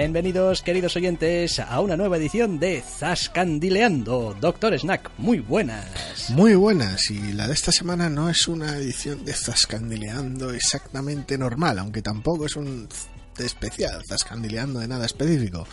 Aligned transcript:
Bienvenidos, 0.00 0.62
queridos 0.62 0.96
oyentes, 0.96 1.58
a 1.60 1.78
una 1.78 1.94
nueva 1.94 2.16
edición 2.16 2.58
de 2.58 2.80
Zascandileando. 2.80 4.34
Doctor 4.40 4.72
Snack, 4.78 5.10
muy 5.18 5.40
buenas. 5.40 6.30
Muy 6.30 6.54
buenas, 6.54 7.10
y 7.10 7.34
la 7.34 7.46
de 7.46 7.52
esta 7.52 7.70
semana 7.70 8.08
no 8.08 8.30
es 8.30 8.48
una 8.48 8.78
edición 8.78 9.26
de 9.26 9.34
Zascandileando 9.34 10.54
exactamente 10.54 11.36
normal, 11.36 11.78
aunque 11.78 12.00
tampoco 12.00 12.46
es 12.46 12.56
un 12.56 12.88
especial 13.36 14.02
Zascandileando 14.08 14.80
de 14.80 14.88
nada 14.88 15.04
específico. 15.04 15.68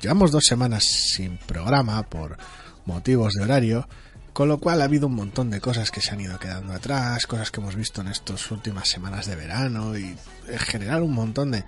Llevamos 0.00 0.30
dos 0.30 0.44
semanas 0.46 0.82
sin 0.82 1.36
programa 1.36 2.02
por 2.04 2.38
motivos 2.86 3.34
de 3.34 3.44
horario, 3.44 3.86
con 4.32 4.48
lo 4.48 4.56
cual 4.56 4.80
ha 4.80 4.84
habido 4.84 5.06
un 5.06 5.16
montón 5.16 5.50
de 5.50 5.60
cosas 5.60 5.90
que 5.90 6.00
se 6.00 6.12
han 6.12 6.20
ido 6.22 6.38
quedando 6.38 6.72
atrás, 6.72 7.26
cosas 7.26 7.50
que 7.50 7.60
hemos 7.60 7.76
visto 7.76 8.00
en 8.00 8.08
estas 8.08 8.50
últimas 8.50 8.88
semanas 8.88 9.26
de 9.26 9.36
verano 9.36 9.98
y 9.98 10.16
en 10.48 10.58
general 10.60 11.02
un 11.02 11.12
montón 11.12 11.50
de 11.50 11.64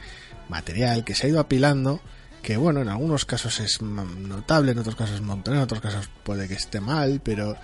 material 0.48 1.04
que 1.04 1.14
se 1.14 1.26
ha 1.26 1.30
ido 1.30 1.40
apilando, 1.40 2.00
que 2.42 2.56
bueno, 2.56 2.80
en 2.80 2.88
algunos 2.88 3.24
casos 3.24 3.60
es 3.60 3.82
notable, 3.82 4.72
en 4.72 4.78
otros 4.78 4.96
casos 4.96 5.16
es 5.16 5.20
montón, 5.22 5.54
en 5.54 5.60
otros 5.60 5.80
casos 5.80 6.08
puede 6.22 6.48
que 6.48 6.54
esté 6.54 6.80
mal, 6.80 7.20
pero 7.22 7.56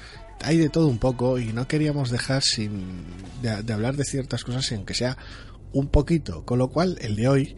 hay 0.42 0.58
de 0.58 0.68
todo 0.68 0.88
un 0.88 0.98
poco 0.98 1.38
y 1.38 1.52
no 1.52 1.68
queríamos 1.68 2.10
dejar 2.10 2.42
sin 2.42 3.04
de, 3.40 3.72
hablar 3.72 3.96
de 3.96 4.04
ciertas 4.04 4.44
cosas 4.44 4.66
sin 4.66 4.84
que 4.84 4.94
sea 4.94 5.16
un 5.72 5.88
poquito, 5.88 6.44
con 6.44 6.58
lo 6.58 6.68
cual 6.68 6.98
el 7.00 7.16
de 7.16 7.28
hoy 7.28 7.56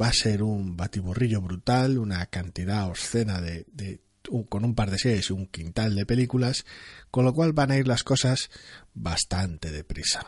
va 0.00 0.08
a 0.08 0.12
ser 0.12 0.42
un 0.42 0.76
batiburrillo 0.76 1.40
brutal, 1.40 1.98
una 1.98 2.24
cantidad 2.26 2.88
obscena 2.88 3.40
de, 3.40 3.66
de 3.72 4.00
con 4.48 4.64
un 4.64 4.74
par 4.74 4.90
de 4.90 4.98
series 4.98 5.30
y 5.30 5.32
un 5.32 5.46
quintal 5.46 5.94
de 5.94 6.06
películas, 6.06 6.66
con 7.10 7.24
lo 7.24 7.32
cual 7.32 7.52
van 7.52 7.70
a 7.70 7.76
ir 7.76 7.88
las 7.88 8.04
cosas 8.04 8.50
bastante 8.94 9.70
deprisa. 9.72 10.26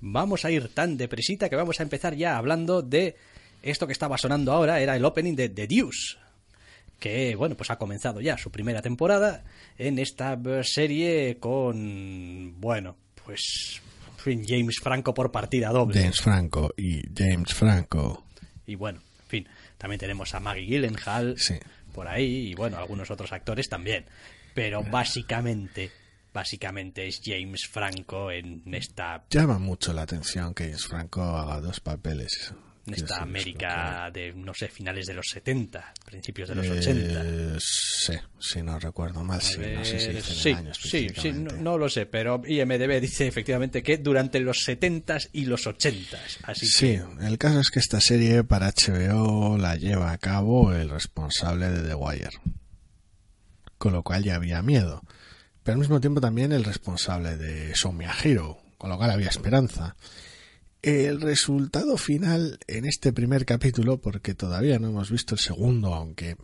Vamos 0.00 0.44
a 0.44 0.50
ir 0.50 0.68
tan 0.68 0.96
deprisita 0.96 1.48
que 1.48 1.56
vamos 1.56 1.80
a 1.80 1.82
empezar 1.82 2.14
ya 2.14 2.36
hablando 2.36 2.82
de 2.82 3.16
esto 3.64 3.86
que 3.86 3.92
estaba 3.92 4.18
sonando 4.18 4.52
ahora 4.52 4.80
era 4.80 4.94
el 4.96 5.04
opening 5.04 5.34
de 5.34 5.48
The 5.48 5.66
Deuce, 5.66 6.16
que 7.00 7.34
bueno, 7.34 7.56
pues 7.56 7.70
ha 7.70 7.78
comenzado 7.78 8.20
ya 8.20 8.36
su 8.36 8.50
primera 8.50 8.82
temporada 8.82 9.44
en 9.78 9.98
esta 9.98 10.38
serie 10.62 11.38
con 11.38 12.60
bueno, 12.60 12.96
pues 13.24 13.80
James 14.24 14.78
Franco 14.82 15.14
por 15.14 15.32
partida 15.32 15.70
doble. 15.70 15.98
James 15.98 16.20
Franco 16.20 16.72
y 16.76 17.02
James 17.14 17.54
Franco. 17.54 18.26
Y 18.66 18.74
bueno, 18.74 19.00
en 19.22 19.28
fin, 19.28 19.48
también 19.78 19.98
tenemos 19.98 20.34
a 20.34 20.40
Maggie 20.40 20.66
Gyllenhaal 20.66 21.36
por 21.94 22.08
ahí 22.08 22.48
y 22.50 22.54
bueno, 22.54 22.78
algunos 22.78 23.10
otros 23.10 23.32
actores 23.32 23.68
también. 23.68 24.04
Pero 24.54 24.82
básicamente 24.82 25.90
básicamente 26.32 27.06
es 27.06 27.20
James 27.24 27.66
Franco 27.68 28.30
en 28.30 28.62
esta... 28.74 29.24
Llama 29.30 29.58
mucho 29.60 29.92
la 29.92 30.02
atención 30.02 30.52
que 30.52 30.64
James 30.64 30.86
Franco 30.86 31.22
haga 31.22 31.60
dos 31.60 31.78
papeles 31.78 32.52
esta 32.86 33.22
América 33.22 34.10
de, 34.12 34.32
no 34.34 34.52
sé, 34.52 34.68
finales 34.68 35.06
de 35.06 35.14
los 35.14 35.26
70, 35.30 35.94
principios 36.04 36.50
de 36.50 36.54
los 36.54 36.68
80. 36.68 37.22
Eh, 37.24 37.56
sí, 37.58 38.12
si 38.38 38.62
no 38.62 38.78
recuerdo 38.78 39.24
mal, 39.24 39.40
sí, 39.40 39.58
no 39.74 39.84
sé 39.84 39.98
si 39.98 40.10
dicen 40.10 40.74
sí, 40.74 40.88
sí, 40.88 41.08
sí, 41.16 41.32
no, 41.32 41.78
lo 41.78 41.88
sé, 41.88 42.06
pero 42.06 42.42
IMDB 42.46 43.00
dice 43.00 43.26
efectivamente 43.26 43.82
que 43.82 43.98
durante 43.98 44.38
los 44.40 44.64
70 44.64 45.16
y 45.32 45.46
los 45.46 45.66
80. 45.66 46.18
Así 46.42 46.66
sí, 46.66 47.00
el 47.20 47.38
caso 47.38 47.60
es 47.60 47.70
que 47.70 47.78
esta 47.78 48.00
serie 48.00 48.44
para 48.44 48.70
HBO 48.70 49.56
la 49.56 49.76
lleva 49.76 50.12
a 50.12 50.18
cabo 50.18 50.72
el 50.72 50.90
responsable 50.90 51.70
de 51.70 51.88
The 51.88 51.94
Wire, 51.94 52.30
con 53.78 53.94
lo 53.94 54.02
cual 54.02 54.24
ya 54.24 54.34
había 54.34 54.60
miedo, 54.60 55.02
pero 55.62 55.74
al 55.74 55.80
mismo 55.80 56.00
tiempo 56.00 56.20
también 56.20 56.52
el 56.52 56.64
responsable 56.64 57.38
de 57.38 57.74
Somia 57.74 58.12
Hero, 58.22 58.58
con 58.76 58.90
lo 58.90 58.98
cual 58.98 59.10
había 59.10 59.28
esperanza. 59.28 59.96
El 60.84 61.22
resultado 61.22 61.96
final 61.96 62.58
en 62.66 62.84
este 62.84 63.14
primer 63.14 63.46
capítulo, 63.46 64.02
porque 64.02 64.34
todavía 64.34 64.78
no 64.78 64.88
hemos 64.88 65.10
visto 65.10 65.34
el 65.34 65.40
segundo, 65.40 65.94
aunque 65.94 66.36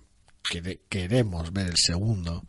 queremos 0.89 1.53
ver 1.53 1.67
el 1.67 1.77
segundo, 1.77 2.49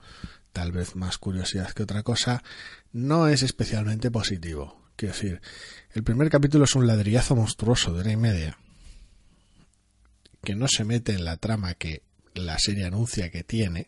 tal 0.54 0.72
vez 0.72 0.96
más 0.96 1.18
curiosidad 1.18 1.74
que 1.74 1.84
otra 1.84 2.02
cosa, 2.02 2.46
no 2.94 3.28
es 3.28 3.44
especialmente 3.44 4.10
positivo. 4.10 4.90
Quiero 4.96 5.14
decir, 5.14 5.42
el 5.92 6.04
primer 6.04 6.30
capítulo 6.30 6.64
es 6.64 6.76
un 6.76 6.88
ladrillazo 6.88 7.36
monstruoso 7.36 7.92
de 7.92 8.00
hora 8.00 8.12
y 8.14 8.16
media, 8.16 8.58
que 10.46 10.56
no 10.56 10.70
se 10.70 10.86
mete 10.86 11.12
en 11.12 11.26
la 11.26 11.36
trama 11.36 11.74
que 11.74 12.04
la 12.34 12.58
serie 12.58 12.86
anuncia 12.86 13.32
que 13.32 13.44
tiene, 13.44 13.88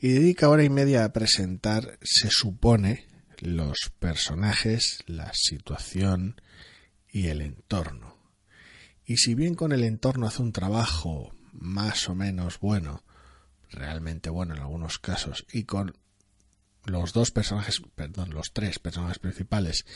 y 0.00 0.08
dedica 0.08 0.48
hora 0.48 0.64
y 0.64 0.70
media 0.70 1.04
a 1.04 1.12
presentar, 1.12 2.00
se 2.02 2.30
supone, 2.32 3.06
los 3.38 3.92
personajes, 4.00 5.04
la 5.06 5.30
situación, 5.34 6.34
y 7.14 7.28
el 7.28 7.40
entorno. 7.42 8.18
Y 9.04 9.18
si 9.18 9.36
bien 9.36 9.54
con 9.54 9.70
el 9.70 9.84
entorno 9.84 10.26
hace 10.26 10.42
un 10.42 10.52
trabajo 10.52 11.32
más 11.52 12.08
o 12.08 12.16
menos 12.16 12.58
bueno, 12.58 13.04
realmente 13.70 14.30
bueno 14.30 14.56
en 14.56 14.60
algunos 14.60 14.98
casos, 14.98 15.46
y 15.52 15.62
con 15.62 15.96
los 16.84 17.12
dos 17.12 17.30
personajes, 17.30 17.80
perdón, 17.94 18.30
los 18.30 18.52
tres 18.52 18.80
personajes 18.80 19.20
principales, 19.20 19.86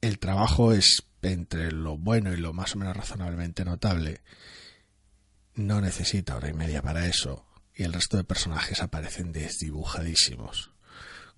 el 0.00 0.18
trabajo 0.18 0.72
es 0.72 1.02
entre 1.20 1.70
lo 1.70 1.98
bueno 1.98 2.32
y 2.32 2.38
lo 2.38 2.54
más 2.54 2.74
o 2.74 2.78
menos 2.78 2.96
razonablemente 2.96 3.66
notable, 3.66 4.22
no 5.54 5.82
necesita 5.82 6.34
hora 6.34 6.48
y 6.48 6.54
media 6.54 6.80
para 6.80 7.06
eso, 7.06 7.44
y 7.74 7.82
el 7.82 7.92
resto 7.92 8.16
de 8.16 8.24
personajes 8.24 8.80
aparecen 8.80 9.32
desdibujadísimos. 9.32 10.70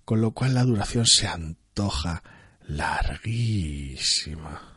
Con 0.05 0.21
lo 0.21 0.31
cual 0.31 0.53
la 0.53 0.63
duración 0.63 1.05
se 1.05 1.27
antoja 1.27 2.23
larguísima. 2.65 4.71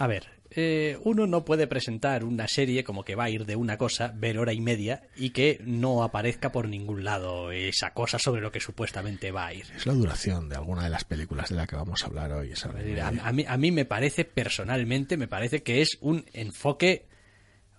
A 0.00 0.06
ver, 0.06 0.28
eh, 0.50 0.96
uno 1.02 1.26
no 1.26 1.44
puede 1.44 1.66
presentar 1.66 2.22
una 2.22 2.46
serie 2.46 2.84
como 2.84 3.04
que 3.04 3.16
va 3.16 3.24
a 3.24 3.30
ir 3.30 3.46
de 3.46 3.56
una 3.56 3.76
cosa, 3.78 4.12
ver 4.14 4.38
hora 4.38 4.52
y 4.52 4.60
media, 4.60 5.02
y 5.16 5.30
que 5.30 5.60
no 5.64 6.04
aparezca 6.04 6.52
por 6.52 6.68
ningún 6.68 7.02
lado 7.02 7.50
esa 7.50 7.94
cosa 7.94 8.20
sobre 8.20 8.40
lo 8.40 8.52
que 8.52 8.60
supuestamente 8.60 9.32
va 9.32 9.46
a 9.46 9.54
ir. 9.54 9.66
Es 9.74 9.86
la 9.86 9.94
duración 9.94 10.48
de 10.48 10.54
alguna 10.54 10.84
de 10.84 10.90
las 10.90 11.02
películas 11.02 11.48
de 11.48 11.56
la 11.56 11.66
que 11.66 11.74
vamos 11.74 12.04
a 12.04 12.06
hablar 12.06 12.30
hoy. 12.30 12.52
a, 13.00 13.32
mí, 13.32 13.44
a 13.48 13.56
mí 13.56 13.72
me 13.72 13.86
parece, 13.86 14.24
personalmente, 14.24 15.16
me 15.16 15.26
parece 15.26 15.64
que 15.64 15.82
es 15.82 15.98
un 16.00 16.24
enfoque... 16.32 17.08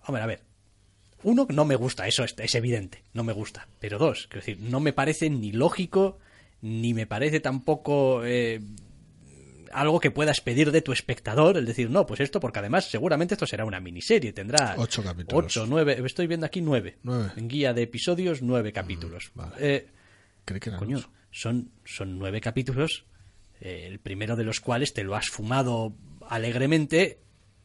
Hombre, 0.06 0.22
a 0.22 0.26
ver, 0.26 0.42
uno, 1.22 1.46
no 1.48 1.64
me 1.64 1.76
gusta, 1.76 2.06
eso 2.06 2.22
es, 2.22 2.34
es 2.38 2.54
evidente, 2.54 3.02
no 3.14 3.24
me 3.24 3.32
gusta. 3.32 3.66
Pero 3.78 3.96
dos, 3.96 4.26
quiero 4.26 4.44
decir, 4.44 4.60
no 4.60 4.80
me 4.80 4.92
parece 4.92 5.30
ni 5.30 5.52
lógico, 5.52 6.18
ni 6.60 6.92
me 6.92 7.06
parece 7.06 7.40
tampoco... 7.40 8.26
Eh, 8.26 8.60
algo 9.72 10.00
que 10.00 10.10
puedas 10.10 10.40
pedir 10.40 10.72
de 10.72 10.82
tu 10.82 10.92
espectador, 10.92 11.56
el 11.56 11.66
decir, 11.66 11.90
no, 11.90 12.06
pues 12.06 12.20
esto, 12.20 12.40
porque 12.40 12.58
además 12.58 12.90
seguramente 12.90 13.34
esto 13.34 13.46
será 13.46 13.64
una 13.64 13.80
miniserie, 13.80 14.32
tendrá 14.32 14.74
ocho 14.78 15.02
capítulos. 15.02 15.44
Ocho, 15.44 15.66
nueve, 15.66 16.00
estoy 16.04 16.26
viendo 16.26 16.46
aquí 16.46 16.60
nueve. 16.60 16.98
En 17.36 17.48
guía 17.48 17.72
de 17.72 17.82
episodios, 17.82 18.42
nueve 18.42 18.72
capítulos. 18.72 19.32
eh, 19.58 19.88
que 20.44 20.58
coño, 20.72 20.98
son, 21.30 21.70
son 21.84 22.18
nueve 22.18 22.40
capítulos, 22.40 23.04
eh, 23.60 23.84
el 23.86 23.98
primero 24.00 24.36
de 24.36 24.44
los 24.44 24.60
cuales 24.60 24.92
te 24.92 25.04
lo 25.04 25.14
has 25.14 25.28
fumado 25.28 25.94
alegremente 26.28 27.20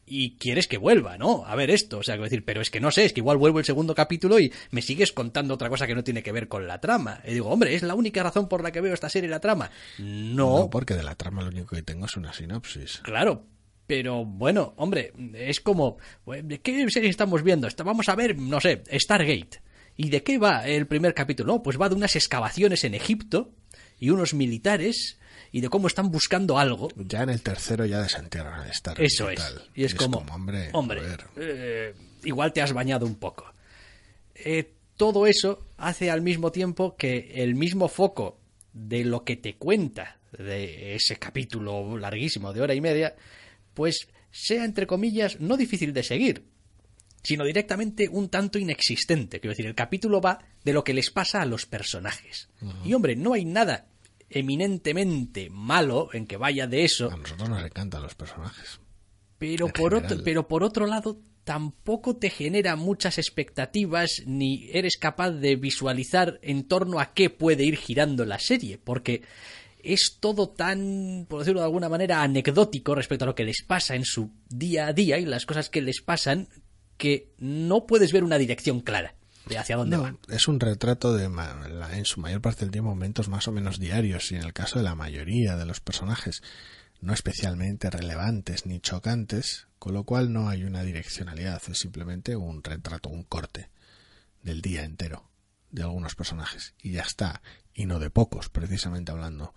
y 0.06 0.38
quieres 0.38 0.68
que 0.68 0.78
vuelva, 0.78 1.18
¿no? 1.18 1.46
A 1.46 1.56
ver 1.56 1.72
esto, 1.72 2.00
o 2.00 2.04
sea, 2.04 2.16
quiero 2.16 2.26
decir, 2.26 2.46
pero 2.46 2.62
es 2.62 2.70
que 2.70 2.80
no 2.80 2.92
sé, 2.92 3.06
es 3.06 3.14
que 3.14 3.22
igual 3.22 3.38
vuelvo 3.38 3.60
el 3.60 3.66
segundo 3.66 3.96
capítulo 3.96 4.40
y 4.40 4.52
me 4.72 4.82
sigues 4.82 5.12
contando 5.12 5.54
otra 5.54 5.70
cosa 5.70 5.88
que 5.88 5.96
no 5.96 6.04
tiene 6.04 6.24
que 6.24 6.32
ver 6.32 6.48
con 6.48 6.68
la 6.68 6.80
trama. 6.80 7.22
Y 7.26 7.34
digo, 7.34 7.50
hombre, 7.50 7.76
¿es 7.76 7.84
la 7.84 7.96
única 7.96 8.24
razón 8.24 8.48
por 8.48 8.64
la 8.64 8.72
que 8.72 8.82
veo 8.82 8.94
esta 8.94 9.10
serie 9.10 9.30
la 9.30 9.40
trama? 9.40 9.72
No. 9.98 10.60
No, 10.60 10.70
porque 10.70 10.94
de 10.94 11.04
la 11.04 11.16
trama 11.16 11.42
lo 11.42 11.50
único 11.50 11.76
que 11.76 11.82
tengo 11.82 12.06
es 12.06 12.16
una 12.18 12.34
sinopsis. 12.34 13.00
Claro, 13.04 13.46
pero 13.88 14.26
bueno, 14.26 14.74
hombre, 14.78 15.14
es 15.34 15.60
como, 15.60 15.98
¿de 16.26 16.60
qué 16.62 16.90
serie 16.90 17.10
estamos 17.10 17.44
viendo? 17.44 17.68
Vamos 17.84 18.10
a 18.10 18.16
ver, 18.16 18.38
no 18.38 18.60
sé, 18.60 18.84
Stargate. 18.92 19.62
¿Y 19.98 20.10
de 20.10 20.24
qué 20.24 20.38
va 20.38 20.68
el 20.68 20.88
primer 20.88 21.14
capítulo? 21.14 21.54
No, 21.54 21.64
pues 21.64 21.80
va 21.80 21.88
de 21.88 21.96
unas 21.96 22.16
excavaciones 22.16 22.84
en 22.84 22.96
Egipto 22.96 23.54
y 23.98 24.10
unos 24.10 24.34
militares 24.34 25.20
y 25.56 25.62
de 25.62 25.70
cómo 25.70 25.88
están 25.88 26.12
buscando 26.12 26.60
algo. 26.60 26.90
Ya 26.98 27.24
en 27.24 27.30
el 27.30 27.42
tercero 27.42 27.86
ya 27.86 28.02
desentierran 28.02 28.60
al 28.60 28.70
Star 28.72 29.02
Eso 29.02 29.32
y 29.32 29.36
es. 29.36 29.40
tal. 29.40 29.70
Y 29.74 29.86
es, 29.86 29.96
como, 29.96 30.18
hombre, 30.18 30.70
hombre, 30.74 31.02
eh, 31.38 31.94
igual 32.26 32.52
te 32.52 32.62
has 32.62 32.74
bañado 32.74 33.06
un 33.06 33.16
poco. 33.16 33.46
Eh, 34.36 34.74
todo 34.98 35.26
eso 35.26 35.66
hace 35.78 36.12
al 36.12 36.22
mismo 36.22 36.52
tiempo 36.52 36.98
que 36.98 37.32
el 37.36 37.56
mismo 37.56 37.88
foco 37.88 38.38
de 38.74 39.06
lo 39.06 39.24
que 39.24 39.38
te 39.38 39.56
cuenta 39.56 40.18
de 40.38 40.94
ese 40.94 41.16
capítulo 41.16 41.98
larguísimo 41.98 42.52
de 42.52 42.60
hora 42.60 42.74
y 42.74 42.82
media, 42.82 43.16
pues 43.74 44.10
sea, 44.32 44.66
entre 44.66 44.88
comillas, 44.88 45.40
no 45.40 45.56
difícil 45.56 45.94
de 45.94 46.04
seguir, 46.04 46.44
sino 47.24 47.46
directamente 47.46 48.10
un 48.10 48.28
tanto 48.28 48.60
inexistente. 48.60 49.40
Quiero 49.40 49.54
decir, 49.54 49.68
el 49.68 49.76
capítulo 49.76 50.20
va 50.20 50.38
de 50.66 50.74
lo 50.74 50.84
que 50.84 50.94
les 50.94 51.12
pasa 51.12 51.42
a 51.42 51.46
los 51.46 51.66
personajes. 51.66 52.50
Y 52.84 52.94
hombre, 52.94 53.16
no 53.16 53.32
hay 53.32 53.46
nada 53.46 53.88
eminentemente 54.30 55.50
malo 55.50 56.10
en 56.14 56.28
que 56.28 56.38
vaya 56.38 56.68
de 56.68 56.84
eso, 56.84 57.12
A 57.12 57.18
nosotros 57.18 57.50
nos 57.50 57.64
encantan 57.64 58.02
los 58.02 58.16
personajes. 58.16 58.80
pero 59.38 59.68
En 59.68 59.72
por, 59.74 59.94
general. 59.94 60.12
otro, 60.14 60.24
pero 60.24 60.48
por 60.48 60.64
otro 60.64 60.88
lado, 60.88 61.20
tampoco 61.44 62.16
te 62.16 62.30
genera 62.30 62.76
muchas 62.76 63.18
expectativas 63.18 64.24
ni 64.26 64.70
eres 64.72 64.98
capaz 64.98 65.32
de 65.32 65.56
visualizar 65.56 66.40
en 66.42 66.68
torno 66.68 67.00
a 67.00 67.14
qué 67.14 67.30
puede 67.30 67.64
ir 67.64 67.78
girando 67.78 68.26
la 68.26 68.40
serie, 68.40 68.80
porque 68.84 69.22
es 69.84 70.18
todo 70.20 70.50
tan, 70.50 71.28
por 71.30 71.40
decirlo 71.40 71.60
de 71.60 71.68
alguna 71.68 71.90
manera, 71.90 72.24
anecdótico 72.24 72.96
respecto 72.96 73.26
a 73.26 73.28
lo 73.28 73.36
que 73.36 73.44
les 73.46 73.62
pasa 73.62 73.96
en 73.96 74.04
su 74.06 74.32
día 74.50 74.88
a 74.88 74.94
día 74.94 75.20
y 75.20 75.26
las 75.26 75.46
cosas 75.46 75.70
que 75.70 75.82
les 75.84 76.02
pasan, 76.02 76.48
que 76.98 77.34
no 77.38 77.86
puedes 77.86 78.12
ver 78.12 78.24
una 78.24 78.40
dirección 78.40 78.80
clara 78.80 79.14
de 79.48 79.58
hacia 79.58 79.78
dónde 79.78 79.98
No, 79.98 80.04
van. 80.04 80.20
es 80.30 80.48
un 80.48 80.60
retrato 80.60 81.14
de 81.14 81.26
en 81.26 82.06
su 82.06 82.20
mayor 82.20 82.42
parte 82.42 82.62
del 82.62 82.72
tiempo 82.72 82.90
momentos 82.90 83.30
más 83.30 83.48
o 83.48 83.52
menos 83.52 83.80
diarios 83.80 84.32
y 84.32 84.36
en 84.36 84.44
el 84.44 84.54
caso 84.54 84.80
de 84.80 84.84
la 84.84 84.96
mayoría 84.96 85.56
de 85.56 85.66
los 85.66 85.80
personajes 85.80 86.42
no 87.02 87.14
especialmente 87.14 87.90
relevantes 87.90 88.66
ni 88.66 88.80
chocantes, 88.80 89.68
con 89.80 89.94
lo 89.94 90.04
cual 90.06 90.34
no 90.34 90.50
hay 90.50 90.64
una 90.64 90.84
direccionalidad, 90.84 91.62
es 91.70 91.78
simplemente 91.78 92.36
un 92.36 92.64
retrato, 92.64 93.10
un 93.10 93.24
corte 93.24 93.70
del 94.42 94.62
día 94.62 94.84
entero 94.84 95.30
de 95.70 95.84
algunos 95.84 96.16
personajes 96.16 96.74
y 96.82 96.94
ya 96.94 97.02
está, 97.02 97.42
y 97.74 97.86
no 97.86 98.00
de 98.00 98.10
pocos, 98.10 98.50
precisamente 98.50 99.12
hablando. 99.12 99.54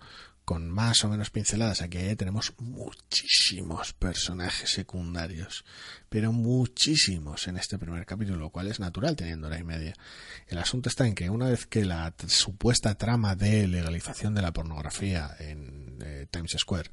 Con 0.49 0.67
más 0.67 1.03
o 1.03 1.09
menos 1.09 1.29
pinceladas, 1.29 1.83
aquí 1.83 1.99
tenemos 2.15 2.55
muchísimos 2.57 3.93
personajes 3.93 4.71
secundarios, 4.71 5.63
pero 6.09 6.31
muchísimos 6.31 7.47
en 7.47 7.57
este 7.57 7.77
primer 7.77 8.03
capítulo, 8.07 8.39
lo 8.39 8.49
cual 8.49 8.65
es 8.65 8.79
natural 8.79 9.15
teniendo 9.15 9.45
hora 9.45 9.59
y 9.59 9.63
media. 9.63 9.93
El 10.47 10.57
asunto 10.57 10.89
está 10.89 11.05
en 11.05 11.13
que 11.13 11.29
una 11.29 11.49
vez 11.49 11.67
que 11.67 11.85
la 11.85 12.15
supuesta 12.25 12.95
trama 12.95 13.35
de 13.35 13.67
legalización 13.67 14.33
de 14.33 14.41
la 14.41 14.51
pornografía 14.51 15.35
en 15.37 15.99
eh, 16.03 16.25
Times 16.31 16.55
Square, 16.57 16.89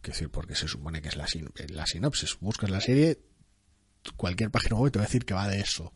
que 0.00 0.12
decir, 0.12 0.30
porque 0.30 0.54
se 0.54 0.66
supone 0.66 1.02
que 1.02 1.08
es 1.08 1.16
la, 1.16 1.26
la 1.74 1.86
sinopsis, 1.86 2.38
buscas 2.40 2.70
la 2.70 2.80
serie, 2.80 3.20
cualquier 4.16 4.50
página 4.50 4.76
web 4.76 4.90
te 4.90 5.00
va 5.00 5.04
a 5.04 5.08
decir 5.08 5.26
que 5.26 5.34
va 5.34 5.48
de 5.48 5.60
eso, 5.60 5.92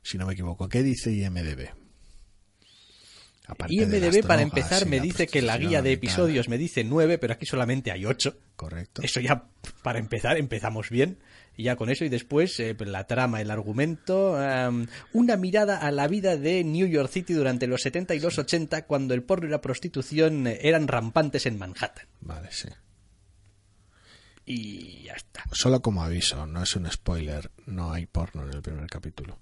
si 0.00 0.16
no 0.16 0.26
me 0.26 0.34
equivoco. 0.34 0.68
¿Qué 0.68 0.84
dice 0.84 1.10
IMDB? 1.10 1.85
Aparte 3.46 3.74
IMDB, 3.74 4.26
para 4.26 4.42
empezar, 4.42 4.86
me 4.86 5.00
dice 5.00 5.26
que 5.26 5.40
la 5.40 5.56
guía 5.56 5.80
de 5.80 5.92
episodios 5.92 6.48
me 6.48 6.58
dice 6.58 6.82
nueve, 6.82 7.16
pero 7.18 7.34
aquí 7.34 7.46
solamente 7.46 7.92
hay 7.92 8.04
ocho. 8.04 8.36
Correcto. 8.56 9.02
Eso 9.02 9.20
ya, 9.20 9.44
para 9.82 9.98
empezar, 9.98 10.36
empezamos 10.36 10.90
bien. 10.90 11.18
Y 11.56 11.64
ya 11.64 11.76
con 11.76 11.88
eso, 11.88 12.04
y 12.04 12.08
después 12.08 12.58
eh, 12.60 12.76
la 12.80 13.06
trama, 13.06 13.40
el 13.40 13.50
argumento, 13.50 14.36
una 15.12 15.36
mirada 15.36 15.78
a 15.78 15.90
la 15.90 16.06
vida 16.06 16.36
de 16.36 16.64
New 16.64 16.86
York 16.86 17.10
City 17.10 17.32
durante 17.32 17.66
los 17.66 17.82
70 17.82 18.14
y 18.14 18.20
los 18.20 18.38
80, 18.38 18.84
cuando 18.86 19.14
el 19.14 19.22
porno 19.22 19.46
y 19.46 19.50
la 19.50 19.62
prostitución 19.62 20.46
eh, 20.46 20.58
eran 20.62 20.86
rampantes 20.86 21.46
en 21.46 21.56
Manhattan. 21.58 22.06
Vale, 22.20 22.48
sí. 22.50 22.68
Y 24.44 25.04
ya 25.04 25.14
está. 25.14 25.44
Solo 25.52 25.80
como 25.80 26.02
aviso, 26.02 26.46
no 26.46 26.62
es 26.62 26.76
un 26.76 26.90
spoiler, 26.90 27.50
no 27.64 27.92
hay 27.92 28.06
porno 28.06 28.42
en 28.42 28.52
el 28.52 28.62
primer 28.62 28.86
capítulo. 28.86 29.38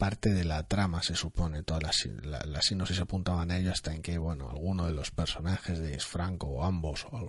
Parte 0.00 0.30
de 0.32 0.44
la 0.44 0.62
trama 0.66 1.02
se 1.02 1.14
supone, 1.14 1.62
todas 1.62 1.82
las, 1.82 2.06
la- 2.24 2.42
las 2.46 2.64
sinopsis 2.64 2.98
apuntaban 3.00 3.50
a 3.50 3.58
ello 3.58 3.70
hasta 3.70 3.94
en 3.94 4.00
que, 4.00 4.16
bueno, 4.16 4.48
alguno 4.48 4.86
de 4.86 4.94
los 4.94 5.10
personajes 5.10 5.78
de 5.78 6.00
Franco 6.00 6.46
o 6.48 6.64
ambos, 6.64 7.06
o 7.12 7.28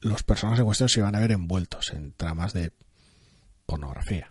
los 0.00 0.22
personajes 0.22 0.60
en 0.60 0.66
cuestión 0.66 0.90
se 0.90 1.00
iban 1.00 1.14
a 1.16 1.20
ver 1.20 1.32
envueltos 1.32 1.90
en 1.94 2.12
tramas 2.12 2.52
de 2.52 2.70
pornografía. 3.64 4.30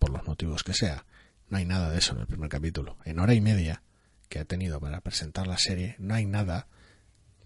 Por 0.00 0.10
los 0.10 0.26
motivos 0.26 0.64
que 0.64 0.74
sea. 0.74 1.04
No 1.48 1.58
hay 1.58 1.64
nada 1.64 1.90
de 1.90 1.98
eso 1.98 2.12
en 2.14 2.20
el 2.20 2.26
primer 2.26 2.48
capítulo. 2.50 2.98
En 3.04 3.20
hora 3.20 3.34
y 3.34 3.40
media 3.40 3.82
que 4.28 4.40
ha 4.40 4.44
tenido 4.44 4.80
para 4.80 5.00
presentar 5.00 5.46
la 5.46 5.58
serie, 5.58 5.94
no 5.98 6.14
hay 6.14 6.26
nada 6.26 6.66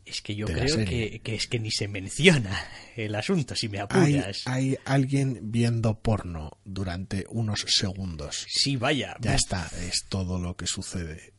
Es 0.04 0.20
que 0.20 0.34
yo 0.34 0.46
creo 0.46 0.84
que, 0.84 1.20
que 1.22 1.34
es 1.34 1.46
que 1.46 1.60
ni 1.60 1.70
se 1.70 1.86
menciona 1.86 2.58
el 2.96 3.14
asunto, 3.14 3.54
si 3.54 3.68
me 3.68 3.78
apuras. 3.78 4.42
hay 4.46 4.76
alguien 4.84 5.52
viendo 5.52 6.00
porno 6.00 6.58
durante 6.64 7.24
unos 7.28 7.60
segundos. 7.68 8.46
Sí, 8.48 8.76
vaya. 8.76 9.16
Ya 9.20 9.34
está, 9.34 9.70
es 9.80 10.06
todo 10.08 10.38
lo 10.38 10.56
que 10.56 10.66
sucede 10.66 11.32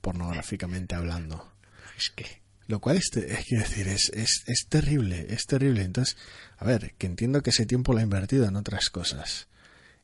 pornográficamente 0.00 0.94
hablando. 0.94 1.52
Es 1.96 2.10
que... 2.10 2.40
Lo 2.66 2.80
cual 2.80 2.98
es, 2.98 3.10
es 3.16 3.44
quiero 3.46 3.64
decir, 3.64 3.88
es, 3.88 4.10
es, 4.14 4.44
es 4.46 4.66
terrible, 4.68 5.26
es 5.30 5.46
terrible. 5.46 5.82
Entonces, 5.82 6.16
a 6.56 6.64
ver, 6.64 6.94
que 6.98 7.06
entiendo 7.06 7.42
que 7.42 7.50
ese 7.50 7.66
tiempo 7.66 7.92
lo 7.92 7.98
ha 7.98 8.02
invertido 8.02 8.46
en 8.46 8.54
otras 8.54 8.90
cosas. 8.90 9.48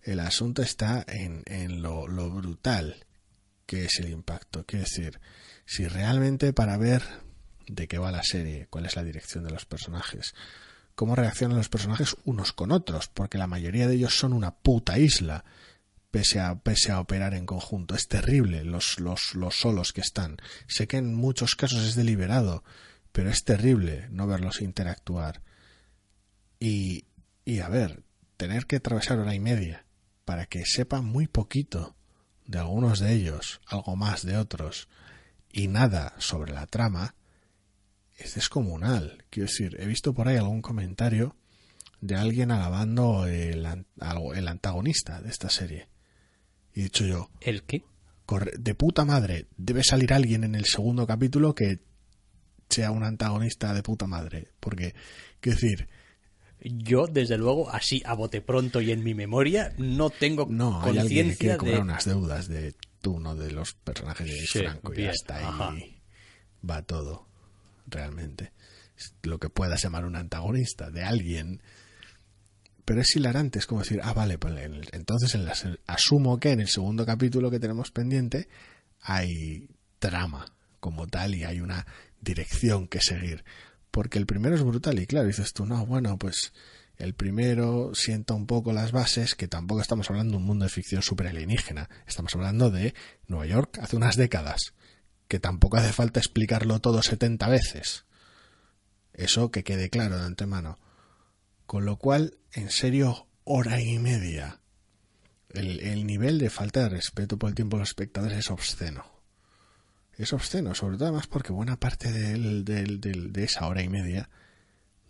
El 0.03 0.21
asunto 0.21 0.62
está 0.62 1.05
en, 1.07 1.43
en 1.47 1.83
lo, 1.83 2.09
lo 2.09 2.31
brutal 2.31 3.07
que 3.67 3.85
es 3.85 3.99
el 4.01 4.09
impacto. 4.11 4.65
Quiero 4.67 4.85
decir, 4.85 5.21
si 5.65 5.87
realmente 5.87 6.53
para 6.53 6.77
ver 6.77 7.03
de 7.67 7.89
qué 7.89 7.99
va 7.99 8.13
la 8.13 8.23
serie, 8.23 8.67
cuál 8.71 8.87
es 8.87 8.97
la 8.97 9.05
dirección 9.05 9.45
de 9.45 9.51
los 9.51 9.67
personajes, 9.67 10.35
cómo 10.95 11.15
reaccionan 11.15 11.59
los 11.59 11.69
personajes 11.69 12.17
unos 12.25 12.53
con 12.53 12.73
otros, 12.73 13.09
porque 13.09 13.39
la 13.39 13.47
mayoría 13.47 13.87
de 13.87 13.95
ellos 13.95 14.19
son 14.19 14.33
una 14.33 14.53
puta 14.53 14.99
isla, 14.99 15.45
pese 16.11 16.41
a, 16.41 16.55
pese 16.59 16.93
a 16.93 17.00
operar 17.00 17.35
en 17.35 17.47
conjunto. 17.47 17.95
Es 17.95 18.09
terrible 18.09 18.64
los, 18.64 18.99
los, 18.99 19.35
los 19.35 19.57
solos 19.57 19.93
que 19.93 20.00
están. 20.00 20.38
Sé 20.67 20.87
que 20.87 20.97
en 20.97 21.14
muchos 21.14 21.55
casos 21.55 21.83
es 21.83 21.95
deliberado, 21.95 22.64
pero 23.12 23.31
es 23.31 23.45
terrible 23.45 24.09
no 24.11 24.26
verlos 24.26 24.62
interactuar. 24.62 25.43
Y, 26.59 27.05
y 27.45 27.61
a 27.61 27.69
ver, 27.69 28.02
tener 28.37 28.67
que 28.67 28.76
atravesar 28.76 29.19
hora 29.19 29.35
y 29.35 29.40
media 29.40 29.85
para 30.25 30.47
que 30.47 30.64
sepa 30.64 31.02
muy 31.02 31.26
poquito 31.26 31.97
de 32.47 32.59
algunos 32.59 33.00
de 33.00 33.12
ellos, 33.12 33.61
algo 33.67 33.97
más 33.97 34.25
de 34.25 34.37
otros, 34.37 34.88
y 35.52 35.69
nada 35.69 36.14
sobre 36.19 36.52
la 36.52 36.67
trama, 36.67 37.14
es 38.16 38.35
descomunal. 38.35 39.25
Quiero 39.30 39.49
decir, 39.49 39.76
he 39.78 39.87
visto 39.87 40.14
por 40.14 40.28
ahí 40.28 40.37
algún 40.37 40.62
comentario 40.62 41.37
de 42.00 42.16
alguien 42.16 42.50
alabando 42.50 43.26
el, 43.26 43.66
el 44.35 44.49
antagonista 44.49 45.20
de 45.20 45.30
esta 45.30 45.49
serie. 45.50 45.88
Y 46.75 46.80
he 46.80 46.82
dicho 46.85 47.04
yo, 47.06 47.30
¿El 47.40 47.62
qué? 47.62 47.82
corre- 48.26 48.56
de 48.58 48.75
puta 48.75 49.04
madre, 49.04 49.46
debe 49.56 49.82
salir 49.82 50.12
alguien 50.12 50.44
en 50.44 50.54
el 50.54 50.64
segundo 50.66 51.06
capítulo 51.06 51.54
que 51.54 51.80
sea 52.68 52.90
un 52.90 53.04
antagonista 53.04 53.73
de 53.75 53.82
puta 53.82 54.06
madre. 54.06 54.49
Porque, 54.61 54.94
quiero 55.40 55.58
decir, 55.61 55.88
Yo, 56.61 57.06
desde 57.06 57.38
luego, 57.38 57.70
así 57.70 58.02
a 58.06 58.14
bote 58.14 58.40
pronto 58.40 58.80
y 58.80 58.90
en 58.90 59.04
mi 59.04 59.14
memoria, 59.14 59.73
no 59.78 60.11
tengo 60.11 60.46
no, 60.49 60.82
hay 60.82 60.99
alguien 60.99 61.28
que 61.37 61.37
conciencia 61.37 61.38
quiere 61.38 61.56
cobrar 61.58 61.75
de... 61.76 61.82
unas 61.82 62.04
deudas 62.04 62.49
de 62.49 62.75
uno 63.06 63.37
de 63.37 63.52
los 63.52 63.75
personajes 63.75 64.26
de 64.26 64.46
Sí, 64.46 64.58
Franco 64.58 64.92
y 64.92 65.04
hasta 65.06 65.37
ahí 65.37 66.00
va 66.68 66.82
todo, 66.82 67.28
realmente. 67.87 68.52
Lo 69.23 69.38
que 69.38 69.50
puedas 69.50 69.83
llamar 69.83 70.05
un 70.05 70.16
antagonista 70.16 70.90
de 70.90 71.05
alguien. 71.05 71.61
Pero 72.85 73.00
es 73.00 73.16
hilarante, 73.16 73.59
es 73.59 73.66
como 73.66 73.81
decir, 73.83 74.00
ah, 74.02 74.12
vale, 74.12 74.38
pues 74.38 74.55
el- 74.59 74.88
entonces 74.93 75.35
en 75.35 75.45
las- 75.45 75.66
asumo 75.87 76.38
que 76.38 76.52
en 76.52 76.61
el 76.61 76.69
segundo 76.69 77.05
capítulo 77.05 77.50
que 77.50 77.59
tenemos 77.59 77.90
pendiente 77.90 78.49
hay 79.00 79.69
trama 79.99 80.47
como 80.81 81.07
tal 81.07 81.35
y 81.35 81.45
hay 81.45 81.61
una 81.61 81.87
dirección 82.21 82.87
que 82.87 83.00
seguir. 83.00 83.45
Porque 83.90 84.19
el 84.19 84.26
primero 84.26 84.55
es 84.55 84.62
brutal 84.62 84.99
y 84.99 85.07
claro, 85.07 85.26
dices 85.26 85.52
tú, 85.52 85.66
no, 85.66 85.85
bueno, 85.85 86.16
pues 86.19 86.52
el 86.97 87.14
primero 87.14 87.90
sienta 87.95 88.35
un 88.35 88.47
poco 88.47 88.73
las 88.73 88.93
bases, 88.93 89.35
que 89.35 89.49
tampoco 89.49 89.81
estamos 89.81 90.09
hablando 90.11 90.33
de 90.33 90.37
un 90.38 90.45
mundo 90.45 90.64
de 90.64 90.71
ficción 90.71 91.02
super 91.02 91.26
alienígena, 91.26 91.88
estamos 92.07 92.35
hablando 92.35 92.71
de 92.71 92.95
Nueva 93.26 93.47
York 93.47 93.78
hace 93.83 93.97
unas 93.97 94.16
décadas, 94.16 94.75
que 95.28 95.40
tampoco 95.40 95.76
hace 95.76 95.92
falta 95.92 96.21
explicarlo 96.21 96.80
todo 96.80 97.02
70 97.02 97.49
veces. 97.49 98.04
Eso 99.12 99.50
que 99.50 99.64
quede 99.64 99.90
claro 99.90 100.18
de 100.18 100.26
antemano. 100.26 100.78
Con 101.66 101.85
lo 101.85 101.97
cual, 101.97 102.38
en 102.52 102.71
serio, 102.71 103.26
hora 103.45 103.80
y 103.80 103.99
media. 103.99 104.61
El, 105.50 105.80
el 105.80 106.06
nivel 106.06 106.38
de 106.38 106.50
falta 106.50 106.83
de 106.83 106.90
respeto 106.90 107.38
por 107.38 107.49
el 107.49 107.54
tiempo 107.54 107.76
de 107.76 107.80
los 107.80 107.88
espectadores 107.88 108.38
es 108.38 108.50
obsceno. 108.50 109.04
Es 110.16 110.33
obsceno, 110.33 110.75
sobre 110.75 110.97
todo 110.97 111.09
además 111.09 111.26
porque 111.26 111.52
buena 111.52 111.78
parte 111.78 112.11
del, 112.11 112.64
del, 112.64 113.00
del, 113.00 113.33
de 113.33 113.45
esa 113.45 113.66
hora 113.66 113.83
y 113.83 113.88
media 113.88 114.30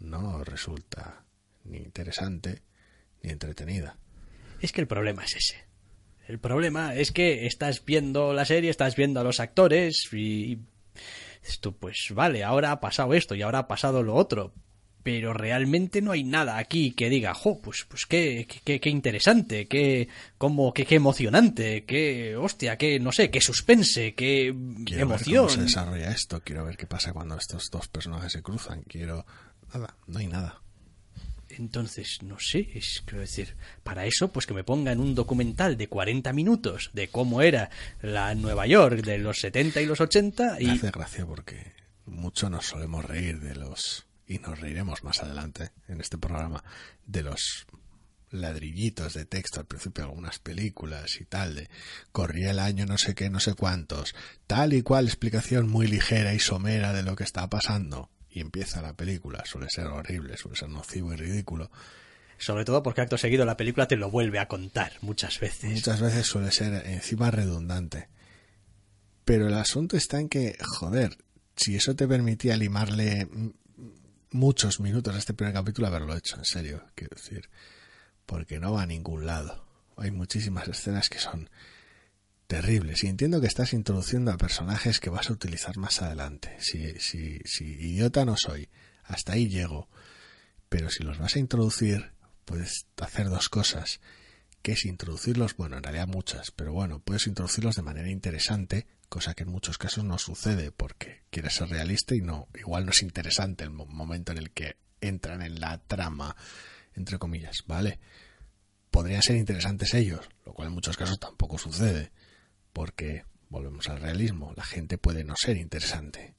no 0.00 0.42
resulta 0.44 1.24
ni 1.64 1.78
interesante 1.78 2.62
ni 3.22 3.30
entretenida. 3.30 3.98
Es 4.60 4.72
que 4.72 4.80
el 4.80 4.86
problema 4.86 5.24
es 5.24 5.36
ese. 5.36 5.65
El 6.26 6.38
problema 6.38 6.94
es 6.94 7.12
que 7.12 7.46
estás 7.46 7.84
viendo 7.84 8.32
la 8.32 8.44
serie, 8.44 8.70
estás 8.70 8.96
viendo 8.96 9.20
a 9.20 9.24
los 9.24 9.40
actores 9.40 10.08
y 10.12 10.58
esto 11.46 11.72
pues 11.72 12.08
vale, 12.12 12.42
ahora 12.42 12.72
ha 12.72 12.80
pasado 12.80 13.14
esto 13.14 13.34
y 13.34 13.42
ahora 13.42 13.60
ha 13.60 13.68
pasado 13.68 14.02
lo 14.02 14.14
otro, 14.14 14.52
pero 15.04 15.32
realmente 15.32 16.02
no 16.02 16.10
hay 16.10 16.24
nada 16.24 16.58
aquí 16.58 16.90
que 16.90 17.08
diga, 17.08 17.32
jo, 17.32 17.60
pues, 17.60 17.86
pues 17.88 18.06
qué, 18.06 18.48
qué, 18.64 18.80
qué 18.80 18.90
interesante, 18.90 19.68
qué, 19.68 20.08
como, 20.36 20.74
qué, 20.74 20.84
qué 20.84 20.96
emocionante, 20.96 21.84
qué, 21.84 22.34
hostia, 22.34 22.76
qué, 22.76 22.98
no 22.98 23.12
sé, 23.12 23.30
qué 23.30 23.40
suspense, 23.40 24.14
qué 24.14 24.52
quiero 24.84 25.02
emoción. 25.02 25.46
Ver 25.46 25.54
cómo 25.54 25.60
se 25.60 25.62
desarrolla 25.62 26.10
esto, 26.10 26.42
quiero 26.42 26.64
ver 26.64 26.76
qué 26.76 26.88
pasa 26.88 27.12
cuando 27.12 27.36
estos 27.36 27.70
dos 27.70 27.86
personajes 27.86 28.32
se 28.32 28.42
cruzan, 28.42 28.82
quiero... 28.82 29.24
Nada, 29.72 29.96
no 30.08 30.18
hay 30.18 30.26
nada. 30.26 30.60
Entonces, 31.58 32.18
no 32.22 32.38
sé, 32.38 32.70
es 32.74 33.02
quiero 33.04 33.20
decir, 33.20 33.56
para 33.82 34.06
eso, 34.06 34.32
pues 34.32 34.46
que 34.46 34.54
me 34.54 34.64
pongan 34.64 35.00
un 35.00 35.14
documental 35.14 35.76
de 35.76 35.88
40 35.88 36.32
minutos 36.32 36.90
de 36.92 37.08
cómo 37.08 37.42
era 37.42 37.70
la 38.02 38.34
Nueva 38.34 38.66
York 38.66 39.02
de 39.02 39.18
los 39.18 39.40
70 39.40 39.80
y 39.80 39.86
los 39.86 40.00
80 40.00 40.60
y... 40.60 40.70
Hace 40.70 40.90
gracia 40.90 41.26
porque 41.26 41.72
mucho 42.04 42.50
nos 42.50 42.66
solemos 42.66 43.04
reír 43.04 43.40
de 43.40 43.54
los, 43.54 44.06
y 44.26 44.38
nos 44.38 44.60
reiremos 44.60 45.02
más 45.02 45.22
adelante 45.22 45.70
en 45.88 46.00
este 46.00 46.18
programa, 46.18 46.62
de 47.06 47.22
los 47.22 47.66
ladrillitos 48.30 49.14
de 49.14 49.24
texto 49.24 49.60
al 49.60 49.66
principio 49.66 50.04
de 50.04 50.10
algunas 50.10 50.38
películas 50.38 51.20
y 51.20 51.24
tal, 51.24 51.54
de 51.54 51.70
corría 52.12 52.50
el 52.50 52.58
año 52.58 52.84
no 52.84 52.98
sé 52.98 53.14
qué, 53.14 53.30
no 53.30 53.40
sé 53.40 53.54
cuántos, 53.54 54.14
tal 54.46 54.72
y 54.74 54.82
cual 54.82 55.06
explicación 55.06 55.68
muy 55.68 55.86
ligera 55.86 56.34
y 56.34 56.38
somera 56.38 56.92
de 56.92 57.02
lo 57.02 57.16
que 57.16 57.24
está 57.24 57.48
pasando 57.48 58.10
y 58.36 58.40
empieza 58.40 58.82
la 58.82 58.92
película, 58.92 59.42
suele 59.46 59.66
ser 59.70 59.86
horrible, 59.86 60.36
suele 60.36 60.58
ser 60.58 60.68
nocivo 60.68 61.10
y 61.14 61.16
ridículo. 61.16 61.70
Sobre 62.36 62.66
todo 62.66 62.82
porque 62.82 63.00
acto 63.00 63.16
seguido 63.16 63.46
la 63.46 63.56
película 63.56 63.88
te 63.88 63.96
lo 63.96 64.10
vuelve 64.10 64.38
a 64.38 64.46
contar 64.46 64.92
muchas 65.00 65.40
veces. 65.40 65.70
Muchas 65.70 66.02
veces 66.02 66.26
suele 66.26 66.52
ser 66.52 66.86
encima 66.86 67.30
redundante. 67.30 68.10
Pero 69.24 69.46
el 69.46 69.54
asunto 69.54 69.96
está 69.96 70.20
en 70.20 70.28
que, 70.28 70.54
joder, 70.60 71.16
si 71.56 71.76
eso 71.76 71.96
te 71.96 72.06
permitía 72.06 72.58
limarle 72.58 73.26
muchos 74.32 74.80
minutos 74.80 75.14
a 75.14 75.18
este 75.18 75.32
primer 75.32 75.54
capítulo, 75.54 75.86
haberlo 75.86 76.14
hecho, 76.14 76.36
en 76.36 76.44
serio, 76.44 76.84
quiero 76.94 77.16
decir, 77.16 77.48
porque 78.26 78.60
no 78.60 78.74
va 78.74 78.82
a 78.82 78.86
ningún 78.86 79.24
lado. 79.24 79.64
Hay 79.96 80.10
muchísimas 80.10 80.68
escenas 80.68 81.08
que 81.08 81.20
son 81.20 81.48
terribles. 82.46 83.04
Y 83.04 83.08
entiendo 83.08 83.40
que 83.40 83.46
estás 83.46 83.72
introduciendo 83.72 84.32
a 84.32 84.38
personajes 84.38 85.00
que 85.00 85.10
vas 85.10 85.30
a 85.30 85.32
utilizar 85.32 85.76
más 85.76 86.02
adelante. 86.02 86.56
Si, 86.58 86.98
si, 86.98 87.40
si 87.44 87.64
idiota 87.64 88.24
no 88.24 88.36
soy, 88.36 88.68
hasta 89.04 89.32
ahí 89.32 89.48
llego. 89.48 89.88
Pero 90.68 90.90
si 90.90 91.04
los 91.04 91.18
vas 91.18 91.36
a 91.36 91.38
introducir, 91.38 92.12
puedes 92.44 92.86
hacer 93.00 93.28
dos 93.28 93.48
cosas. 93.48 94.00
Que 94.62 94.72
es 94.72 94.84
introducirlos, 94.84 95.56
bueno, 95.56 95.76
en 95.76 95.82
realidad 95.82 96.08
muchas, 96.08 96.50
pero 96.50 96.72
bueno, 96.72 96.98
puedes 96.98 97.28
introducirlos 97.28 97.76
de 97.76 97.82
manera 97.82 98.10
interesante, 98.10 98.88
cosa 99.08 99.34
que 99.34 99.44
en 99.44 99.50
muchos 99.50 99.78
casos 99.78 100.02
no 100.02 100.18
sucede 100.18 100.72
porque 100.72 101.22
quieres 101.30 101.54
ser 101.54 101.68
realista 101.68 102.16
y 102.16 102.20
no, 102.20 102.48
igual 102.58 102.84
no 102.84 102.90
es 102.90 103.02
interesante 103.02 103.62
el 103.62 103.70
momento 103.70 104.32
en 104.32 104.38
el 104.38 104.50
que 104.50 104.76
entran 105.00 105.42
en 105.42 105.60
la 105.60 105.78
trama, 105.78 106.34
entre 106.94 107.16
comillas, 107.16 107.58
¿vale? 107.68 108.00
Podrían 108.90 109.22
ser 109.22 109.36
interesantes 109.36 109.94
ellos, 109.94 110.28
lo 110.44 110.52
cual 110.52 110.68
en 110.68 110.74
muchos 110.74 110.96
casos 110.96 111.20
tampoco 111.20 111.58
sucede 111.58 112.10
porque 112.76 113.24
volvemos 113.48 113.88
al 113.88 114.02
realismo, 114.02 114.52
la 114.54 114.62
gente 114.62 114.98
puede 114.98 115.24
no 115.24 115.34
ser 115.34 115.56
interesante. 115.56 116.34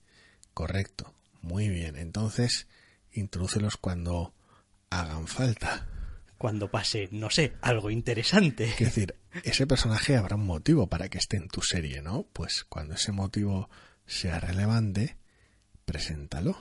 Correcto, 0.53 1.15
muy 1.41 1.67
bien. 1.67 1.95
Entonces, 1.95 2.67
introdúcelos 3.11 3.75
cuando 3.75 4.35
hagan 4.91 5.25
falta. 5.25 5.87
Cuando 6.37 6.69
pase, 6.69 7.09
no 7.11 7.31
sé, 7.31 7.53
algo 7.59 7.89
interesante. 7.89 8.65
Es 8.65 8.77
decir, 8.77 9.15
ese 9.45 9.65
personaje 9.65 10.15
habrá 10.15 10.35
un 10.35 10.45
motivo 10.45 10.85
para 10.85 11.09
que 11.09 11.17
esté 11.17 11.37
en 11.37 11.47
tu 11.47 11.63
serie, 11.63 12.03
¿no? 12.03 12.27
Pues 12.33 12.65
cuando 12.65 12.93
ese 12.93 13.11
motivo 13.11 13.67
sea 14.05 14.39
relevante, 14.39 15.17
preséntalo. 15.85 16.55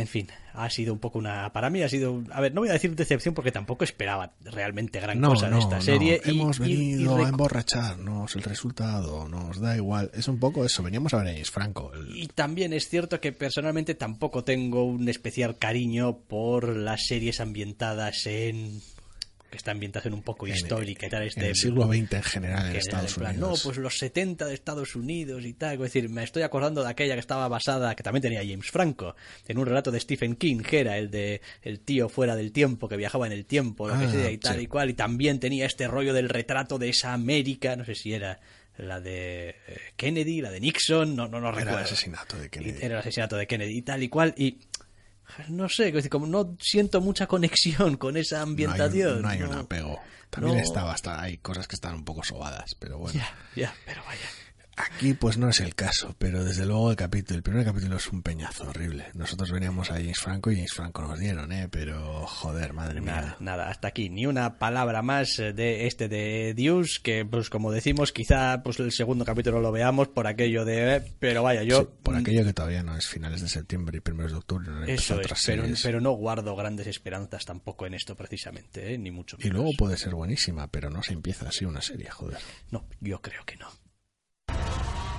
En 0.00 0.06
fin, 0.06 0.28
ha 0.54 0.70
sido 0.70 0.92
un 0.92 0.98
poco 0.98 1.18
una. 1.18 1.52
Para 1.52 1.70
mí 1.70 1.82
ha 1.82 1.88
sido. 1.88 2.22
A 2.32 2.40
ver, 2.40 2.54
no 2.54 2.60
voy 2.60 2.70
a 2.70 2.72
decir 2.74 2.94
decepción 2.94 3.34
porque 3.34 3.52
tampoco 3.52 3.84
esperaba 3.84 4.32
realmente 4.44 5.00
gran 5.00 5.20
no, 5.20 5.30
cosa 5.30 5.48
no, 5.48 5.56
de 5.56 5.62
esta 5.62 5.76
no. 5.76 5.82
serie. 5.82 6.20
Hemos 6.24 6.58
y- 6.58 6.62
venido 6.62 7.20
y 7.20 7.24
a 7.24 7.28
emborracharnos, 7.28 8.34
el 8.36 8.42
resultado 8.42 9.28
nos 9.28 9.60
da 9.60 9.76
igual. 9.76 10.10
Es 10.14 10.28
un 10.28 10.38
poco 10.38 10.64
eso, 10.64 10.82
veníamos 10.82 11.12
a 11.14 11.22
ver 11.22 11.40
a 11.40 11.44
Franco. 11.44 11.92
el- 11.94 12.16
Y 12.16 12.26
también 12.28 12.72
es 12.72 12.88
cierto 12.88 13.20
que 13.20 13.32
personalmente 13.32 13.94
tampoco 13.94 14.44
tengo 14.44 14.84
un 14.84 15.08
especial 15.08 15.58
cariño 15.58 16.18
por 16.18 16.76
las 16.76 17.06
series 17.06 17.40
ambientadas 17.40 18.26
en. 18.26 18.80
Que 19.50 19.56
está 19.56 19.70
ambientación 19.70 20.12
un 20.14 20.22
poco 20.22 20.46
En- 20.46 20.54
histórica 20.54 21.06
y 21.06 21.10
tal. 21.10 21.22
Este, 21.22 21.40
en 21.40 21.46
el 21.46 21.56
siglo 21.56 21.86
XX 21.86 22.12
en 22.12 22.22
general 22.22 22.70
en 22.70 22.76
Estados 22.76 23.12
en 23.12 23.18
plan, 23.20 23.32
Unidos. 23.36 23.58
No, 23.58 23.64
pues 23.64 23.78
los 23.78 23.98
70 23.98 24.46
de 24.46 24.54
Estados 24.54 24.94
Unidos 24.94 25.44
y 25.44 25.54
tal. 25.54 25.74
Es 25.74 25.80
decir, 25.80 26.08
me 26.10 26.22
estoy 26.24 26.42
acordando 26.42 26.82
de 26.84 26.90
aquella 26.90 27.14
que 27.14 27.20
estaba 27.20 27.48
basada, 27.48 27.94
que 27.94 28.02
también 28.02 28.22
tenía 28.22 28.40
James 28.40 28.70
Franco, 28.70 29.16
en 29.46 29.58
un 29.58 29.64
relato 29.66 29.90
de 29.90 30.00
Stephen 30.00 30.36
King, 30.36 30.58
que 30.58 30.80
era 30.80 30.98
el 30.98 31.10
de 31.10 31.40
el 31.62 31.80
tío 31.80 32.08
fuera 32.08 32.36
del 32.36 32.52
tiempo, 32.52 32.88
que 32.88 32.96
viajaba 32.96 33.26
en 33.26 33.32
el 33.32 33.46
tiempo, 33.46 33.88
lo 33.88 33.98
que 33.98 34.04
Ah, 34.04 34.10
sea, 34.10 34.30
y 34.30 34.38
tal 34.38 34.56
sí. 34.56 34.62
y 34.62 34.66
cual. 34.66 34.90
Y 34.90 34.94
también 34.94 35.40
tenía 35.40 35.66
este 35.66 35.88
rollo 35.88 36.12
del 36.12 36.28
retrato 36.28 36.78
de 36.78 36.90
esa 36.90 37.12
América, 37.14 37.74
no 37.76 37.84
sé 37.84 37.94
si 37.94 38.12
era 38.12 38.40
la 38.76 39.00
de 39.00 39.48
eh, 39.66 39.78
Kennedy, 39.96 40.40
la 40.40 40.50
de 40.50 40.60
Nixon, 40.60 41.16
no, 41.16 41.26
no, 41.26 41.40
no 41.40 41.48
Era 41.48 41.56
recuerdo. 41.56 41.78
el 41.78 41.84
asesinato 41.84 42.38
de 42.38 42.48
Kennedy. 42.48 42.78
Era 42.80 42.94
el 42.94 43.00
asesinato 43.00 43.36
de 43.36 43.46
Kennedy 43.46 43.78
y 43.78 43.82
tal 43.82 44.02
y 44.04 44.08
cual. 44.08 44.34
Y 44.36 44.58
no 45.48 45.68
sé, 45.68 45.92
como 46.08 46.26
no 46.26 46.56
siento 46.60 47.00
mucha 47.00 47.26
conexión 47.26 47.96
con 47.96 48.16
esa 48.16 48.36
No 48.36 48.40
hay, 48.40 48.44
un- 48.44 48.50
ambientación. 48.50 49.22
no 49.22 49.28
hay 49.28 49.42
un 49.42 49.52
apego. 49.52 50.00
También 50.30 50.56
no- 50.56 50.62
está 50.62 50.84
bastante, 50.84 51.22
hay 51.24 51.38
cosas 51.38 51.66
que 51.66 51.74
están 51.76 51.94
un 51.94 52.04
poco 52.04 52.22
sobadas, 52.22 52.74
pero 52.78 52.98
bueno. 52.98 53.18
Ya, 53.18 53.28
ya, 53.56 53.74
pero 53.86 54.02
vaya. 54.04 54.20
Aquí 54.80 55.12
pues 55.14 55.38
no 55.38 55.48
es 55.48 55.58
el 55.60 55.74
caso, 55.74 56.14
pero 56.18 56.44
desde 56.44 56.64
luego 56.64 56.90
el 56.90 56.96
capítulo, 56.96 57.36
el 57.36 57.42
primer 57.42 57.64
capítulo 57.64 57.96
es 57.96 58.06
un 58.08 58.22
peñazo 58.22 58.68
horrible. 58.68 59.06
Nosotros 59.14 59.50
veníamos 59.50 59.90
a 59.90 59.94
James 59.94 60.20
Franco 60.20 60.50
y 60.52 60.56
James 60.56 60.72
Franco 60.72 61.02
nos 61.02 61.18
dieron, 61.18 61.50
eh, 61.52 61.68
pero 61.68 62.24
joder, 62.26 62.72
madre 62.72 63.00
Nada, 63.00 63.22
mía. 63.22 63.36
nada, 63.40 63.68
hasta 63.70 63.88
aquí. 63.88 64.08
Ni 64.08 64.26
una 64.26 64.58
palabra 64.58 65.02
más 65.02 65.38
eh, 65.40 65.52
de 65.52 65.86
este 65.88 66.08
de 66.08 66.54
Dios, 66.54 67.00
que 67.02 67.24
pues 67.24 67.50
como 67.50 67.72
decimos, 67.72 68.12
quizá 68.12 68.62
pues 68.62 68.78
el 68.78 68.92
segundo 68.92 69.24
capítulo 69.24 69.60
lo 69.60 69.72
veamos 69.72 70.08
por 70.08 70.26
aquello 70.28 70.64
de... 70.64 70.96
eh, 70.96 71.12
pero 71.18 71.42
vaya, 71.42 71.62
yo... 71.64 71.80
Sí, 71.80 71.88
por 72.04 72.14
aquello 72.16 72.44
que 72.44 72.52
todavía 72.52 72.82
no 72.84 72.96
es 72.96 73.06
finales 73.08 73.40
de 73.40 73.48
septiembre 73.48 73.98
y 73.98 74.00
primeros 74.00 74.30
de 74.32 74.38
octubre, 74.38 74.68
no 74.68 74.84
Eso 74.84 75.20
es, 75.20 75.26
pero, 75.44 75.64
pero 75.82 76.00
no 76.00 76.12
guardo 76.12 76.54
grandes 76.54 76.86
esperanzas 76.86 77.44
tampoco 77.44 77.86
en 77.86 77.94
esto 77.94 78.14
precisamente, 78.14 78.94
eh, 78.94 78.98
ni 78.98 79.10
mucho 79.10 79.36
Y 79.40 79.44
menos. 79.44 79.56
luego 79.56 79.70
puede 79.76 79.96
ser 79.96 80.14
buenísima, 80.14 80.68
pero 80.68 80.88
no 80.88 81.02
se 81.02 81.14
empieza 81.14 81.48
así 81.48 81.64
una 81.64 81.80
serie, 81.80 82.10
joder. 82.10 82.38
No, 82.70 82.86
yo 83.00 83.20
creo 83.20 83.44
que 83.44 83.56
no. 83.56 83.66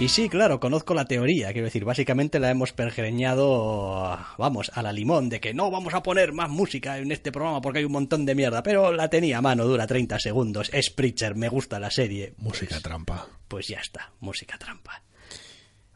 Y 0.00 0.08
sí, 0.08 0.30
claro, 0.30 0.60
conozco 0.60 0.94
la 0.94 1.04
teoría, 1.04 1.52
quiero 1.52 1.66
decir, 1.66 1.84
básicamente 1.84 2.40
la 2.40 2.50
hemos 2.50 2.72
pergeñado, 2.72 4.18
vamos, 4.38 4.70
a 4.72 4.80
la 4.80 4.94
limón, 4.94 5.28
de 5.28 5.40
que 5.40 5.52
no 5.52 5.70
vamos 5.70 5.92
a 5.92 6.02
poner 6.02 6.32
más 6.32 6.48
música 6.48 6.96
en 6.96 7.12
este 7.12 7.30
programa 7.30 7.60
porque 7.60 7.80
hay 7.80 7.84
un 7.84 7.92
montón 7.92 8.24
de 8.24 8.34
mierda, 8.34 8.62
pero 8.62 8.92
la 8.92 9.10
tenía 9.10 9.36
a 9.36 9.42
mano, 9.42 9.66
dura 9.66 9.86
30 9.86 10.18
segundos, 10.18 10.70
es 10.72 10.88
Preacher, 10.88 11.34
me 11.34 11.50
gusta 11.50 11.78
la 11.78 11.90
serie. 11.90 12.32
Música 12.38 12.80
trampa. 12.80 13.28
Pues 13.46 13.68
ya 13.68 13.78
está, 13.78 14.10
música 14.20 14.56
trampa. 14.56 15.02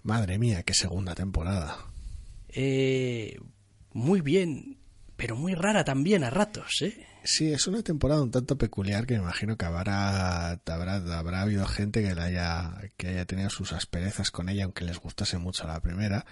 Madre 0.03 0.37
mía, 0.37 0.65
qué 0.65 0.75
segunda 0.75 1.15
temporada. 1.15 1.79
Eh, 2.51 3.39
muy 3.95 4.21
bien, 4.21 4.77
pero 5.17 5.35
muy 5.35 5.55
rara 5.55 5.83
también 5.83 6.25
a 6.25 6.31
ratos, 6.31 6.83
¿eh? 6.83 7.07
Sí, 7.27 7.51
es 7.51 7.67
una 7.67 7.83
temporada 7.83 8.23
un 8.23 8.31
tanto 8.31 8.59
peculiar 8.59 9.07
que 9.07 9.15
me 9.15 9.23
imagino 9.23 9.57
que 9.57 9.65
habrá, 9.65 10.51
habrá, 10.51 10.97
habrá 11.19 11.41
habido 11.41 11.67
gente 11.67 12.03
que, 12.03 12.21
haya, 12.21 12.77
que 12.99 13.09
haya 13.09 13.25
tenido 13.25 13.49
sus 13.49 13.73
asperezas 13.73 14.31
con 14.31 14.51
ella, 14.51 14.65
aunque 14.65 14.85
les 14.85 14.99
gustase 14.99 15.39
mucho 15.39 15.67
la 15.67 15.81
primera, 15.81 16.27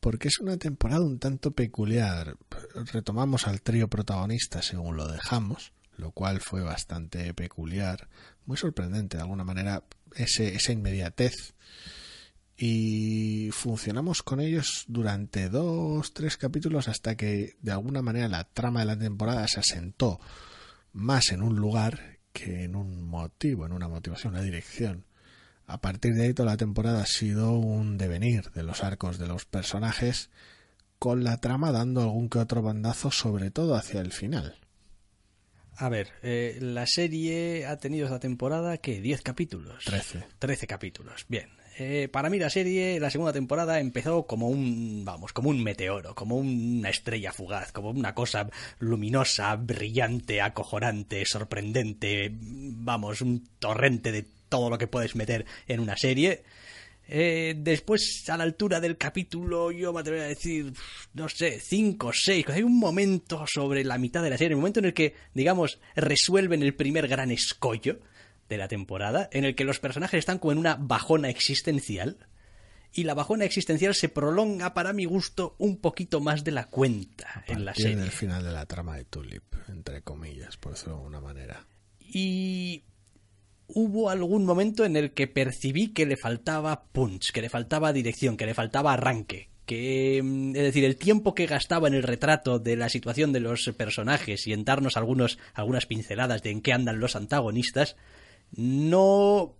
porque 0.00 0.28
es 0.28 0.38
una 0.38 0.58
temporada 0.58 1.00
un 1.00 1.18
tanto 1.18 1.52
peculiar. 1.52 2.36
Retomamos 2.92 3.46
al 3.46 3.62
trío 3.62 3.88
protagonista 3.88 4.60
según 4.60 4.98
lo 4.98 5.08
dejamos, 5.08 5.72
lo 5.96 6.10
cual 6.10 6.42
fue 6.42 6.62
bastante 6.62 7.32
peculiar, 7.32 8.10
muy 8.44 8.58
sorprendente 8.58 9.16
de 9.16 9.22
alguna 9.22 9.44
manera, 9.44 9.82
ese, 10.14 10.54
esa 10.54 10.72
inmediatez 10.72 11.54
y 12.60 13.50
funcionamos 13.52 14.24
con 14.24 14.40
ellos 14.40 14.84
durante 14.88 15.48
dos, 15.48 16.12
tres 16.12 16.36
capítulos 16.36 16.88
hasta 16.88 17.16
que 17.16 17.56
de 17.62 17.70
alguna 17.70 18.02
manera 18.02 18.26
la 18.26 18.44
trama 18.44 18.80
de 18.80 18.86
la 18.86 18.98
temporada 18.98 19.46
se 19.46 19.60
asentó 19.60 20.18
más 20.92 21.30
en 21.30 21.42
un 21.42 21.54
lugar 21.54 22.18
que 22.32 22.64
en 22.64 22.74
un 22.74 23.06
motivo, 23.06 23.64
en 23.64 23.72
una 23.72 23.86
motivación, 23.86 24.32
una 24.32 24.42
dirección. 24.42 25.04
A 25.66 25.80
partir 25.80 26.14
de 26.14 26.24
ahí 26.24 26.34
toda 26.34 26.50
la 26.50 26.56
temporada 26.56 27.02
ha 27.02 27.06
sido 27.06 27.52
un 27.52 27.96
devenir 27.96 28.50
de 28.50 28.64
los 28.64 28.82
arcos 28.82 29.18
de 29.18 29.28
los 29.28 29.44
personajes 29.44 30.30
con 30.98 31.22
la 31.22 31.36
trama 31.36 31.70
dando 31.70 32.02
algún 32.02 32.28
que 32.28 32.40
otro 32.40 32.60
bandazo 32.60 33.12
sobre 33.12 33.52
todo 33.52 33.76
hacia 33.76 34.00
el 34.00 34.10
final. 34.12 34.56
A 35.76 35.88
ver, 35.88 36.08
eh, 36.24 36.58
la 36.60 36.86
serie 36.88 37.66
ha 37.66 37.76
tenido 37.76 38.06
esta 38.06 38.18
temporada, 38.18 38.78
¿qué? 38.78 39.00
¿10 39.00 39.22
capítulos? 39.22 39.84
Trece. 39.84 40.24
Trece 40.40 40.66
capítulos, 40.66 41.24
bien. 41.28 41.57
Eh, 41.80 42.08
para 42.10 42.28
mí 42.28 42.40
la 42.40 42.50
serie, 42.50 42.98
la 42.98 43.08
segunda 43.08 43.32
temporada, 43.32 43.78
empezó 43.78 44.26
como 44.26 44.48
un, 44.48 45.04
vamos, 45.04 45.32
como 45.32 45.50
un 45.50 45.62
meteoro, 45.62 46.12
como 46.12 46.36
una 46.36 46.90
estrella 46.90 47.32
fugaz, 47.32 47.70
como 47.70 47.90
una 47.90 48.16
cosa 48.16 48.50
luminosa, 48.80 49.54
brillante, 49.54 50.40
acojonante, 50.40 51.24
sorprendente, 51.24 52.32
vamos, 52.32 53.20
un 53.20 53.48
torrente 53.60 54.10
de 54.10 54.26
todo 54.48 54.70
lo 54.70 54.76
que 54.76 54.88
puedes 54.88 55.14
meter 55.14 55.46
en 55.68 55.78
una 55.78 55.96
serie. 55.96 56.42
Eh, 57.06 57.54
después, 57.56 58.24
a 58.28 58.36
la 58.36 58.42
altura 58.42 58.80
del 58.80 58.96
capítulo, 58.96 59.70
yo 59.70 59.92
me 59.92 60.00
atrevería 60.00 60.26
a 60.26 60.30
decir, 60.30 60.72
no 61.14 61.28
sé, 61.28 61.60
cinco 61.60 62.08
o 62.08 62.12
seis. 62.12 62.44
Hay 62.48 62.64
un 62.64 62.76
momento 62.76 63.44
sobre 63.46 63.84
la 63.84 63.98
mitad 63.98 64.24
de 64.24 64.30
la 64.30 64.36
serie, 64.36 64.54
el 64.54 64.56
momento 64.56 64.80
en 64.80 64.86
el 64.86 64.94
que, 64.94 65.14
digamos, 65.32 65.78
resuelven 65.94 66.64
el 66.64 66.74
primer 66.74 67.06
gran 67.06 67.30
escollo 67.30 68.00
de 68.48 68.58
la 68.58 68.68
temporada, 68.68 69.28
en 69.32 69.44
el 69.44 69.54
que 69.54 69.64
los 69.64 69.80
personajes 69.80 70.18
están 70.18 70.38
como 70.38 70.52
en 70.52 70.58
una 70.58 70.76
bajona 70.76 71.28
existencial, 71.28 72.18
y 72.92 73.04
la 73.04 73.14
bajona 73.14 73.44
existencial 73.44 73.94
se 73.94 74.08
prolonga, 74.08 74.74
para 74.74 74.92
mi 74.92 75.04
gusto, 75.04 75.54
un 75.58 75.76
poquito 75.76 76.20
más 76.20 76.44
de 76.44 76.52
la 76.52 76.66
cuenta 76.66 77.44
en 77.46 77.64
la 77.64 77.74
serie. 77.74 78.02
el 78.02 78.10
final 78.10 78.42
de 78.42 78.52
la 78.52 78.66
trama 78.66 78.96
de 78.96 79.04
Tulip, 79.04 79.54
entre 79.68 80.02
comillas, 80.02 80.56
por 80.56 80.72
decirlo 80.72 80.94
de 80.94 80.98
alguna 81.00 81.20
manera. 81.20 81.66
Y 82.00 82.84
hubo 83.68 84.08
algún 84.08 84.44
momento 84.44 84.84
en 84.84 84.96
el 84.96 85.12
que 85.12 85.26
percibí 85.26 85.92
que 85.92 86.06
le 86.06 86.16
faltaba 86.16 86.84
punch, 86.84 87.32
que 87.32 87.42
le 87.42 87.50
faltaba 87.50 87.92
dirección, 87.92 88.36
que 88.36 88.46
le 88.46 88.54
faltaba 88.54 88.94
arranque, 88.94 89.50
que 89.66 90.20
mm, 90.24 90.56
es 90.56 90.62
decir, 90.62 90.84
el 90.84 90.96
tiempo 90.96 91.34
que 91.34 91.46
gastaba 91.46 91.88
en 91.88 91.94
el 91.94 92.02
retrato 92.02 92.58
de 92.58 92.76
la 92.76 92.88
situación 92.88 93.32
de 93.32 93.40
los 93.40 93.70
personajes 93.76 94.46
y 94.46 94.54
en 94.54 94.64
darnos 94.64 94.96
algunos, 94.96 95.38
algunas 95.52 95.86
pinceladas 95.86 96.42
de 96.42 96.50
en 96.50 96.62
qué 96.62 96.72
andan 96.72 97.00
los 97.00 97.14
antagonistas, 97.14 97.96
no 98.52 99.54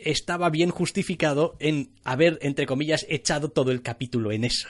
estaba 0.00 0.50
bien 0.50 0.70
justificado 0.70 1.56
en 1.58 1.90
haber, 2.04 2.38
entre 2.42 2.66
comillas, 2.66 3.06
echado 3.08 3.50
todo 3.50 3.70
el 3.70 3.82
capítulo 3.82 4.32
en 4.32 4.44
eso. 4.44 4.68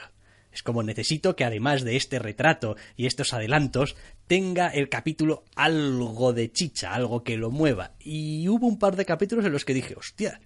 Es 0.51 0.63
como 0.63 0.83
necesito 0.83 1.35
que 1.35 1.45
además 1.45 1.83
de 1.83 1.95
este 1.95 2.19
retrato 2.19 2.75
y 2.97 3.05
estos 3.05 3.33
adelantos, 3.33 3.95
tenga 4.27 4.67
el 4.67 4.89
capítulo 4.89 5.45
algo 5.55 6.33
de 6.33 6.51
chicha, 6.51 6.93
algo 6.93 7.23
que 7.23 7.37
lo 7.37 7.51
mueva. 7.51 7.93
Y 7.99 8.47
hubo 8.49 8.67
un 8.67 8.77
par 8.77 8.97
de 8.97 9.05
capítulos 9.05 9.45
en 9.45 9.53
los 9.53 9.63
que 9.63 9.73
dije, 9.73 9.95
hostia, 9.95 10.41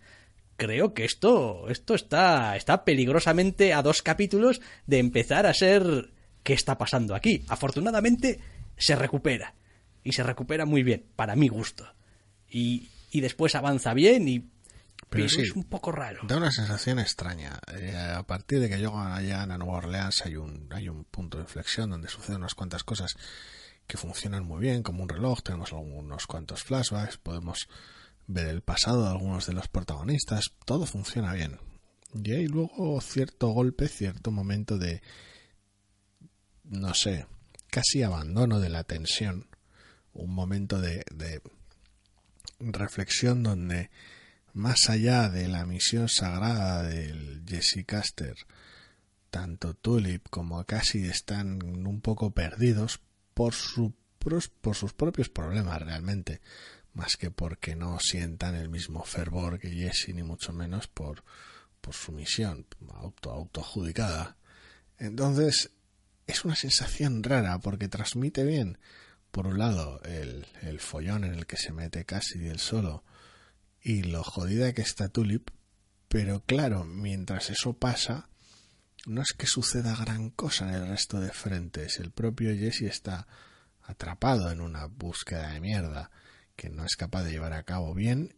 creo 0.57 0.93
que 0.93 1.05
esto, 1.05 1.67
esto 1.69 1.95
está, 1.95 2.55
está 2.55 2.85
peligrosamente 2.85 3.73
a 3.73 3.81
dos 3.81 4.03
capítulos 4.03 4.61
de 4.85 4.99
empezar 4.99 5.47
a 5.47 5.53
ser 5.55 6.11
¿qué 6.43 6.53
está 6.53 6.77
pasando 6.77 7.15
aquí? 7.15 7.43
Afortunadamente 7.47 8.39
se 8.77 8.95
recupera. 8.95 9.55
Y 10.03 10.11
se 10.11 10.21
recupera 10.21 10.67
muy 10.67 10.83
bien, 10.83 11.07
para 11.15 11.35
mi 11.35 11.47
gusto 11.47 11.87
y, 12.55 13.21
después 13.21 13.55
avanza 13.55 13.93
bien 13.93 14.27
y 14.27 14.49
pero, 15.09 15.25
es 15.25 15.55
un 15.55 15.65
poco 15.65 15.91
raro. 15.91 16.21
Da 16.27 16.37
una 16.37 16.51
sensación 16.51 16.99
extraña. 16.99 17.59
Eh, 17.73 17.95
a 17.95 18.23
partir 18.23 18.59
de 18.59 18.69
que 18.69 18.77
llegan 18.77 19.11
allá 19.11 19.43
a 19.43 19.57
Nueva 19.57 19.77
Orleans 19.77 20.25
hay 20.25 20.35
un, 20.35 20.67
hay 20.71 20.89
un 20.89 21.03
punto 21.05 21.37
de 21.37 21.43
inflexión 21.43 21.89
donde 21.89 22.09
suceden 22.09 22.37
unas 22.37 22.55
cuantas 22.55 22.83
cosas 22.83 23.15
que 23.87 23.97
funcionan 23.97 24.45
muy 24.45 24.61
bien, 24.61 24.83
como 24.83 25.03
un 25.03 25.09
reloj, 25.09 25.43
tenemos 25.43 25.71
unos 25.71 26.25
cuantos 26.27 26.63
flashbacks, 26.63 27.17
podemos 27.17 27.67
ver 28.25 28.47
el 28.47 28.61
pasado 28.61 29.03
de 29.03 29.09
algunos 29.09 29.45
de 29.45 29.53
los 29.53 29.67
protagonistas, 29.67 30.45
todo 30.65 30.85
funciona 30.85 31.33
bien. 31.33 31.59
Y 32.13 32.31
hay 32.31 32.47
luego 32.47 32.99
cierto 33.01 33.49
golpe, 33.49 33.87
cierto 33.87 34.31
momento 34.31 34.77
de, 34.77 35.01
no 36.63 36.93
sé, 36.93 37.27
casi 37.69 38.01
abandono 38.01 38.59
de 38.59 38.69
la 38.69 38.83
tensión, 38.85 39.47
un 40.13 40.33
momento 40.33 40.81
de 40.81 41.03
reflexión 42.59 43.43
donde 43.43 43.89
más 44.53 44.89
allá 44.89 45.29
de 45.29 45.47
la 45.47 45.65
misión 45.65 46.07
sagrada 46.07 46.83
del 46.83 47.43
Jesse 47.45 47.85
Caster, 47.85 48.35
tanto 49.29 49.73
Tulip 49.73 50.29
como 50.29 50.63
Cassie 50.65 51.09
están 51.09 51.61
un 51.63 51.99
poco 51.99 52.31
perdidos 52.31 53.01
por, 53.33 53.53
su, 53.53 53.93
por 54.61 54.75
sus 54.75 54.93
propios 54.93 55.27
problemas 55.27 55.81
realmente, 55.81 56.39
más 56.93 57.17
que 57.17 57.31
porque 57.31 57.75
no 57.75 57.99
sientan 57.99 58.55
el 58.55 58.69
mismo 58.69 59.03
fervor 59.03 59.59
que 59.59 59.69
Jesse, 59.69 60.13
ni 60.13 60.23
mucho 60.23 60.53
menos 60.53 60.87
por, 60.87 61.25
por 61.81 61.93
su 61.93 62.13
misión 62.13 62.65
auto, 62.93 63.31
autoadjudicada. 63.31 64.37
Entonces, 64.97 65.71
es 66.27 66.45
una 66.45 66.55
sensación 66.55 67.21
rara 67.21 67.59
porque 67.59 67.89
transmite 67.89 68.45
bien 68.45 68.77
por 69.35 69.47
un 69.47 69.57
lado, 69.57 69.99
el, 70.03 70.45
el 70.61 70.79
follón 70.79 71.25
en 71.25 71.33
el 71.33 71.45
que 71.45 71.57
se 71.57 71.73
mete 71.73 72.05
casi 72.05 72.47
el 72.47 72.57
solo 72.57 73.03
y 73.81 74.03
lo 74.03 74.23
jodida 74.23 74.71
que 74.71 74.81
está 74.81 75.09
Tulip, 75.09 75.49
pero 76.07 76.45
claro, 76.45 76.85
mientras 76.85 77.49
eso 77.49 77.73
pasa, 77.73 78.29
no 79.05 79.21
es 79.21 79.33
que 79.33 79.45
suceda 79.45 79.93
gran 79.93 80.29
cosa 80.29 80.69
en 80.69 80.75
el 80.75 80.87
resto 80.87 81.19
de 81.19 81.33
frentes. 81.33 81.99
El 81.99 82.11
propio 82.11 82.55
Jesse 82.55 82.83
está 82.83 83.27
atrapado 83.81 84.49
en 84.51 84.61
una 84.61 84.85
búsqueda 84.85 85.51
de 85.51 85.59
mierda 85.59 86.11
que 86.55 86.69
no 86.69 86.85
es 86.85 86.95
capaz 86.95 87.23
de 87.23 87.31
llevar 87.31 87.51
a 87.51 87.63
cabo 87.63 87.93
bien 87.93 88.37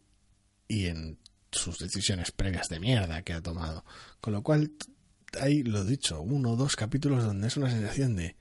y 0.66 0.86
en 0.86 1.20
sus 1.52 1.78
decisiones 1.78 2.32
previas 2.32 2.68
de 2.68 2.80
mierda 2.80 3.22
que 3.22 3.34
ha 3.34 3.40
tomado. 3.40 3.84
Con 4.20 4.32
lo 4.32 4.42
cual, 4.42 4.72
hay, 5.40 5.62
lo 5.62 5.84
dicho, 5.84 6.20
uno 6.20 6.54
o 6.54 6.56
dos 6.56 6.74
capítulos 6.74 7.22
donde 7.22 7.46
es 7.46 7.56
una 7.56 7.70
sensación 7.70 8.16
de 8.16 8.36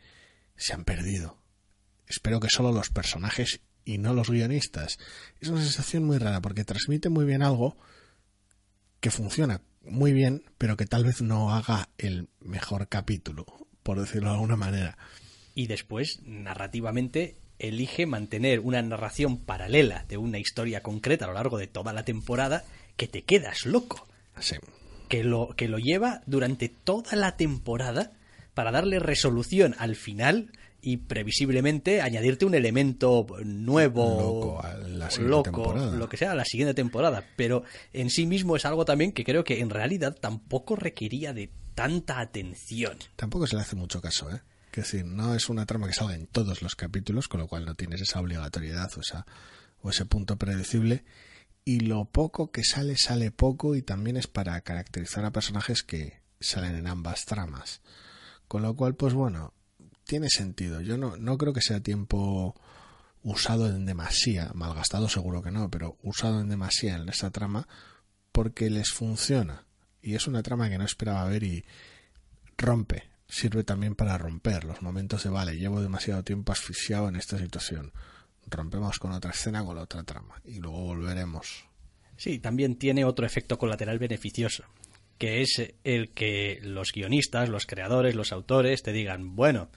se 0.55 0.73
han 0.73 0.85
perdido 0.85 1.37
espero 2.07 2.39
que 2.39 2.49
solo 2.49 2.71
los 2.71 2.89
personajes 2.89 3.61
y 3.85 3.97
no 3.97 4.13
los 4.13 4.29
guionistas. 4.29 4.97
Es 5.39 5.49
una 5.49 5.61
sensación 5.61 6.03
muy 6.03 6.17
rara 6.17 6.41
porque 6.41 6.65
transmite 6.65 7.09
muy 7.09 7.25
bien 7.25 7.41
algo 7.41 7.77
que 8.99 9.11
funciona 9.11 9.61
muy 9.89 10.13
bien, 10.13 10.43
pero 10.57 10.77
que 10.77 10.85
tal 10.85 11.03
vez 11.03 11.21
no 11.21 11.53
haga 11.53 11.89
el 11.97 12.29
mejor 12.39 12.87
capítulo, 12.87 13.45
por 13.83 13.99
decirlo 13.99 14.29
de 14.29 14.35
alguna 14.35 14.55
manera. 14.55 14.97
Y 15.55 15.67
después, 15.67 16.19
narrativamente, 16.23 17.37
elige 17.59 18.05
mantener 18.05 18.59
una 18.59 18.81
narración 18.81 19.37
paralela 19.37 20.05
de 20.07 20.17
una 20.17 20.39
historia 20.39 20.83
concreta 20.83 21.25
a 21.25 21.29
lo 21.29 21.33
largo 21.33 21.57
de 21.57 21.67
toda 21.67 21.93
la 21.93 22.03
temporada 22.03 22.63
que 22.95 23.07
te 23.07 23.23
quedas 23.23 23.65
loco. 23.65 24.07
Que 25.09 25.23
lo, 25.23 25.55
que 25.55 25.67
lo 25.67 25.79
lleva 25.79 26.21
durante 26.25 26.69
toda 26.69 27.15
la 27.15 27.37
temporada 27.37 28.11
para 28.53 28.71
darle 28.71 28.99
resolución 28.99 29.73
al 29.79 29.95
final 29.95 30.51
y 30.81 30.97
previsiblemente 30.97 32.01
añadirte 32.01 32.45
un 32.45 32.55
elemento 32.55 33.25
nuevo, 33.43 34.61
loco, 35.19 35.73
lo 35.97 36.09
que 36.09 36.17
sea, 36.17 36.31
a 36.31 36.35
la 36.35 36.45
siguiente 36.45 36.73
temporada. 36.73 37.23
Pero 37.35 37.63
en 37.93 38.09
sí 38.09 38.25
mismo 38.25 38.55
es 38.55 38.65
algo 38.65 38.85
también 38.85 39.11
que 39.11 39.23
creo 39.23 39.43
que 39.43 39.59
en 39.59 39.69
realidad 39.69 40.15
tampoco 40.19 40.75
requería 40.75 41.33
de 41.33 41.51
tanta 41.75 42.19
atención. 42.19 42.97
Tampoco 43.15 43.47
se 43.47 43.55
le 43.55 43.61
hace 43.61 43.75
mucho 43.75 44.01
caso, 44.01 44.31
¿eh? 44.31 44.41
Es 44.77 44.91
decir, 44.91 45.05
no 45.05 45.33
es 45.33 45.49
una 45.49 45.65
trama 45.65 45.87
que 45.87 45.93
salga 45.93 46.13
en 46.13 46.27
todos 46.27 46.61
los 46.61 46.75
capítulos, 46.75 47.27
con 47.27 47.39
lo 47.39 47.47
cual 47.47 47.65
no 47.65 47.73
tienes 47.73 47.99
esa 47.99 48.19
obligatoriedad 48.19 48.91
o, 48.95 49.01
esa, 49.01 49.25
o 49.81 49.89
ese 49.89 50.05
punto 50.05 50.37
predecible. 50.37 51.03
Y 51.65 51.79
lo 51.79 52.05
poco 52.05 52.51
que 52.51 52.63
sale, 52.63 52.95
sale 52.95 53.31
poco 53.31 53.75
y 53.75 53.81
también 53.81 54.17
es 54.17 54.27
para 54.27 54.61
caracterizar 54.61 55.25
a 55.25 55.31
personajes 55.31 55.81
que 55.81 56.21
salen 56.39 56.75
en 56.75 56.85
ambas 56.85 57.25
tramas. 57.25 57.81
Con 58.47 58.61
lo 58.61 58.75
cual, 58.75 58.93
pues 58.93 59.15
bueno, 59.15 59.55
tiene 60.07 60.29
sentido. 60.29 60.81
Yo 60.81 60.97
no, 60.97 61.17
no 61.17 61.37
creo 61.37 61.53
que 61.53 61.61
sea 61.61 61.81
tiempo 61.81 62.55
usado 63.21 63.67
en 63.67 63.85
demasía, 63.85 64.51
malgastado 64.53 65.09
seguro 65.09 65.41
que 65.41 65.51
no, 65.51 65.69
pero 65.69 65.97
usado 66.01 66.41
en 66.41 66.49
demasía 66.49 66.95
en 66.95 67.09
esta 67.09 67.29
trama 67.29 67.67
porque 68.31 68.69
les 68.69 68.89
funciona. 68.91 69.65
Y 70.01 70.15
es 70.15 70.27
una 70.27 70.41
trama 70.41 70.69
que 70.69 70.77
no 70.77 70.85
esperaba 70.85 71.25
ver 71.25 71.43
y 71.43 71.65
rompe 72.57 73.03
sirve 73.27 73.63
también 73.63 73.95
para 73.95 74.17
romper 74.17 74.63
los 74.63 74.81
momentos 74.81 75.23
de 75.23 75.29
vale, 75.29 75.57
llevo 75.57 75.81
demasiado 75.81 76.23
tiempo 76.23 76.51
asfixiado 76.51 77.09
en 77.09 77.15
esta 77.15 77.37
situación. 77.37 77.91
Rompemos 78.49 78.99
con 78.99 79.11
otra 79.11 79.31
escena, 79.31 79.63
con 79.63 79.75
la 79.75 79.83
otra 79.83 80.03
trama, 80.03 80.41
y 80.45 80.59
luego 80.59 80.83
volveremos. 80.83 81.65
Sí, 82.15 82.39
también 82.39 82.77
tiene 82.77 83.05
otro 83.05 83.25
efecto 83.25 83.57
colateral 83.57 83.99
beneficioso, 83.99 84.63
que 85.17 85.41
es 85.41 85.73
el 85.83 86.11
que 86.11 86.59
los 86.61 86.93
guionistas, 86.93 87.49
los 87.49 87.65
creadores, 87.65 88.15
los 88.15 88.31
autores 88.31 88.81
te 88.81 88.93
digan, 88.93 89.35
bueno, 89.35 89.69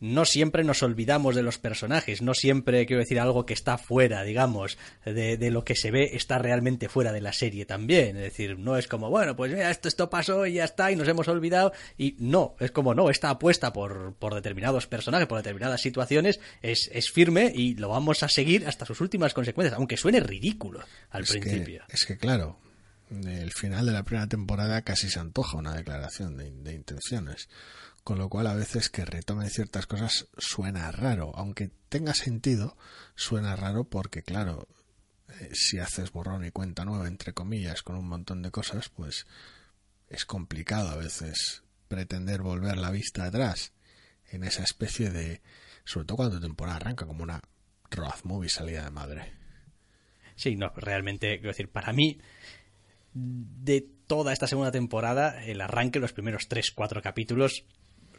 no 0.00 0.24
siempre 0.24 0.64
nos 0.64 0.82
olvidamos 0.82 1.34
de 1.34 1.42
los 1.42 1.58
personajes, 1.58 2.22
no 2.22 2.34
siempre, 2.34 2.86
quiero 2.86 3.00
decir, 3.00 3.18
algo 3.18 3.46
que 3.46 3.54
está 3.54 3.78
fuera, 3.78 4.22
digamos, 4.22 4.78
de, 5.04 5.50
lo 5.50 5.64
que 5.64 5.74
se 5.74 5.90
ve 5.90 6.10
está 6.12 6.38
realmente 6.38 6.88
fuera 6.88 7.12
de 7.12 7.20
la 7.20 7.32
serie 7.32 7.66
también. 7.66 8.16
Es 8.16 8.22
decir, 8.22 8.58
no 8.58 8.76
es 8.76 8.86
como, 8.86 9.10
bueno, 9.10 9.34
pues 9.34 9.52
mira, 9.52 9.70
esto, 9.70 9.88
esto 9.88 10.08
pasó 10.08 10.46
y 10.46 10.54
ya 10.54 10.64
está 10.64 10.92
y 10.92 10.96
nos 10.96 11.08
hemos 11.08 11.26
olvidado. 11.28 11.72
Y 11.96 12.16
no, 12.18 12.54
es 12.60 12.70
como, 12.70 12.94
no, 12.94 13.10
esta 13.10 13.30
apuesta 13.30 13.72
por, 13.72 14.14
por 14.14 14.34
determinados 14.34 14.86
personajes, 14.86 15.26
por 15.26 15.38
determinadas 15.38 15.80
situaciones, 15.80 16.40
es, 16.62 16.90
es 16.92 17.10
firme 17.10 17.52
y 17.54 17.74
lo 17.74 17.88
vamos 17.88 18.22
a 18.22 18.28
seguir 18.28 18.66
hasta 18.66 18.86
sus 18.86 19.00
últimas 19.00 19.34
consecuencias, 19.34 19.76
aunque 19.76 19.96
suene 19.96 20.20
ridículo 20.20 20.80
al 21.10 21.24
principio. 21.24 21.84
es 21.88 22.06
que, 22.06 22.16
claro, 22.16 22.60
el 23.10 23.52
final 23.52 23.86
de 23.86 23.92
la 23.92 24.04
primera 24.04 24.28
temporada 24.28 24.82
casi 24.82 25.08
se 25.08 25.18
antoja 25.18 25.56
una 25.56 25.74
declaración 25.74 26.36
de, 26.36 26.50
de 26.50 26.74
intenciones 26.74 27.48
con 28.08 28.16
lo 28.16 28.30
cual 28.30 28.46
a 28.46 28.54
veces 28.54 28.88
que 28.88 29.04
retomen 29.04 29.50
ciertas 29.50 29.86
cosas 29.86 30.28
suena 30.38 30.90
raro, 30.90 31.30
aunque 31.34 31.70
tenga 31.90 32.14
sentido, 32.14 32.74
suena 33.14 33.54
raro 33.54 33.84
porque 33.84 34.22
claro, 34.22 34.66
eh, 35.28 35.50
si 35.52 35.78
haces 35.78 36.10
borrón 36.10 36.42
y 36.46 36.50
cuenta 36.50 36.86
nueva, 36.86 37.06
entre 37.06 37.34
comillas, 37.34 37.82
con 37.82 37.96
un 37.96 38.08
montón 38.08 38.40
de 38.40 38.50
cosas, 38.50 38.88
pues 38.88 39.26
es 40.08 40.24
complicado 40.24 40.88
a 40.88 40.96
veces 40.96 41.64
pretender 41.88 42.40
volver 42.40 42.78
la 42.78 42.90
vista 42.90 43.26
atrás 43.26 43.74
en 44.30 44.42
esa 44.42 44.62
especie 44.62 45.10
de, 45.10 45.42
sobre 45.84 46.06
todo 46.06 46.16
cuando 46.16 46.40
temporada 46.40 46.76
arranca 46.78 47.04
como 47.04 47.22
una 47.22 47.42
road 47.90 48.24
movie 48.24 48.48
salida 48.48 48.84
de 48.84 48.90
madre. 48.90 49.32
Sí, 50.34 50.56
no, 50.56 50.70
realmente, 50.76 51.36
quiero 51.40 51.50
decir, 51.50 51.68
para 51.70 51.92
mí, 51.92 52.18
de 53.12 53.86
toda 54.06 54.32
esta 54.32 54.46
segunda 54.46 54.72
temporada, 54.72 55.44
el 55.44 55.60
arranque, 55.60 56.00
los 56.00 56.14
primeros 56.14 56.48
tres, 56.48 56.70
cuatro 56.70 57.02
capítulos, 57.02 57.66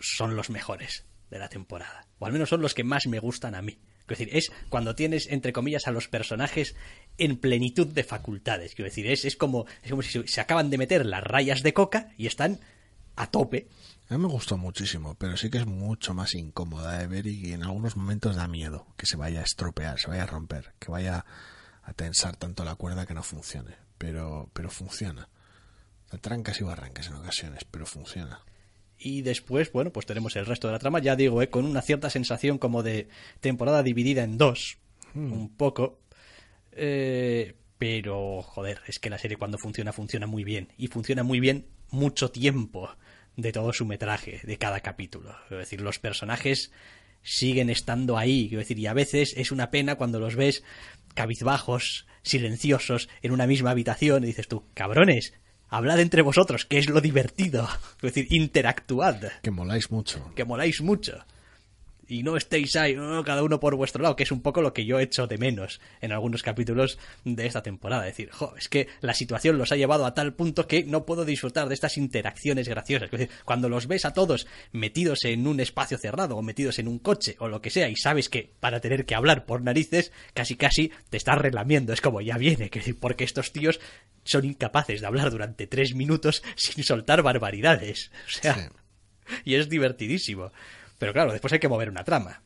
son 0.02 0.36
los 0.36 0.50
mejores 0.50 1.06
de 1.30 1.40
la 1.40 1.50
temporada. 1.50 2.08
O 2.20 2.26
al 2.26 2.34
menos 2.34 2.50
son 2.50 2.62
los 2.62 2.74
que 2.74 2.84
más 2.84 3.08
me 3.08 3.20
gustan 3.20 3.56
a 3.56 3.62
mí. 3.62 3.80
Es 4.02 4.18
decir, 4.18 4.30
es 4.36 4.52
cuando 4.70 4.96
tienes, 4.96 5.28
entre 5.28 5.54
comillas, 5.54 5.88
a 5.88 5.92
los 5.92 6.08
personajes 6.08 6.76
en 7.18 7.38
plenitud 7.38 7.88
de 7.88 8.04
facultades. 8.04 8.74
Quiero 8.74 8.90
decir, 8.90 9.06
es, 9.06 9.24
es, 9.24 9.36
como, 9.36 9.68
es 9.84 9.92
como 9.92 10.02
si 10.02 10.28
se 10.28 10.42
acaban 10.42 10.72
de 10.72 10.80
meter 10.80 11.06
las 11.06 11.24
rayas 11.24 11.62
de 11.62 11.74
coca 11.74 12.12
y 12.18 12.26
están 12.26 12.60
a 13.16 13.28
tope. 13.28 13.68
A 14.10 14.16
mí 14.16 14.22
me 14.22 14.28
gustó 14.28 14.58
muchísimo, 14.58 15.14
pero 15.14 15.38
sí 15.38 15.52
que 15.52 15.60
es 15.60 15.68
mucho 15.68 16.16
más 16.16 16.34
incómoda 16.34 16.98
de 16.98 17.06
ver 17.06 17.28
y 17.28 17.54
en 17.54 17.64
algunos 17.64 17.96
momentos 17.96 18.36
da 18.36 18.48
miedo 18.48 18.88
que 18.98 19.06
se 19.06 19.18
vaya 19.18 19.42
a 19.42 19.44
estropear, 19.44 20.00
se 20.00 20.08
vaya 20.08 20.24
a 20.24 20.28
romper, 20.28 20.74
que 20.80 20.90
vaya 20.90 21.26
a 21.84 21.94
tensar 21.94 22.36
tanto 22.36 22.64
la 22.64 22.76
cuerda 22.76 23.06
que 23.06 23.14
no 23.14 23.22
funcione. 23.22 23.76
Pero, 24.00 24.50
pero 24.54 24.72
funciona. 24.72 25.30
Trancas 26.22 26.60
y 26.62 26.64
barrancas 26.64 27.08
en 27.08 27.16
ocasiones, 27.16 27.64
pero 27.70 27.86
funciona 27.86 28.42
y 29.00 29.22
después, 29.22 29.72
bueno, 29.72 29.92
pues 29.92 30.06
tenemos 30.06 30.36
el 30.36 30.46
resto 30.46 30.68
de 30.68 30.74
la 30.74 30.80
trama, 30.80 31.00
ya 31.00 31.16
digo, 31.16 31.42
¿eh? 31.42 31.50
con 31.50 31.66
una 31.66 31.82
cierta 31.82 32.10
sensación 32.10 32.58
como 32.58 32.84
de 32.84 33.08
temporada 33.40 33.82
dividida 33.82 34.24
en 34.24 34.38
dos, 34.38 34.78
hmm. 35.14 35.32
un 35.32 35.56
poco. 35.56 36.00
Eh, 36.74 37.56
pero, 37.78 38.42
joder, 38.42 38.82
es 38.88 39.00
que 39.00 39.10
la 39.10 39.18
serie 39.18 39.38
cuando 39.38 39.58
funciona, 39.58 39.94
funciona 39.94 40.28
muy 40.28 40.44
bien. 40.44 40.74
Y 40.78 40.88
funciona 40.88 41.24
muy 41.24 41.40
bien 41.40 41.68
mucho 41.90 42.30
tiempo 42.30 42.90
de 43.38 43.54
todo 43.54 43.72
su 43.72 43.86
metraje, 43.86 44.42
de 44.44 44.58
cada 44.58 44.82
capítulo. 44.82 45.34
Es 45.50 45.58
decir, 45.58 45.80
los 45.80 45.98
personajes 45.98 46.72
siguen 47.24 47.70
estando 47.70 48.18
ahí. 48.18 48.50
Quiero 48.50 48.60
decir, 48.60 48.78
y 48.80 48.88
a 48.88 48.94
veces 48.94 49.34
es 49.38 49.54
una 49.54 49.72
pena 49.72 49.96
cuando 49.96 50.20
los 50.20 50.36
ves 50.36 50.64
cabizbajos, 51.14 52.06
silenciosos, 52.22 53.08
en 53.22 53.32
una 53.32 53.48
misma 53.48 53.72
habitación, 53.72 54.24
y 54.24 54.28
dices 54.28 54.50
tú, 54.50 54.66
cabrones, 54.74 55.34
hablad 55.70 56.00
entre 56.00 56.22
vosotros, 56.22 56.66
que 56.66 56.78
es 56.78 56.90
lo 56.90 57.02
divertido. 57.02 57.68
Es 58.02 58.14
decir, 58.14 58.28
interactuad. 58.30 59.22
Que 59.42 59.52
moláis 59.52 59.92
mucho. 59.92 60.32
Que 60.36 60.46
moláis 60.46 60.82
mucho 60.82 61.26
y 62.10 62.24
no 62.24 62.36
estéis 62.36 62.76
ahí, 62.76 62.96
cada 63.24 63.44
uno 63.44 63.60
por 63.60 63.76
vuestro 63.76 64.02
lado, 64.02 64.16
que 64.16 64.24
es 64.24 64.32
un 64.32 64.42
poco 64.42 64.62
lo 64.62 64.74
que 64.74 64.84
yo 64.84 65.00
echo 65.00 65.28
de 65.28 65.38
menos 65.38 65.80
en 66.02 66.12
algunos 66.12 66.42
capítulos 66.42 66.98
de 67.24 67.46
esta 67.46 67.62
temporada. 67.62 68.08
Es 68.08 68.18
decir, 68.18 68.32
jo, 68.32 68.56
es 68.58 68.68
que 68.68 68.88
la 69.02 69.14
situación 69.14 69.60
los 69.60 69.72
ha 69.72 69.76
llevado 69.76 70.06
a 70.06 70.16
tal 70.16 70.34
punto 70.34 70.68
que 70.68 70.84
no 70.84 71.06
puedo 71.06 71.24
disfrutar 71.24 71.68
de 71.68 71.76
estas 71.76 71.98
interacciones 71.98 72.68
graciosas. 72.68 73.12
cuando 73.46 73.70
los 73.70 73.88
ves 73.88 74.06
a 74.06 74.14
todos 74.14 74.48
metidos 74.72 75.24
en 75.26 75.46
un 75.46 75.60
espacio 75.60 76.00
cerrado 76.00 76.36
o 76.36 76.42
metidos 76.42 76.80
en 76.80 76.88
un 76.88 76.98
coche 76.98 77.36
o 77.40 77.48
lo 77.48 77.62
que 77.62 77.70
sea 77.70 77.90
y 77.90 77.96
sabes 77.96 78.28
que 78.28 78.52
para 78.60 78.80
tener 78.80 79.06
que 79.06 79.14
hablar 79.14 79.46
por 79.46 79.62
narices, 79.62 80.12
casi 80.34 80.56
casi 80.56 80.92
te 81.12 81.18
estás 81.18 81.38
relamiendo. 81.38 81.94
Es 81.94 82.02
como 82.02 82.22
ya 82.22 82.38
viene, 82.38 82.72
porque 83.00 83.24
estos 83.24 83.52
tíos 83.52 83.80
son 84.24 84.46
incapaces 84.46 85.02
de 85.02 85.08
hablar 85.08 85.30
durante 85.30 85.68
tres 85.68 85.94
minutos 85.94 86.42
sin 86.56 86.84
soltar 86.84 87.22
barbaridades. 87.22 88.12
O 88.28 88.42
sea, 88.42 88.72
y 89.44 89.56
es 89.56 89.70
divertidísimo. 89.70 90.52
Pero 91.00 91.14
claro, 91.14 91.32
después 91.32 91.52
hay 91.54 91.60
que 91.60 91.70
mover 91.70 91.90
una 91.90 92.04
trama. 92.04 92.44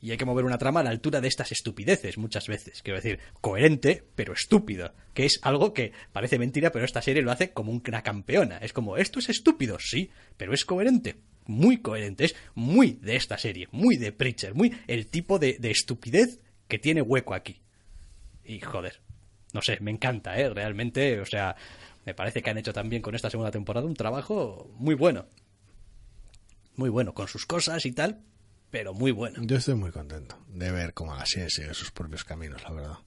Y 0.00 0.10
hay 0.10 0.16
que 0.16 0.24
mover 0.24 0.44
una 0.44 0.58
trama 0.58 0.80
a 0.80 0.82
la 0.82 0.90
altura 0.90 1.20
de 1.20 1.28
estas 1.28 1.52
estupideces 1.52 2.18
muchas 2.18 2.48
veces. 2.48 2.82
Quiero 2.82 2.98
decir, 3.00 3.20
coherente, 3.40 4.04
pero 4.14 4.32
estúpido. 4.32 4.92
Que 5.14 5.24
es 5.24 5.38
algo 5.42 5.72
que 5.72 5.92
parece 6.12 6.38
mentira, 6.38 6.70
pero 6.70 6.84
esta 6.84 7.02
serie 7.02 7.22
lo 7.22 7.30
hace 7.30 7.52
como 7.52 7.72
una 7.72 8.02
campeona. 8.02 8.58
Es 8.58 8.72
como, 8.72 8.96
esto 8.96 9.18
es 9.20 9.28
estúpido, 9.28 9.78
sí, 9.78 10.10
pero 10.36 10.52
es 10.52 10.64
coherente. 10.64 11.16
Muy 11.46 11.78
coherente. 11.78 12.24
Es 12.24 12.36
muy 12.54 12.98
de 13.02 13.16
esta 13.16 13.38
serie, 13.38 13.68
muy 13.72 13.96
de 13.96 14.12
Preacher, 14.12 14.54
muy 14.54 14.76
el 14.86 15.06
tipo 15.06 15.38
de, 15.38 15.56
de 15.58 15.70
estupidez 15.70 16.40
que 16.68 16.78
tiene 16.78 17.02
hueco 17.02 17.34
aquí. 17.34 17.60
Y 18.44 18.60
joder, 18.60 19.00
no 19.52 19.60
sé, 19.62 19.78
me 19.80 19.90
encanta, 19.90 20.38
¿eh? 20.38 20.48
Realmente, 20.50 21.20
o 21.20 21.26
sea, 21.26 21.56
me 22.04 22.14
parece 22.14 22.42
que 22.42 22.50
han 22.50 22.58
hecho 22.58 22.72
también 22.72 23.02
con 23.02 23.14
esta 23.14 23.30
segunda 23.30 23.50
temporada 23.50 23.86
un 23.86 23.94
trabajo 23.94 24.70
muy 24.78 24.94
bueno 24.94 25.26
muy 26.76 26.90
bueno, 26.90 27.14
con 27.14 27.28
sus 27.28 27.46
cosas 27.46 27.86
y 27.86 27.92
tal, 27.92 28.22
pero 28.70 28.94
muy 28.94 29.12
bueno. 29.12 29.42
Yo 29.42 29.56
estoy 29.56 29.74
muy 29.74 29.90
contento 29.90 30.38
de 30.48 30.70
ver 30.70 30.94
cómo 30.94 31.14
la 31.14 31.26
serie 31.26 31.50
sigue 31.50 31.74
sus 31.74 31.90
propios 31.90 32.24
caminos, 32.24 32.62
la 32.62 32.72
verdad. 32.72 32.98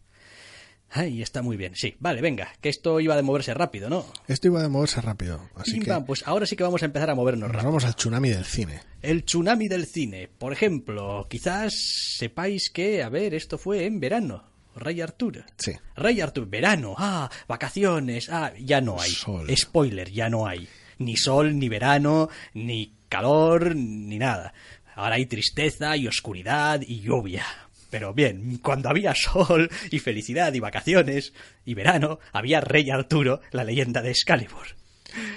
Ay, 0.91 1.21
está 1.21 1.43
muy 1.43 1.55
bien. 1.55 1.75
Sí, 1.75 1.95
vale, 1.99 2.19
venga, 2.19 2.51
que 2.61 2.69
esto 2.69 2.99
iba 2.99 3.15
de 3.15 3.21
moverse 3.21 3.53
rápido, 3.53 3.89
¿no? 3.89 4.05
Esto 4.27 4.47
iba 4.47 4.61
de 4.61 4.69
moverse 4.69 4.99
rápido, 5.01 5.47
así 5.55 5.79
que... 5.79 5.93
pues 6.05 6.27
ahora 6.27 6.47
sí 6.47 6.55
que 6.55 6.63
vamos 6.63 6.81
a 6.81 6.85
empezar 6.85 7.11
a 7.11 7.15
movernos 7.15 7.49
rápido. 7.49 7.65
Vamos 7.65 7.85
al 7.85 7.95
tsunami 7.95 8.29
del 8.29 8.45
cine. 8.45 8.81
El 9.01 9.23
tsunami 9.23 9.67
del 9.67 9.85
cine. 9.85 10.27
Por 10.35 10.51
ejemplo, 10.51 11.27
quizás 11.29 11.73
sepáis 12.17 12.71
que, 12.71 13.03
a 13.03 13.09
ver, 13.09 13.35
esto 13.35 13.59
fue 13.59 13.85
en 13.85 13.99
verano. 13.99 14.43
Rey 14.75 15.01
Arturo. 15.01 15.43
Sí. 15.57 15.73
Rey 15.95 16.21
Arturo, 16.21 16.47
verano, 16.49 16.95
ah, 16.97 17.29
vacaciones, 17.47 18.29
ah, 18.29 18.53
ya 18.59 18.81
no 18.81 18.99
hay. 18.99 19.11
Spoiler, 19.55 20.09
ya 20.09 20.29
no 20.29 20.47
hay. 20.47 20.67
Ni 20.97 21.17
sol, 21.17 21.57
ni 21.57 21.69
verano, 21.69 22.29
ni 22.53 22.98
calor 23.09 23.75
ni 23.75 24.17
nada. 24.17 24.53
Ahora 24.95 25.15
hay 25.15 25.25
tristeza 25.25 25.97
y 25.97 26.07
oscuridad 26.07 26.81
y 26.81 27.01
lluvia. 27.01 27.45
Pero 27.89 28.13
bien, 28.13 28.59
cuando 28.59 28.89
había 28.89 29.15
sol 29.15 29.69
y 29.89 29.99
felicidad 29.99 30.53
y 30.53 30.59
vacaciones 30.59 31.33
y 31.65 31.73
verano, 31.73 32.19
había 32.31 32.61
Rey 32.61 32.89
Arturo, 32.89 33.41
la 33.51 33.63
leyenda 33.63 34.01
de 34.01 34.11
Excalibur. 34.11 34.67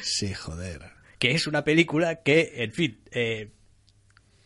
Sí, 0.03 0.35
joder. 0.35 0.83
Que 1.19 1.33
es 1.33 1.47
una 1.47 1.65
película 1.65 2.23
que, 2.23 2.53
en 2.57 2.73
fin, 2.73 3.01
eh, 3.11 3.51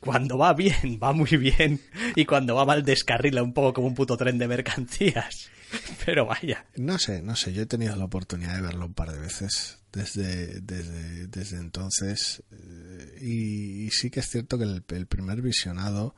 cuando 0.01 0.39
va 0.39 0.53
bien, 0.53 1.01
va 1.03 1.13
muy 1.13 1.37
bien, 1.37 1.81
y 2.15 2.25
cuando 2.25 2.55
va 2.55 2.65
mal 2.65 2.85
descarrila 2.85 3.43
un 3.43 3.53
poco 3.53 3.75
como 3.75 3.89
un 3.89 3.95
puto 3.95 4.17
tren 4.17 4.39
de 4.39 4.47
mercancías. 4.47 5.51
Pero 6.05 6.27
vaya. 6.27 6.65
No 6.77 6.99
sé, 6.99 7.23
no 7.23 7.35
sé, 7.35 7.53
yo 7.53 7.63
he 7.63 7.67
tenido 7.67 7.97
la 7.97 8.05
oportunidad 8.05 8.55
de 8.55 8.63
verlo 8.63 8.87
un 8.87 8.95
par 8.95 9.11
de 9.11 9.19
veces 9.19 9.79
desde, 9.97 10.61
desde, 10.61 11.27
desde 11.27 11.57
entonces. 11.57 12.43
Eh, 12.53 13.19
y, 13.23 13.91
sí 13.91 14.11
que 14.11 14.21
es 14.21 14.29
cierto 14.29 14.59
que 14.59 14.65
el, 14.65 15.07
primer 15.07 15.41
visionado 15.41 16.15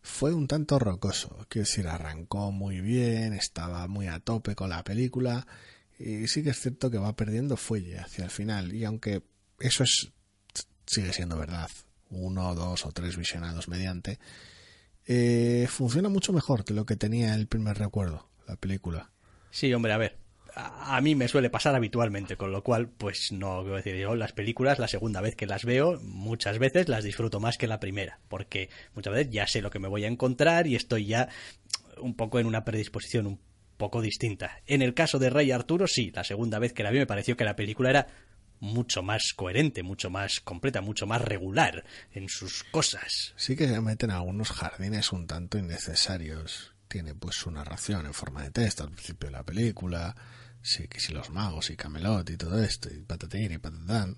fue 0.00 0.32
un 0.32 0.46
tanto 0.46 0.78
rocoso. 0.78 1.44
Quiero 1.48 1.66
decir, 1.66 1.88
arrancó 1.88 2.52
muy 2.52 2.80
bien, 2.80 3.32
estaba 3.32 3.86
muy 3.88 4.06
a 4.06 4.20
tope 4.20 4.54
con 4.54 4.70
la 4.70 4.84
película. 4.84 5.46
Y 5.98 6.28
sí 6.28 6.42
que 6.42 6.50
es 6.50 6.60
cierto 6.60 6.90
que 6.90 6.98
va 6.98 7.16
perdiendo 7.16 7.56
fuelle 7.56 7.98
hacia 7.98 8.24
el 8.24 8.30
final. 8.30 8.72
Y 8.72 8.84
aunque 8.84 9.22
eso 9.58 9.82
es 9.82 10.12
sigue 10.86 11.12
siendo 11.12 11.36
verdad, 11.36 11.70
uno, 12.10 12.54
dos 12.54 12.84
o 12.84 12.92
tres 12.92 13.16
visionados 13.16 13.68
mediante, 13.68 14.18
eh, 15.06 15.66
funciona 15.68 16.08
mucho 16.08 16.32
mejor 16.32 16.64
que 16.64 16.74
lo 16.74 16.84
que 16.84 16.96
tenía 16.96 17.34
el 17.34 17.46
primer 17.46 17.78
recuerdo, 17.78 18.28
la 18.48 18.56
película. 18.56 19.10
Sí, 19.52 19.72
hombre, 19.72 19.92
a 19.92 19.98
ver, 19.98 20.16
a 20.54 21.00
mí 21.00 21.14
me 21.14 21.28
suele 21.28 21.50
pasar 21.50 21.74
habitualmente, 21.74 22.36
con 22.36 22.52
lo 22.52 22.62
cual, 22.62 22.88
pues 22.88 23.32
no, 23.32 23.60
quiero 23.62 23.76
decir, 23.76 23.96
yo 23.96 24.14
las 24.14 24.32
películas, 24.32 24.78
la 24.78 24.88
segunda 24.88 25.20
vez 25.20 25.36
que 25.36 25.46
las 25.46 25.64
veo, 25.64 26.00
muchas 26.02 26.58
veces 26.58 26.88
las 26.88 27.04
disfruto 27.04 27.40
más 27.40 27.58
que 27.58 27.66
la 27.66 27.80
primera, 27.80 28.20
porque 28.28 28.70
muchas 28.94 29.14
veces 29.14 29.32
ya 29.32 29.46
sé 29.46 29.62
lo 29.62 29.70
que 29.70 29.78
me 29.78 29.88
voy 29.88 30.04
a 30.04 30.08
encontrar 30.08 30.66
y 30.66 30.76
estoy 30.76 31.06
ya 31.06 31.28
un 31.98 32.14
poco 32.14 32.38
en 32.38 32.46
una 32.46 32.64
predisposición 32.64 33.26
un 33.26 33.40
poco 33.76 34.02
distinta. 34.02 34.60
En 34.66 34.82
el 34.82 34.94
caso 34.94 35.18
de 35.18 35.30
Rey 35.30 35.50
Arturo, 35.52 35.86
sí, 35.86 36.10
la 36.14 36.24
segunda 36.24 36.58
vez 36.58 36.72
que 36.72 36.82
la 36.82 36.90
vi 36.90 36.98
me 36.98 37.06
pareció 37.06 37.36
que 37.36 37.44
la 37.44 37.56
película 37.56 37.90
era 37.90 38.06
mucho 38.60 39.02
más 39.02 39.32
coherente, 39.34 39.82
mucho 39.82 40.10
más 40.10 40.40
completa, 40.40 40.82
mucho 40.82 41.06
más 41.06 41.22
regular 41.22 41.84
en 42.12 42.28
sus 42.28 42.62
cosas. 42.64 43.32
Sí 43.36 43.56
que 43.56 43.66
se 43.66 43.80
meten 43.80 44.10
algunos 44.10 44.50
jardines 44.50 45.12
un 45.12 45.26
tanto 45.26 45.58
innecesarios. 45.58 46.74
Tiene 46.88 47.14
pues 47.14 47.36
su 47.36 47.50
narración 47.50 48.06
en 48.06 48.14
forma 48.14 48.42
de 48.42 48.50
texto 48.50 48.84
al 48.84 48.90
principio 48.90 49.28
de 49.28 49.32
la 49.32 49.44
película, 49.44 50.14
sí 50.62 50.88
que 50.88 51.00
si 51.00 51.12
los 51.12 51.30
magos 51.30 51.70
y 51.70 51.76
Camelot 51.76 52.28
y 52.30 52.36
todo 52.36 52.62
esto, 52.62 52.88
y 52.92 53.02
patatín 53.02 53.52
y 53.52 53.58
patatán. 53.58 54.16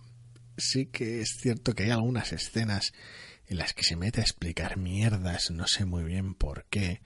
Sí 0.56 0.86
que 0.86 1.20
es 1.20 1.36
cierto 1.40 1.74
que 1.74 1.84
hay 1.84 1.90
algunas 1.90 2.32
escenas 2.32 2.92
en 3.46 3.58
las 3.58 3.72
que 3.72 3.84
se 3.84 3.96
mete 3.96 4.20
a 4.20 4.24
explicar 4.24 4.76
mierdas, 4.76 5.50
no 5.50 5.66
sé 5.66 5.84
muy 5.84 6.04
bien 6.04 6.34
por 6.34 6.66
qué, 6.66 7.02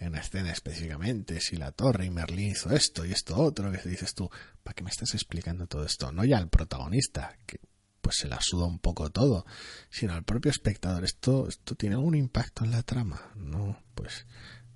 en 0.00 0.08
una 0.08 0.20
escena 0.20 0.52
específicamente, 0.52 1.40
si 1.40 1.56
la 1.56 1.72
torre 1.72 2.06
y 2.06 2.10
Merlín 2.10 2.50
hizo 2.50 2.70
esto 2.70 3.04
y 3.04 3.12
esto 3.12 3.36
otro, 3.36 3.72
que 3.72 3.88
dices 3.88 4.14
tú, 4.14 4.30
¿para 4.62 4.74
qué 4.74 4.84
me 4.84 4.90
estás 4.90 5.14
explicando 5.14 5.66
todo 5.66 5.84
esto? 5.84 6.12
No 6.12 6.24
ya 6.24 6.38
al 6.38 6.48
protagonista, 6.48 7.36
que 7.46 7.60
pues 8.00 8.16
se 8.16 8.28
la 8.28 8.38
suda 8.40 8.66
un 8.66 8.78
poco 8.78 9.10
todo, 9.10 9.44
sino 9.90 10.14
al 10.14 10.24
propio 10.24 10.50
espectador. 10.50 11.04
¿Esto, 11.04 11.48
esto 11.48 11.74
tiene 11.74 11.96
algún 11.96 12.14
impacto 12.14 12.64
en 12.64 12.70
la 12.70 12.82
trama? 12.82 13.32
No, 13.36 13.82
pues 13.94 14.26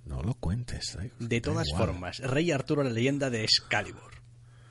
no 0.04 0.22
lo 0.22 0.34
cuentes. 0.34 0.98
De 1.18 1.40
todas 1.40 1.68
formas, 1.76 2.18
Rey 2.18 2.50
Arturo, 2.50 2.82
la 2.82 2.90
leyenda 2.90 3.30
de 3.30 3.44
Excalibur. 3.44 4.22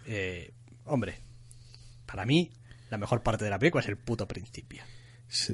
Eh, 0.05 0.53
hombre, 0.85 1.19
para 2.05 2.25
mí, 2.25 2.51
la 2.89 2.97
mejor 2.97 3.23
parte 3.23 3.45
de 3.45 3.51
la 3.51 3.59
película 3.59 3.81
es 3.81 3.89
el 3.89 3.97
puto 3.97 4.27
principio. 4.27 4.83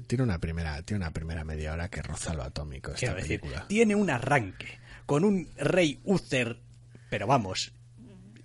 tiene 0.08 0.24
una 0.24 0.40
primera, 0.40 0.82
tiene 0.82 1.04
una 1.04 1.12
primera 1.12 1.44
media 1.44 1.74
hora 1.74 1.90
que 1.90 2.02
roza 2.02 2.34
lo 2.34 2.44
atómico 2.44 2.92
esta 2.92 3.16
película. 3.16 3.68
tiene 3.68 3.96
un 3.96 4.10
arranque 4.10 4.80
con 5.06 5.24
un 5.24 5.48
rey 5.58 6.00
Uther, 6.04 6.60
pero 7.10 7.28
vamos, 7.28 7.72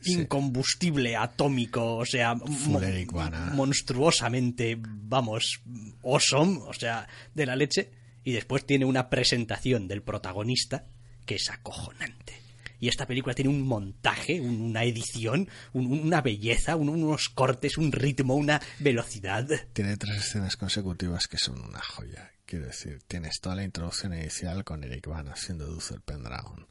incombustible, 0.04 1.16
atómico, 1.16 1.96
o 1.96 2.06
sea, 2.06 2.34
monstruosamente, 2.34 4.78
vamos, 4.80 5.60
awesome, 6.04 6.60
o 6.66 6.72
sea, 6.72 7.08
de 7.34 7.46
la 7.46 7.56
leche. 7.56 7.90
Y 8.24 8.30
después 8.32 8.64
tiene 8.64 8.84
una 8.84 9.10
presentación 9.10 9.88
del 9.88 10.02
protagonista 10.02 10.86
que 11.26 11.36
es 11.36 11.50
acojonante. 11.50 12.42
Y 12.82 12.88
esta 12.88 13.06
película 13.06 13.32
tiene 13.32 13.48
un 13.48 13.62
montaje, 13.62 14.40
una 14.40 14.82
edición, 14.82 15.48
una 15.72 16.20
belleza, 16.20 16.74
unos 16.74 17.28
cortes, 17.28 17.78
un 17.78 17.92
ritmo, 17.92 18.34
una 18.34 18.60
velocidad. 18.80 19.48
Tiene 19.72 19.96
tres 19.96 20.16
escenas 20.16 20.56
consecutivas 20.56 21.28
que 21.28 21.38
son 21.38 21.60
una 21.62 21.80
joya. 21.80 22.32
Quiero 22.44 22.66
decir, 22.66 23.00
tienes 23.06 23.40
toda 23.40 23.54
la 23.54 23.62
introducción 23.62 24.14
inicial 24.14 24.64
con 24.64 24.82
Eric 24.82 25.06
Van 25.06 25.28
haciendo 25.28 25.66
Dulce 25.66 26.00
Pendragon. 26.00 26.66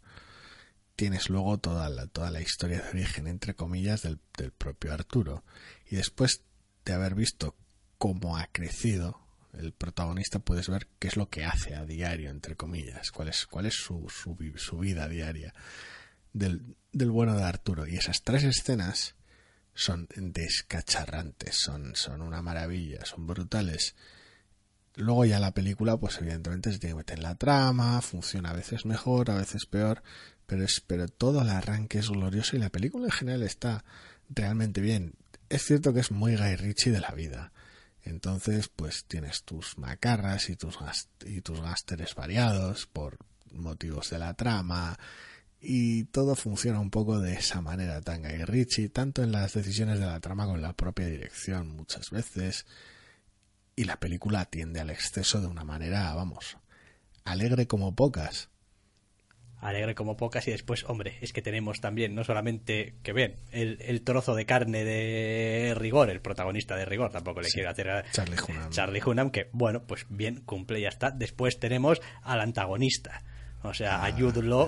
Tienes 0.97 1.29
luego 1.29 1.59
toda 1.59 1.89
la, 1.89 2.41
historia 2.41 2.81
de 2.81 2.89
origen, 2.89 3.27
entre 3.27 3.55
comillas, 3.55 4.01
del 4.01 4.19
propio 4.57 4.93
Arturo. 4.93 5.45
Y 5.89 5.95
después 5.95 6.43
de 6.83 6.91
haber 6.91 7.15
visto 7.15 7.55
cómo 7.97 8.35
ha 8.35 8.47
crecido 8.47 9.20
el 9.53 9.73
protagonista 9.73 10.39
puedes 10.39 10.69
ver 10.69 10.87
qué 10.99 11.07
es 11.07 11.17
lo 11.17 11.29
que 11.29 11.45
hace 11.45 11.75
a 11.75 11.85
diario, 11.85 12.29
entre 12.29 12.55
comillas, 12.55 13.11
cuál 13.11 13.29
es, 13.29 13.45
cuál 13.47 13.65
es 13.65 13.75
su, 13.75 14.07
su, 14.09 14.77
vida 14.77 15.07
diaria 15.07 15.53
del, 16.33 16.75
del, 16.91 17.11
bueno 17.11 17.35
de 17.35 17.43
Arturo. 17.43 17.87
Y 17.87 17.95
esas 17.95 18.23
tres 18.23 18.43
escenas 18.43 19.15
son 19.73 20.07
descacharrantes, 20.15 21.55
son, 21.57 21.95
son 21.95 22.21
una 22.21 22.41
maravilla, 22.41 23.05
son 23.05 23.27
brutales. 23.27 23.95
Luego 24.95 25.25
ya 25.25 25.39
la 25.39 25.53
película, 25.53 25.97
pues 25.97 26.17
evidentemente 26.19 26.71
se 26.71 26.79
tiene 26.79 26.93
que 26.93 26.99
meter 26.99 27.17
en 27.17 27.23
la 27.23 27.35
trama, 27.35 28.01
funciona 28.01 28.51
a 28.51 28.55
veces 28.55 28.85
mejor, 28.85 29.31
a 29.31 29.35
veces 29.35 29.65
peor, 29.65 30.03
pero, 30.45 30.63
es, 30.63 30.81
pero 30.85 31.07
todo 31.07 31.41
el 31.41 31.49
arranque 31.49 31.99
es 31.99 32.09
glorioso 32.09 32.55
y 32.55 32.59
la 32.59 32.69
película 32.69 33.05
en 33.05 33.11
general 33.11 33.43
está 33.43 33.83
realmente 34.29 34.81
bien. 34.81 35.15
Es 35.49 35.63
cierto 35.63 35.93
que 35.93 35.99
es 35.99 36.11
muy 36.11 36.35
Guy 36.35 36.55
Ritchie 36.55 36.91
de 36.91 37.01
la 37.01 37.11
vida 37.11 37.51
entonces, 38.03 38.69
pues 38.69 39.05
tienes 39.05 39.43
tus 39.43 39.77
macarras 39.77 40.49
y 40.49 40.55
tus, 40.55 40.77
y 41.25 41.41
tus 41.41 41.61
gásteres 41.61 42.15
variados 42.15 42.87
por 42.87 43.17
motivos 43.51 44.09
de 44.09 44.19
la 44.19 44.33
trama 44.33 44.97
y 45.59 46.05
todo 46.05 46.35
funciona 46.35 46.79
un 46.79 46.89
poco 46.89 47.19
de 47.19 47.33
esa 47.33 47.61
manera 47.61 48.01
Tanga 48.01 48.33
y 48.33 48.43
Richie, 48.43 48.89
tanto 48.89 49.21
en 49.23 49.31
las 49.31 49.53
decisiones 49.53 49.99
de 49.99 50.07
la 50.07 50.19
trama 50.19 50.45
como 50.45 50.55
en 50.55 50.63
la 50.63 50.73
propia 50.73 51.05
dirección 51.05 51.75
muchas 51.75 52.09
veces 52.09 52.65
y 53.75 53.83
la 53.83 53.99
película 53.99 54.41
atiende 54.41 54.79
al 54.79 54.89
exceso 54.89 55.39
de 55.39 55.47
una 55.47 55.63
manera, 55.63 56.13
vamos, 56.13 56.57
alegre 57.23 57.67
como 57.67 57.95
pocas 57.95 58.49
alegre 59.61 59.95
como 59.95 60.17
pocas 60.17 60.47
y 60.47 60.51
después, 60.51 60.83
hombre, 60.87 61.17
es 61.21 61.31
que 61.31 61.41
tenemos 61.41 61.79
también, 61.79 62.15
no 62.15 62.23
solamente, 62.23 62.95
que 63.03 63.13
ven, 63.13 63.37
el, 63.51 64.01
trozo 64.01 64.35
de 64.35 64.45
carne 64.45 64.83
de 64.83 65.73
rigor, 65.75 66.09
el 66.09 66.19
protagonista 66.19 66.75
de 66.75 66.85
rigor, 66.85 67.11
tampoco 67.11 67.41
le 67.41 67.49
quiero 67.49 67.69
hacer 67.69 67.89
a 67.89 68.03
Charlie 68.11 68.37
Hunnam. 68.47 68.69
Charlie 68.71 69.01
Hunnam, 69.05 69.29
que 69.29 69.49
bueno, 69.53 69.83
pues 69.83 70.05
bien, 70.09 70.41
cumple 70.41 70.79
y 70.79 70.83
ya 70.83 70.89
está. 70.89 71.11
Después 71.11 71.59
tenemos 71.59 72.01
al 72.23 72.41
antagonista, 72.41 73.23
o 73.63 73.73
sea, 73.73 74.03
ah, 74.03 74.15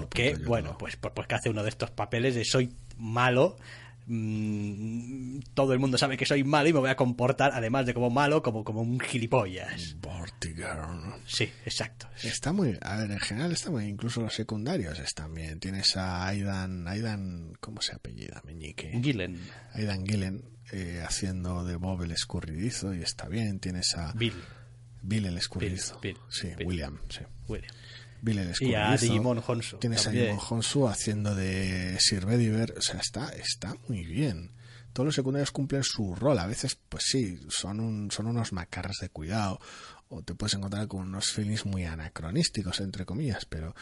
que, 0.10 0.36
bueno, 0.46 0.78
pues, 0.78 0.96
pues, 0.98 1.14
pues 1.14 1.28
que 1.28 1.36
hace 1.36 1.50
uno 1.50 1.64
de 1.64 1.70
estos 1.70 1.90
papeles 1.90 2.36
de 2.36 2.46
soy 2.46 2.76
malo 2.98 3.58
Mm, 4.06 5.40
todo 5.54 5.74
el 5.74 5.80
mundo 5.80 5.98
sabe 5.98 6.18
que 6.18 6.26
soy 6.26 6.44
malo 6.44 6.68
y 6.68 6.74
me 6.74 6.80
voy 6.80 6.90
a 6.90 6.96
comportar, 6.96 7.52
además 7.54 7.86
de 7.86 7.94
como 7.94 8.10
malo, 8.10 8.42
como, 8.42 8.64
como 8.64 8.82
un 8.82 9.00
gilipollas. 9.00 9.96
Sí, 11.26 11.50
exacto. 11.66 12.08
Está 12.22 12.52
muy, 12.52 12.78
a 12.82 12.98
ver, 12.98 13.12
en 13.12 13.20
general 13.20 13.52
está 13.52 13.72
muy, 13.72 13.86
incluso 13.86 14.22
los 14.22 14.34
secundarios 14.34 15.00
están 15.00 15.34
bien. 15.34 15.60
Tienes 15.60 15.96
a 15.96 16.28
Aidan, 16.28 16.88
Aidan, 16.88 17.54
¿cómo 17.60 17.82
se 17.82 17.96
apellida? 17.96 18.42
Meñique. 18.46 19.00
Gillen. 19.02 19.40
Aidan 19.74 20.06
Gillen, 20.06 20.44
eh, 20.72 21.04
haciendo 21.08 21.64
de 21.64 21.76
Bob 21.78 22.04
el 22.04 22.12
escurridizo 22.12 22.94
y 22.94 23.02
está 23.02 23.28
bien. 23.28 23.60
Tienes 23.60 23.96
a... 23.96 24.12
Bill. 24.14 24.34
Bill 25.02 25.26
el 25.26 25.38
escurridizo. 25.38 26.00
sí, 26.30 26.50
William, 26.66 27.00
sí. 27.10 27.22
William 27.48 27.74
y 28.62 28.74
a 28.74 28.96
Digimon 28.96 29.44
Honsu. 29.46 29.78
Tienes 29.78 30.08
a 30.08 30.12
Digimon 30.12 30.40
Honsu 30.50 30.88
haciendo 30.88 31.36
de 31.36 31.98
Sir 32.00 32.26
Bediver. 32.26 32.74
O 32.78 32.82
sea, 32.82 33.00
está, 33.00 33.30
está 33.30 33.76
muy 33.88 34.04
bien. 34.04 34.52
Todos 34.94 35.08
los 35.08 35.16
secundarios 35.16 35.52
cumplen 35.52 35.84
su 35.84 36.16
rol. 36.16 36.40
A 36.40 36.48
veces, 36.48 36.78
pues 36.88 37.04
sí, 37.08 37.40
son, 37.50 37.80
un, 37.80 38.12
son 38.12 38.28
unos 38.28 38.54
macarras 38.54 38.98
de 39.02 39.10
cuidado. 39.10 39.60
O 40.08 40.22
te 40.22 40.36
puedes 40.36 40.54
encontrar 40.54 40.88
con 40.88 41.02
unos 41.02 41.32
feelings 41.32 41.66
muy 41.66 41.84
anacronísticos, 41.84 42.80
entre 42.80 43.06
comillas. 43.06 43.46
Pero, 43.46 43.76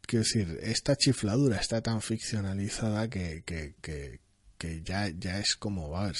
quiero 0.00 0.24
decir, 0.24 0.58
esta 0.62 0.96
chifladura 0.96 1.58
está 1.58 1.80
tan 1.82 2.00
ficcionalizada 2.02 3.08
que, 3.08 3.42
que, 3.44 3.76
que, 3.80 4.20
que 4.58 4.82
ya, 4.82 5.08
ya 5.08 5.38
es 5.38 5.54
como, 5.54 5.96
a 5.96 6.06
ver, 6.06 6.16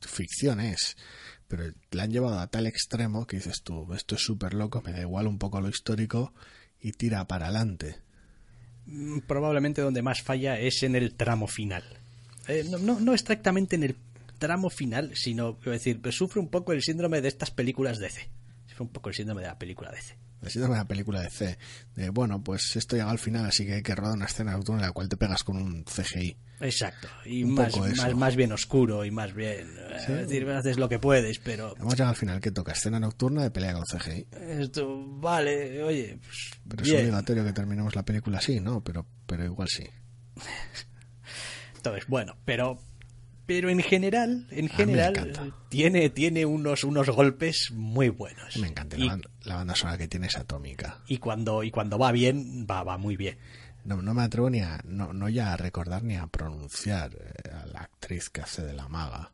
ficción 0.00 0.60
es 0.60 0.96
pero 1.48 1.72
la 1.92 2.02
han 2.02 2.12
llevado 2.12 2.38
a 2.38 2.46
tal 2.46 2.66
extremo 2.66 3.26
que 3.26 3.38
dices 3.38 3.62
tú, 3.62 3.92
esto 3.94 4.14
es 4.14 4.20
súper 4.20 4.52
loco, 4.52 4.82
me 4.82 4.92
da 4.92 5.00
igual 5.00 5.26
un 5.26 5.38
poco 5.38 5.62
lo 5.62 5.70
histórico 5.70 6.34
y 6.80 6.92
tira 6.92 7.26
para 7.26 7.46
adelante. 7.46 7.96
Mm, 8.86 9.20
probablemente 9.20 9.82
donde 9.82 10.02
más 10.02 10.22
falla 10.22 10.58
es 10.58 10.82
en 10.82 10.94
el 10.94 11.14
tramo 11.14 11.46
final. 11.46 11.84
Eh, 12.46 12.64
no, 12.70 12.78
no, 12.78 13.00
no, 13.00 13.14
exactamente 13.14 13.76
en 13.76 13.84
el 13.84 13.96
tramo 14.38 14.70
final, 14.70 15.12
sino, 15.14 15.56
quiero 15.58 15.72
decir, 15.72 16.00
sufre 16.12 16.40
un 16.40 16.48
poco 16.48 16.72
el 16.72 16.82
síndrome 16.82 17.20
de 17.20 17.28
estas 17.28 17.50
películas 17.50 17.98
DC. 17.98 18.28
Sufre 18.66 18.84
un 18.84 18.90
poco 18.90 19.08
el 19.08 19.14
síndrome 19.14 19.42
de 19.42 19.48
la 19.48 19.58
película 19.58 19.90
DC 19.90 20.27
de 20.40 20.68
la 20.68 20.86
película 20.86 21.20
de 21.20 21.30
C. 21.30 21.58
De, 21.94 22.10
bueno, 22.10 22.42
pues 22.42 22.76
esto 22.76 22.96
llega 22.96 23.10
al 23.10 23.18
final, 23.18 23.46
así 23.46 23.66
que 23.66 23.74
hay 23.74 23.82
que 23.82 23.94
rodar 23.94 24.14
una 24.14 24.26
escena 24.26 24.52
nocturna 24.52 24.82
en 24.82 24.86
la 24.88 24.92
cual 24.92 25.08
te 25.08 25.16
pegas 25.16 25.44
con 25.44 25.56
un 25.56 25.84
CGI. 25.84 26.36
Exacto. 26.60 27.08
Y 27.24 27.44
más, 27.44 27.72
más, 28.16 28.36
bien 28.36 28.52
oscuro 28.52 29.04
y 29.04 29.10
más 29.10 29.32
bien. 29.32 29.68
¿Sí? 30.04 30.12
decir, 30.12 30.48
haces 30.50 30.76
lo 30.76 30.88
que 30.88 30.98
puedes, 30.98 31.38
pero. 31.38 31.74
Hemos 31.76 31.94
llegado 31.94 32.10
al 32.10 32.16
final, 32.16 32.40
que 32.40 32.50
toca? 32.50 32.72
Escena 32.72 32.98
nocturna 32.98 33.42
de 33.42 33.50
pelea 33.50 33.74
con 33.74 33.84
CGI. 33.84 34.26
Esto, 34.32 35.04
vale, 35.20 35.82
oye. 35.82 36.18
Pues, 36.20 36.50
pero 36.68 36.82
es 36.82 36.92
obligatorio 36.92 37.44
que 37.44 37.52
terminemos 37.52 37.94
la 37.94 38.04
película 38.04 38.38
así, 38.38 38.60
¿no? 38.60 38.82
Pero, 38.82 39.06
pero 39.26 39.44
igual 39.44 39.68
sí. 39.68 39.84
Entonces, 41.76 42.06
bueno, 42.08 42.36
pero 42.44 42.80
pero 43.48 43.70
en 43.70 43.80
general, 43.80 44.46
en 44.50 44.68
general 44.68 45.54
tiene, 45.70 46.10
tiene 46.10 46.44
unos, 46.44 46.84
unos 46.84 47.08
golpes 47.08 47.70
muy 47.72 48.10
buenos. 48.10 48.58
Me 48.58 48.68
encanta 48.68 48.98
la, 48.98 49.54
banda, 49.56 49.74
sonora 49.74 49.96
que 49.96 50.06
tiene 50.06 50.26
es 50.26 50.36
atómica. 50.36 51.00
Y 51.06 51.16
cuando, 51.16 51.62
y 51.62 51.70
cuando 51.70 51.98
va 51.98 52.12
bien, 52.12 52.66
va, 52.70 52.82
va 52.82 52.98
muy 52.98 53.16
bien. 53.16 53.38
No, 53.84 54.02
no 54.02 54.12
me 54.12 54.20
atrevo 54.20 54.50
ni 54.50 54.60
a, 54.60 54.82
no, 54.84 55.14
no 55.14 55.30
ya 55.30 55.54
a 55.54 55.56
recordar 55.56 56.02
ni 56.04 56.16
a 56.16 56.26
pronunciar 56.26 57.14
eh, 57.14 57.50
a 57.50 57.64
la 57.64 57.80
actriz 57.80 58.28
que 58.28 58.42
hace 58.42 58.62
de 58.62 58.74
la 58.74 58.86
maga. 58.86 59.32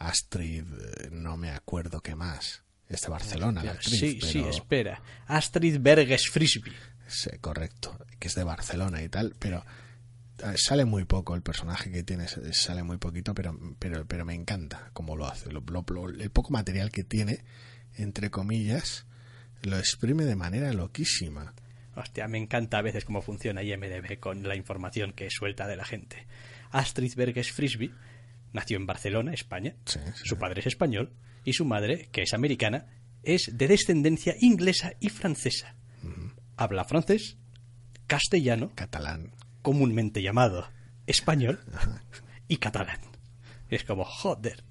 Astrid, 0.00 0.64
eh, 0.64 1.08
no 1.12 1.36
me 1.36 1.52
acuerdo 1.52 2.00
qué 2.00 2.16
más. 2.16 2.64
Es 2.88 3.02
de 3.02 3.10
Barcelona, 3.10 3.62
la 3.62 3.72
actriz. 3.72 4.00
Sí, 4.00 4.20
sí, 4.20 4.40
espera. 4.40 5.00
Astrid 5.28 5.78
Berges 5.80 6.28
Frisby. 6.30 6.72
Sí, 7.06 7.30
correcto. 7.40 7.96
Que 8.18 8.26
es 8.26 8.34
de 8.34 8.42
Barcelona 8.42 9.04
y 9.04 9.08
tal, 9.08 9.36
pero 9.38 9.64
sale 10.56 10.84
muy 10.84 11.04
poco 11.04 11.34
el 11.34 11.42
personaje 11.42 11.90
que 11.90 12.02
tiene, 12.02 12.26
sale 12.52 12.82
muy 12.82 12.98
poquito, 12.98 13.34
pero, 13.34 13.58
pero, 13.78 14.06
pero 14.06 14.24
me 14.24 14.34
encanta 14.34 14.90
cómo 14.92 15.16
lo 15.16 15.26
hace. 15.26 15.50
Lo, 15.50 15.64
el 16.18 16.30
poco 16.30 16.50
material 16.50 16.90
que 16.90 17.04
tiene, 17.04 17.44
entre 17.96 18.30
comillas, 18.30 19.06
lo 19.62 19.78
exprime 19.78 20.24
de 20.24 20.36
manera 20.36 20.72
loquísima. 20.72 21.54
Hostia, 21.96 22.26
me 22.28 22.38
encanta 22.38 22.78
a 22.78 22.82
veces 22.82 23.04
cómo 23.04 23.22
funciona 23.22 23.62
IMDB 23.62 24.18
con 24.18 24.46
la 24.46 24.56
información 24.56 25.12
que 25.12 25.30
suelta 25.30 25.66
de 25.66 25.76
la 25.76 25.84
gente. 25.84 26.26
Astrid 26.70 27.14
Berges 27.14 27.52
Frisby 27.52 27.92
nació 28.52 28.76
en 28.76 28.86
Barcelona, 28.86 29.32
España. 29.32 29.76
Sí, 29.84 30.00
sí, 30.14 30.22
su 30.24 30.36
padre 30.36 30.60
es 30.60 30.66
español 30.66 31.12
y 31.44 31.52
su 31.52 31.64
madre, 31.64 32.08
que 32.10 32.22
es 32.22 32.34
americana, 32.34 32.86
es 33.22 33.50
de 33.52 33.68
descendencia 33.68 34.34
inglesa 34.40 34.92
y 35.00 35.08
francesa. 35.08 35.76
Habla 36.56 36.84
francés, 36.84 37.36
castellano, 38.06 38.72
Catalán. 38.74 39.32
Comúnmente 39.64 40.22
llamado 40.22 40.68
español, 41.06 41.58
y 42.46 42.58
catalán. 42.58 43.00
Es 43.68 43.82
como, 43.82 44.04
joder. 44.04 44.62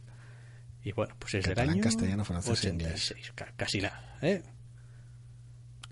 Y 0.84 0.92
bueno, 0.92 1.16
pues 1.20 1.34
es 1.34 1.44
Catalán, 1.46 1.68
del 1.68 1.74
año 1.76 1.84
castellano, 1.84 2.24
francés 2.26 2.64
inglés. 2.66 3.12
86, 3.12 3.32
ca- 3.36 3.54
casi 3.58 3.82
nada. 3.82 4.18
¿eh? 4.22 4.44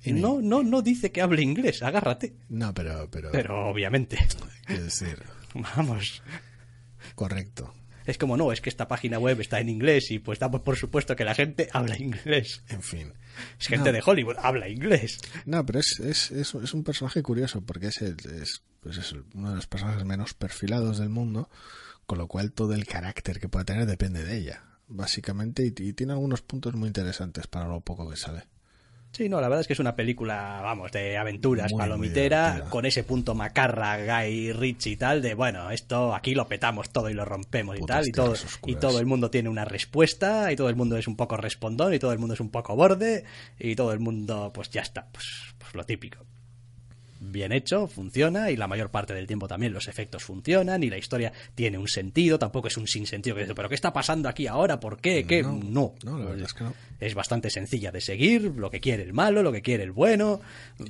Y 0.04 0.14
No, 0.14 0.40
no, 0.42 0.64
no 0.64 0.82
dice 0.82 1.12
que 1.12 1.22
hable 1.22 1.42
inglés, 1.42 1.82
agárrate. 1.84 2.36
No, 2.50 2.74
pero, 2.74 3.10
pero, 3.10 3.32
Pero 3.32 3.68
obviamente, 3.70 4.18
quiero 4.66 4.84
decir, 4.84 5.22
vamos. 5.76 6.22
correcto. 7.16 7.74
Es 8.06 8.18
como, 8.18 8.36
no, 8.38 8.52
es 8.52 8.62
que 8.62 8.70
esta 8.70 8.88
página 8.88 9.20
web 9.20 9.40
está 9.42 9.60
en 9.60 9.70
inglés 9.70 10.12
y 10.12 10.20
pues 10.20 10.40
damos 10.40 10.62
por 10.62 10.76
supuesto 10.76 11.16
que 11.16 11.24
la 11.26 11.36
gente 11.36 11.70
habla 11.72 11.98
inglés. 11.98 12.64
En 12.70 12.82
fin. 12.82 13.14
Es 13.60 13.68
gente 13.68 13.92
No. 13.92 13.98
de 13.98 14.04
Hollywood, 14.06 14.36
habla 14.40 14.68
inglés. 14.70 15.20
No, 15.46 15.66
pero 15.66 15.80
es, 15.80 16.00
es, 16.00 16.32
es, 16.32 16.54
es 16.56 16.74
un 16.74 16.84
personaje 16.84 17.22
curioso 17.22 17.62
porque 17.62 17.88
es, 17.88 18.02
el- 18.02 18.18
es, 18.42 18.64
pues 18.82 18.98
es 18.98 19.14
uno 19.34 19.50
de 19.52 19.56
los 19.56 19.68
personajes 19.68 20.04
menos 20.06 20.34
perfilados 20.34 20.98
del 21.00 21.10
mundo, 21.10 21.50
con 22.06 22.18
lo 22.18 22.28
cual 22.28 22.52
todo 22.52 22.74
el 22.74 22.86
carácter 22.86 23.40
que 23.40 23.48
pueda 23.50 23.66
tener 23.66 23.86
depende 23.86 24.24
de 24.24 24.38
ella, 24.38 24.64
básicamente, 24.88 25.64
y, 25.66 25.68
y 25.82 25.94
tiene 25.94 26.14
algunos 26.14 26.42
puntos 26.42 26.74
muy 26.76 26.88
interesantes 26.88 27.48
para 27.48 27.68
lo 27.68 27.82
poco 27.82 28.10
que 28.10 28.18
sale. 28.18 28.44
Sí, 29.12 29.28
no, 29.28 29.42
la 29.42 29.50
verdad 29.50 29.62
es 29.62 29.68
que 29.68 29.74
es 29.74 29.80
una 29.80 29.96
película, 29.96 30.62
vamos, 30.64 30.90
de 30.94 31.18
aventuras, 31.18 31.72
Muy, 31.72 31.80
palomitera, 31.80 32.68
con 32.70 32.86
ese 32.86 33.04
punto 33.04 33.36
macarra, 33.36 33.98
Guy 33.98 34.54
Ritchie 34.54 34.92
y 34.92 34.96
tal, 34.96 35.22
de 35.22 35.34
bueno, 35.34 35.70
esto 35.70 36.16
aquí 36.16 36.34
lo 36.34 36.48
petamos 36.48 36.92
todo 36.92 37.10
y 37.10 37.14
lo 37.14 37.26
rompemos 37.26 37.78
y 37.78 37.86
tal, 37.86 38.08
y 38.08 38.12
todo, 38.14 38.32
oscuras. 38.32 38.78
y 38.78 38.80
todo 38.80 39.00
el 39.00 39.06
mundo 39.06 39.30
tiene 39.30 39.50
una 39.50 39.66
respuesta, 39.66 40.50
y 40.52 40.56
todo 40.56 40.70
el 40.70 40.78
mundo 40.78 40.96
es 40.98 41.08
un 41.10 41.18
poco 41.18 41.36
respondón, 41.36 41.94
y 41.94 42.00
todo 42.00 42.14
el 42.14 42.20
mundo 42.20 42.36
es 42.36 42.40
un 42.40 42.52
poco 42.52 42.76
borde, 42.78 43.26
y 43.60 43.76
todo 43.76 43.92
el 43.92 44.00
mundo, 44.00 44.52
pues 44.54 44.70
ya 44.70 44.82
está, 44.82 45.08
pues, 45.12 45.28
pues 45.58 45.76
lo 45.76 45.84
típico. 45.86 46.26
Bien 47.24 47.52
hecho, 47.52 47.88
funciona, 47.88 48.50
y 48.50 48.58
la 48.58 48.68
mayor 48.68 48.90
parte 48.90 49.14
del 49.14 49.28
tiempo 49.28 49.48
también 49.48 49.74
los 49.74 49.88
efectos 49.88 50.24
funcionan, 50.24 50.82
y 50.82 50.90
la 50.90 50.98
historia 50.98 51.32
tiene 51.54 51.78
un 51.78 51.88
sentido, 51.88 52.40
tampoco 52.40 52.68
es 52.68 52.78
un 52.78 52.88
sinsentido 52.88 53.36
que 53.36 53.44
dice, 53.44 53.54
pero 53.54 53.70
¿qué 53.70 53.76
está 53.76 53.94
pasando 53.94 54.28
aquí 54.28 54.48
ahora? 54.48 54.80
¿Por 54.80 55.00
qué? 55.00 55.24
¿Qué? 55.28 55.44
No, 55.44 55.54
no. 55.64 55.94
no, 56.04 56.18
la 56.18 56.26
verdad 56.32 56.46
es 56.48 56.54
que 56.56 56.64
no. 56.64 56.74
Es 57.00 57.14
bastante 57.14 57.52
sencilla 57.52 57.92
de 57.92 58.02
seguir, 58.02 58.42
lo 58.56 58.72
que 58.72 58.80
quiere 58.80 59.04
el 59.04 59.14
malo, 59.14 59.44
lo 59.44 59.52
que 59.52 59.62
quiere 59.62 59.84
el 59.84 59.92
bueno. 59.92 60.42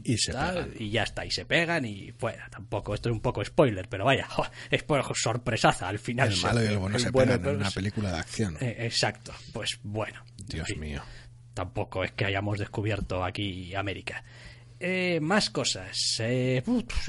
Y 0.05 0.17
se 0.19 0.31
tal, 0.31 0.55
pegan. 0.67 0.73
Y 0.79 0.89
ya 0.91 1.03
está, 1.03 1.25
y 1.25 1.31
se 1.31 1.45
pegan 1.45 1.83
y 1.83 2.11
fuera. 2.13 2.47
Tampoco, 2.49 2.93
esto 2.93 3.09
es 3.09 3.13
un 3.13 3.21
poco 3.21 3.43
spoiler, 3.43 3.89
pero 3.89 4.05
vaya, 4.05 4.25
jo, 4.29 4.45
es 4.69 4.83
por 4.83 5.03
sorpresaza 5.17 5.89
al 5.89 5.99
final. 5.99 6.29
El 6.29 6.35
se- 6.35 6.47
malo 6.47 6.63
y 6.63 6.67
el 6.67 6.77
bueno 6.77 6.97
se 6.97 7.09
bueno, 7.11 7.33
pegan 7.33 7.49
en 7.49 7.55
una 7.57 7.71
película 7.71 8.09
de 8.13 8.19
acción. 8.19 8.55
eh, 8.61 8.77
exacto, 8.79 9.33
pues 9.51 9.79
bueno. 9.83 10.23
Dios 10.47 10.69
mío. 10.77 11.01
Tampoco 11.53 12.05
es 12.05 12.13
que 12.13 12.23
hayamos 12.23 12.57
descubierto 12.57 13.23
aquí 13.25 13.75
América. 13.75 14.23
Eh, 14.83 15.19
más 15.21 15.51
cosas. 15.51 16.17
Eh, 16.19 16.63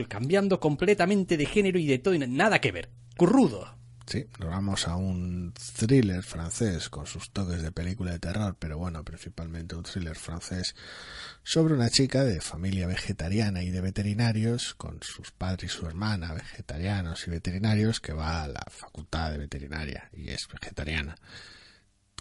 cambiando 0.09 0.61
completamente 0.61 1.39
de 1.39 1.47
género 1.47 1.79
y 1.79 1.87
de 1.87 1.99
todo. 1.99 2.15
Nada 2.19 2.61
que 2.61 2.71
ver. 2.71 2.91
Currudo. 3.17 3.83
Sí, 4.07 4.27
nos 4.41 4.51
vamos 4.51 4.89
a 4.89 4.97
un 4.97 5.55
thriller 5.79 6.23
francés 6.23 6.91
con 6.91 7.07
sus 7.07 7.31
toques 7.31 7.63
de 7.63 7.73
película 7.73 8.11
de 8.13 8.19
terror, 8.19 8.57
pero 8.59 8.77
bueno, 8.77 9.03
principalmente 9.05 9.75
un 9.75 9.85
thriller 9.85 10.17
francés 10.17 10.75
sobre 11.43 11.73
una 11.75 11.89
chica 11.89 12.25
de 12.25 12.41
familia 12.41 12.87
vegetariana 12.87 13.63
y 13.63 13.71
de 13.71 13.81
veterinarios, 13.81 14.75
con 14.75 15.03
sus 15.03 15.31
padres 15.31 15.73
y 15.73 15.75
su 15.75 15.87
hermana 15.87 16.35
vegetarianos 16.35 17.27
y 17.27 17.31
veterinarios, 17.31 18.01
que 18.01 18.13
va 18.13 18.43
a 18.43 18.49
la 18.49 18.67
facultad 18.69 19.31
de 19.31 19.39
veterinaria 19.39 20.11
y 20.13 20.29
es 20.29 20.47
vegetariana. 20.53 21.17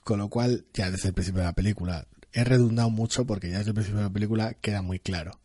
Con 0.04 0.20
lo 0.20 0.30
cual, 0.30 0.66
ya 0.74 0.92
desde 0.92 1.10
el 1.10 1.14
principio 1.14 1.42
de 1.42 1.48
la 1.48 1.54
película, 1.54 2.08
he 2.34 2.44
redundado 2.44 2.90
mucho 2.90 3.26
porque 3.26 3.50
ya 3.50 3.58
desde 3.60 3.72
el 3.72 3.76
principio 3.76 4.00
de 4.00 4.06
la 4.08 4.14
película 4.14 4.54
queda 4.56 4.82
muy 4.82 5.00
claro 5.00 5.40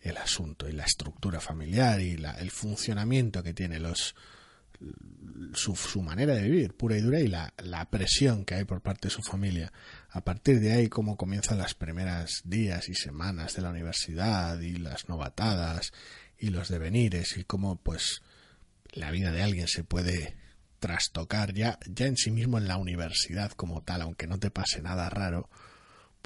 el 0.00 0.16
asunto 0.16 0.68
y 0.68 0.72
la 0.72 0.84
estructura 0.84 1.40
familiar 1.40 2.00
y 2.00 2.16
la- 2.16 2.32
el 2.38 2.50
funcionamiento 2.50 3.42
que 3.42 3.54
tiene 3.54 3.78
los 3.80 4.14
su, 5.54 5.74
su 5.74 6.02
manera 6.02 6.34
de 6.34 6.42
vivir 6.42 6.74
pura 6.74 6.96
y 6.96 7.00
dura 7.00 7.18
y 7.20 7.26
la, 7.26 7.52
la 7.58 7.90
presión 7.90 8.44
que 8.44 8.54
hay 8.54 8.64
por 8.64 8.80
parte 8.80 9.08
de 9.08 9.14
su 9.14 9.22
familia. 9.22 9.72
A 10.10 10.22
partir 10.22 10.60
de 10.60 10.72
ahí, 10.72 10.88
cómo 10.88 11.16
comienzan 11.16 11.58
las 11.58 11.74
primeras 11.74 12.42
días 12.44 12.88
y 12.88 12.94
semanas 12.94 13.54
de 13.56 13.62
la 13.62 13.70
universidad 13.70 14.60
y 14.60 14.76
las 14.76 15.08
novatadas 15.08 15.92
y 16.38 16.50
los 16.50 16.68
devenires 16.68 17.36
y 17.36 17.44
cómo 17.44 17.76
pues 17.76 18.22
la 18.92 19.10
vida 19.10 19.32
de 19.32 19.42
alguien 19.42 19.66
se 19.66 19.82
puede 19.82 20.36
trastocar 20.78 21.52
ya, 21.54 21.78
ya 21.86 22.06
en 22.06 22.16
sí 22.16 22.30
mismo 22.30 22.58
en 22.58 22.68
la 22.68 22.76
universidad 22.76 23.50
como 23.52 23.82
tal, 23.82 24.02
aunque 24.02 24.28
no 24.28 24.38
te 24.38 24.50
pase 24.52 24.80
nada 24.80 25.10
raro, 25.10 25.48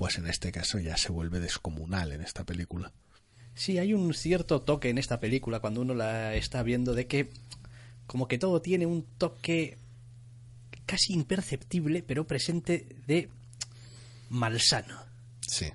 pues 0.02 0.18
en 0.18 0.26
este 0.26 0.50
caso 0.50 0.80
ya 0.80 0.96
se 0.96 1.12
vuelve 1.12 1.38
descomunal 1.38 2.10
en 2.10 2.22
esta 2.22 2.42
película. 2.42 2.90
Sí, 3.54 3.78
hay 3.78 3.94
un 3.94 4.14
cierto 4.14 4.60
toque 4.60 4.88
en 4.88 4.98
esta 4.98 5.20
película 5.20 5.60
cuando 5.60 5.80
uno 5.80 5.94
la 5.94 6.34
está 6.34 6.64
viendo 6.64 6.92
de 6.92 7.06
que 7.06 7.30
como 8.08 8.26
que 8.26 8.36
todo 8.36 8.60
tiene 8.60 8.84
un 8.84 9.04
toque 9.16 9.78
casi 10.86 11.12
imperceptible, 11.12 12.02
pero 12.02 12.26
presente 12.26 12.88
de 13.06 13.28
malsano. 14.28 14.98
Sí. 15.46 15.70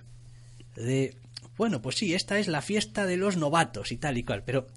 De, 0.76 1.16
bueno, 1.56 1.82
pues 1.82 1.96
sí, 1.96 2.14
esta 2.14 2.38
es 2.38 2.50
la 2.50 2.62
fiesta 2.62 3.06
de 3.06 3.16
los 3.16 3.38
novatos 3.38 3.94
y 3.94 3.98
tal 3.98 4.18
y 4.18 4.26
cual, 4.26 4.44
pero 4.44 4.68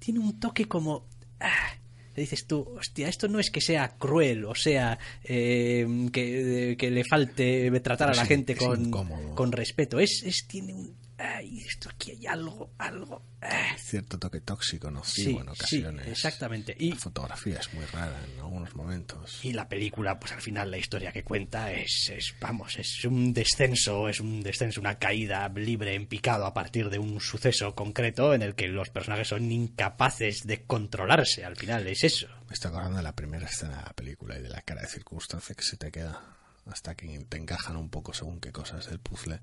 tiene 0.00 0.18
un 0.18 0.40
toque 0.40 0.66
como... 0.66 1.06
ah, 1.38 1.76
le 2.16 2.22
dices 2.22 2.46
tú, 2.46 2.66
hostia, 2.76 3.08
esto 3.08 3.28
no 3.28 3.38
es 3.38 3.50
que 3.50 3.60
sea 3.60 3.96
cruel 3.98 4.44
o 4.46 4.54
sea 4.54 4.98
eh, 5.22 5.86
que, 6.12 6.76
que 6.78 6.90
le 6.90 7.04
falte 7.04 7.70
tratar 7.80 8.10
a 8.10 8.14
la 8.14 8.24
gente 8.24 8.56
con, 8.56 8.90
con 8.90 9.52
respeto. 9.52 10.00
Es, 10.00 10.22
es 10.24 10.46
tiene 10.46 10.74
un... 10.74 11.05
Ay, 11.18 11.62
esto 11.62 11.88
aquí 11.88 12.10
hay 12.10 12.26
algo, 12.26 12.72
algo... 12.76 13.22
ah. 13.40 13.74
Cierto 13.78 14.18
toque 14.18 14.40
tóxico, 14.42 14.88
Sí, 14.88 14.94
nocivo 14.94 15.40
en 15.40 15.46
sí, 15.46 15.50
ocasiones. 15.52 16.08
exactamente. 16.08 16.76
Y, 16.78 16.90
La 16.90 16.96
fotografía 16.96 17.58
es 17.58 17.72
muy 17.72 17.84
rara 17.86 18.22
en 18.34 18.38
algunos 18.40 18.74
momentos. 18.74 19.40
y 19.42 19.52
la 19.54 19.66
película, 19.68 20.18
pues 20.20 20.32
al 20.32 20.42
final 20.42 20.70
la 20.70 20.76
historia 20.78 21.12
que 21.12 21.24
cuenta 21.24 21.72
es, 21.72 22.10
es, 22.14 22.34
vamos, 22.40 22.76
es 22.78 23.04
un 23.06 23.32
descenso, 23.32 24.08
es 24.10 24.20
un 24.20 24.42
descenso, 24.42 24.80
una 24.80 24.98
caída 24.98 25.48
libre 25.48 25.94
en 25.94 26.06
picado 26.06 26.44
a 26.44 26.52
partir 26.52 26.90
de 26.90 26.98
un 26.98 27.18
suceso 27.20 27.74
concreto 27.74 28.34
en 28.34 28.42
el 28.42 28.54
que 28.54 28.68
los 28.68 28.90
personajes 28.90 29.28
son 29.28 29.50
incapaces 29.50 30.46
de 30.46 30.64
controlarse. 30.64 31.44
Al 31.46 31.56
final 31.56 31.86
es 31.86 32.04
eso. 32.04 32.28
Me 32.48 32.52
estoy 32.54 32.68
acordando 32.70 32.98
de 32.98 33.02
la 33.02 33.14
primera 33.16 33.46
escena 33.46 33.76
de 33.78 33.82
la 33.84 33.92
película 33.94 34.38
y 34.38 34.42
de 34.42 34.50
la 34.50 34.60
cara 34.62 34.82
de 34.82 34.88
circunstancia 34.88 35.54
que 35.54 35.62
se 35.62 35.76
te 35.78 35.90
queda 35.90 36.22
hasta 36.66 36.94
que 36.94 37.06
te 37.28 37.36
encajan 37.38 37.76
un 37.76 37.88
poco 37.88 38.12
según 38.12 38.38
qué 38.40 38.52
cosas 38.52 38.86
del 38.86 38.98
puzzle. 38.98 39.40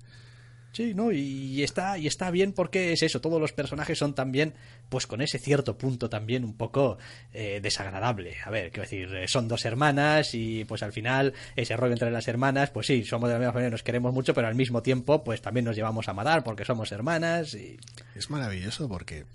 Sí, 0.74 0.92
¿no? 0.92 1.12
Y 1.12 1.62
está, 1.62 1.98
y 1.98 2.08
está 2.08 2.32
bien 2.32 2.52
porque 2.52 2.92
es 2.92 3.04
eso, 3.04 3.20
todos 3.20 3.40
los 3.40 3.52
personajes 3.52 3.96
son 3.96 4.12
también, 4.12 4.54
pues 4.88 5.06
con 5.06 5.22
ese 5.22 5.38
cierto 5.38 5.78
punto 5.78 6.10
también 6.10 6.44
un 6.44 6.56
poco 6.56 6.98
eh, 7.32 7.60
desagradable. 7.62 8.38
A 8.44 8.50
ver, 8.50 8.72
quiero 8.72 8.82
decir, 8.82 9.14
eh, 9.14 9.28
son 9.28 9.46
dos 9.46 9.64
hermanas 9.66 10.34
y 10.34 10.64
pues 10.64 10.82
al 10.82 10.92
final 10.92 11.32
ese 11.54 11.76
rollo 11.76 11.92
entre 11.92 12.10
las 12.10 12.26
hermanas, 12.26 12.70
pues 12.70 12.88
sí, 12.88 13.04
somos 13.04 13.28
de 13.28 13.34
la 13.34 13.38
misma 13.38 13.52
familia, 13.52 13.70
nos 13.70 13.84
queremos 13.84 14.12
mucho, 14.12 14.34
pero 14.34 14.48
al 14.48 14.56
mismo 14.56 14.82
tiempo 14.82 15.22
pues 15.22 15.40
también 15.40 15.64
nos 15.64 15.76
llevamos 15.76 16.08
a 16.08 16.12
matar 16.12 16.42
porque 16.42 16.64
somos 16.64 16.90
hermanas 16.90 17.54
y... 17.54 17.78
Es 18.16 18.28
maravilloso 18.28 18.88
porque 18.88 19.26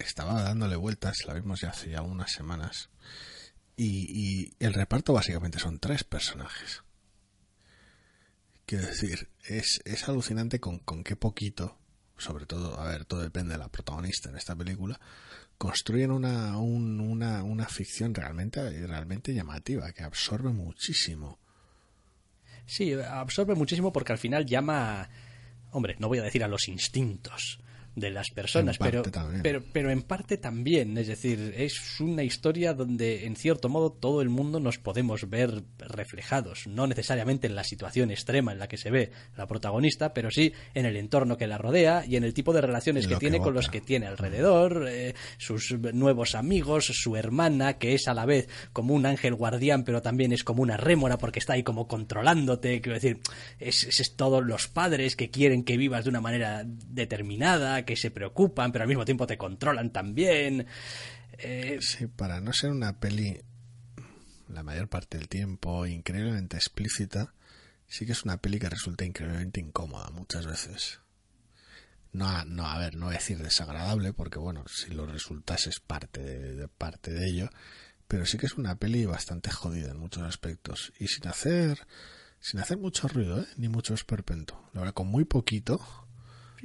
estaba 0.00 0.42
dándole 0.42 0.74
vueltas, 0.74 1.24
la 1.24 1.34
vimos 1.34 1.60
ya 1.60 1.68
hace 1.68 1.90
ya 1.90 2.02
unas 2.02 2.32
semanas, 2.32 2.90
y, 3.76 4.08
y 4.10 4.54
el 4.58 4.74
reparto 4.74 5.12
básicamente 5.12 5.60
son 5.60 5.78
tres 5.78 6.02
personajes. 6.02 6.82
Quiero 8.66 8.86
decir, 8.86 9.28
es, 9.46 9.80
es 9.84 10.08
alucinante 10.08 10.60
con, 10.60 10.78
con 10.78 11.04
qué 11.04 11.16
poquito, 11.16 11.78
sobre 12.16 12.46
todo, 12.46 12.78
a 12.78 12.88
ver, 12.88 13.04
todo 13.04 13.22
depende 13.22 13.52
de 13.54 13.58
la 13.58 13.68
protagonista 13.68 14.28
en 14.30 14.36
esta 14.36 14.54
película, 14.56 15.00
construyen 15.58 16.10
una, 16.10 16.58
un- 16.58 17.00
una, 17.00 17.42
una 17.42 17.66
ficción 17.66 18.14
realmente, 18.14 18.86
realmente 18.86 19.34
llamativa, 19.34 19.92
que 19.92 20.02
absorbe 20.02 20.50
muchísimo. 20.50 21.38
Sí, 22.66 22.92
absorbe 22.94 23.54
muchísimo 23.54 23.92
porque 23.92 24.12
al 24.12 24.18
final 24.18 24.46
llama, 24.46 25.08
hombre, 25.70 25.96
no 25.98 26.08
voy 26.08 26.18
a 26.18 26.22
decir 26.22 26.42
a 26.44 26.48
los 26.48 26.68
instintos 26.68 27.60
de 27.96 28.10
las 28.10 28.30
personas, 28.30 28.78
pero, 28.78 29.02
pero 29.42 29.62
pero 29.72 29.90
en 29.90 30.02
parte 30.02 30.36
también, 30.36 30.98
es 30.98 31.06
decir, 31.06 31.54
es 31.56 32.00
una 32.00 32.22
historia 32.22 32.74
donde 32.74 33.26
en 33.26 33.36
cierto 33.36 33.68
modo 33.68 33.92
todo 33.92 34.20
el 34.20 34.28
mundo 34.28 34.60
nos 34.60 34.78
podemos 34.78 35.28
ver 35.28 35.62
reflejados, 35.78 36.66
no 36.66 36.86
necesariamente 36.86 37.46
en 37.46 37.54
la 37.54 37.64
situación 37.64 38.10
extrema 38.10 38.52
en 38.52 38.58
la 38.58 38.68
que 38.68 38.76
se 38.76 38.90
ve 38.90 39.12
la 39.36 39.46
protagonista, 39.46 40.12
pero 40.12 40.30
sí 40.30 40.52
en 40.74 40.86
el 40.86 40.96
entorno 40.96 41.36
que 41.36 41.46
la 41.46 41.58
rodea 41.58 42.04
y 42.06 42.16
en 42.16 42.24
el 42.24 42.34
tipo 42.34 42.52
de 42.52 42.60
relaciones 42.60 43.06
que 43.06 43.16
tiene 43.16 43.38
con 43.38 43.54
los 43.54 43.68
que 43.68 43.80
tiene 43.80 44.06
alrededor, 44.06 44.86
eh, 44.88 45.14
sus 45.38 45.72
nuevos 45.92 46.34
amigos, 46.34 46.86
su 46.86 47.16
hermana, 47.16 47.74
que 47.74 47.94
es 47.94 48.08
a 48.08 48.14
la 48.14 48.26
vez 48.26 48.48
como 48.72 48.94
un 48.94 49.06
ángel 49.06 49.34
guardián, 49.34 49.84
pero 49.84 50.02
también 50.02 50.32
es 50.32 50.44
como 50.44 50.62
una 50.62 50.76
rémora 50.76 51.18
porque 51.18 51.38
está 51.38 51.54
ahí 51.54 51.62
como 51.62 51.86
controlándote. 51.86 52.80
Quiero 52.80 52.94
decir, 52.94 53.20
es, 53.58 53.84
es, 53.84 54.00
es 54.00 54.16
todos 54.16 54.44
los 54.44 54.68
padres 54.68 55.16
que 55.16 55.30
quieren 55.30 55.64
que 55.64 55.76
vivas 55.76 56.04
de 56.04 56.10
una 56.10 56.20
manera 56.20 56.62
determinada, 56.64 57.83
que 57.84 57.96
se 57.96 58.10
preocupan, 58.10 58.72
pero 58.72 58.82
al 58.82 58.88
mismo 58.88 59.04
tiempo 59.04 59.26
te 59.26 59.38
controlan 59.38 59.92
también. 59.92 60.66
Eh, 61.38 61.78
Sí, 61.80 62.06
para 62.06 62.40
no 62.40 62.52
ser 62.52 62.70
una 62.70 63.00
peli 63.00 63.40
la 64.48 64.62
mayor 64.62 64.88
parte 64.88 65.18
del 65.18 65.28
tiempo, 65.28 65.86
increíblemente 65.86 66.56
explícita, 66.56 67.34
sí 67.86 68.06
que 68.06 68.12
es 68.12 68.24
una 68.24 68.38
peli 68.38 68.58
que 68.58 68.68
resulta 68.68 69.04
increíblemente 69.04 69.60
incómoda 69.60 70.10
muchas 70.10 70.46
veces. 70.46 71.00
No, 72.12 72.44
no, 72.44 72.66
a 72.66 72.78
ver, 72.78 72.94
no 72.94 73.06
voy 73.06 73.16
a 73.16 73.18
decir 73.18 73.38
desagradable, 73.38 74.12
porque 74.12 74.38
bueno, 74.38 74.64
si 74.68 74.94
lo 74.94 75.06
resultase 75.06 75.70
es 75.70 75.80
parte 75.80 76.22
de, 76.22 76.68
parte 76.68 77.12
de 77.12 77.26
ello, 77.26 77.50
pero 78.06 78.24
sí 78.24 78.38
que 78.38 78.46
es 78.46 78.54
una 78.54 78.76
peli 78.76 79.04
bastante 79.04 79.50
jodida 79.50 79.90
en 79.90 79.98
muchos 79.98 80.22
aspectos 80.22 80.92
y 80.98 81.08
sin 81.08 81.26
hacer 81.26 81.86
sin 82.38 82.60
hacer 82.60 82.76
mucho 82.76 83.08
ruido, 83.08 83.40
¿eh? 83.40 83.46
ni 83.56 83.68
mucho 83.68 83.94
esperpento. 83.94 84.68
La 84.74 84.80
verdad, 84.80 84.94
con 84.94 85.06
muy 85.06 85.24
poquito, 85.24 85.80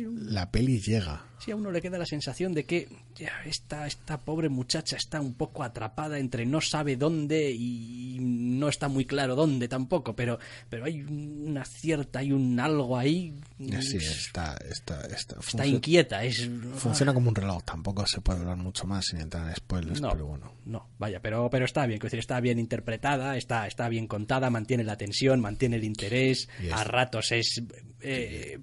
un- 0.08 0.34
la 0.34 0.52
peli 0.52 0.80
llega. 0.80 1.26
Sí, 1.40 1.52
a 1.52 1.56
uno 1.56 1.72
le 1.72 1.82
queda 1.82 1.98
la 1.98 2.06
sensación 2.06 2.54
de 2.54 2.66
que 2.66 2.90
ya, 3.16 3.32
esta, 3.46 3.88
esta 3.88 4.18
pobre 4.18 4.50
muchacha 4.50 4.98
está 4.98 5.22
un 5.22 5.34
poco 5.36 5.64
atrapada 5.64 6.20
entre 6.20 6.46
no 6.46 6.60
sabe 6.60 6.98
dónde 6.98 7.52
y 7.52 8.18
no 8.20 8.68
está 8.68 8.90
muy 8.90 9.06
claro 9.06 9.36
dónde 9.36 9.70
tampoco, 9.70 10.16
pero, 10.16 10.38
pero 10.70 10.84
hay 10.84 11.02
una 11.02 11.64
cierta, 11.64 12.20
hay 12.20 12.34
un 12.34 12.60
algo 12.60 12.98
ahí. 12.98 13.40
Sí, 13.80 13.98
está, 13.98 14.58
está, 14.70 15.02
está, 15.08 15.38
está 15.40 15.66
inquieta, 15.66 16.26
es... 16.26 16.50
Funciona 16.76 17.14
como 17.14 17.30
un 17.30 17.36
reloj, 17.36 17.64
tampoco 17.64 18.06
se 18.06 18.20
puede 18.20 18.40
hablar 18.40 18.58
mucho 18.58 18.86
más 18.86 19.06
sin 19.06 19.22
entrar 19.22 19.48
en 19.48 19.56
spoilers, 19.56 20.02
No, 20.02 20.10
pero 20.12 20.26
bueno. 20.26 20.52
no, 20.66 20.90
vaya, 21.00 21.22
pero, 21.22 21.50
pero 21.50 21.64
está 21.64 21.86
bien, 21.86 22.02
está 22.12 22.42
bien 22.42 22.60
interpretada, 22.60 23.38
está, 23.38 23.66
está 23.66 23.88
bien 23.88 24.08
contada, 24.08 24.50
mantiene 24.50 24.84
la 24.84 24.98
tensión, 24.98 25.40
mantiene 25.40 25.78
el 25.78 25.86
interés, 25.86 26.50
a 26.74 26.84
ratos 26.84 27.32
es 27.32 27.62
eh, 28.02 28.60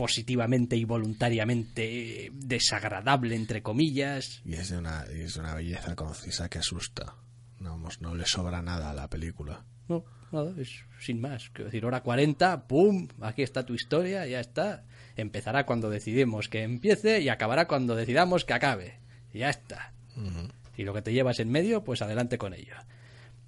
positivamente 0.00 0.76
y 0.76 0.86
voluntariamente 0.86 2.24
eh, 2.24 2.30
desagradable, 2.32 3.36
entre 3.36 3.62
comillas. 3.62 4.40
Y 4.46 4.54
es 4.54 4.70
de 4.70 4.78
una, 4.78 5.02
es 5.02 5.34
de 5.34 5.40
una 5.40 5.54
belleza 5.54 5.94
concisa 5.94 6.48
que 6.48 6.58
asusta. 6.58 7.16
No, 7.58 7.78
no 8.00 8.14
le 8.14 8.24
sobra 8.24 8.62
nada 8.62 8.92
a 8.92 8.94
la 8.94 9.10
película. 9.10 9.62
No, 9.88 10.06
nada, 10.32 10.54
es 10.58 10.86
sin 11.00 11.20
más. 11.20 11.50
Quiero 11.50 11.66
decir, 11.66 11.84
hora 11.84 12.02
40, 12.02 12.66
¡pum! 12.66 13.08
Aquí 13.20 13.42
está 13.42 13.66
tu 13.66 13.74
historia, 13.74 14.26
ya 14.26 14.40
está. 14.40 14.86
Empezará 15.16 15.66
cuando 15.66 15.90
decidimos 15.90 16.48
que 16.48 16.62
empiece 16.62 17.20
y 17.20 17.28
acabará 17.28 17.68
cuando 17.68 17.94
decidamos 17.94 18.46
que 18.46 18.54
acabe. 18.54 19.00
Ya 19.34 19.50
está. 19.50 19.92
Y 20.78 20.84
lo 20.84 20.94
que 20.94 21.02
te 21.02 21.12
llevas 21.12 21.40
en 21.40 21.50
medio, 21.50 21.84
pues 21.84 22.00
adelante 22.00 22.38
con 22.38 22.54
ello. 22.54 22.74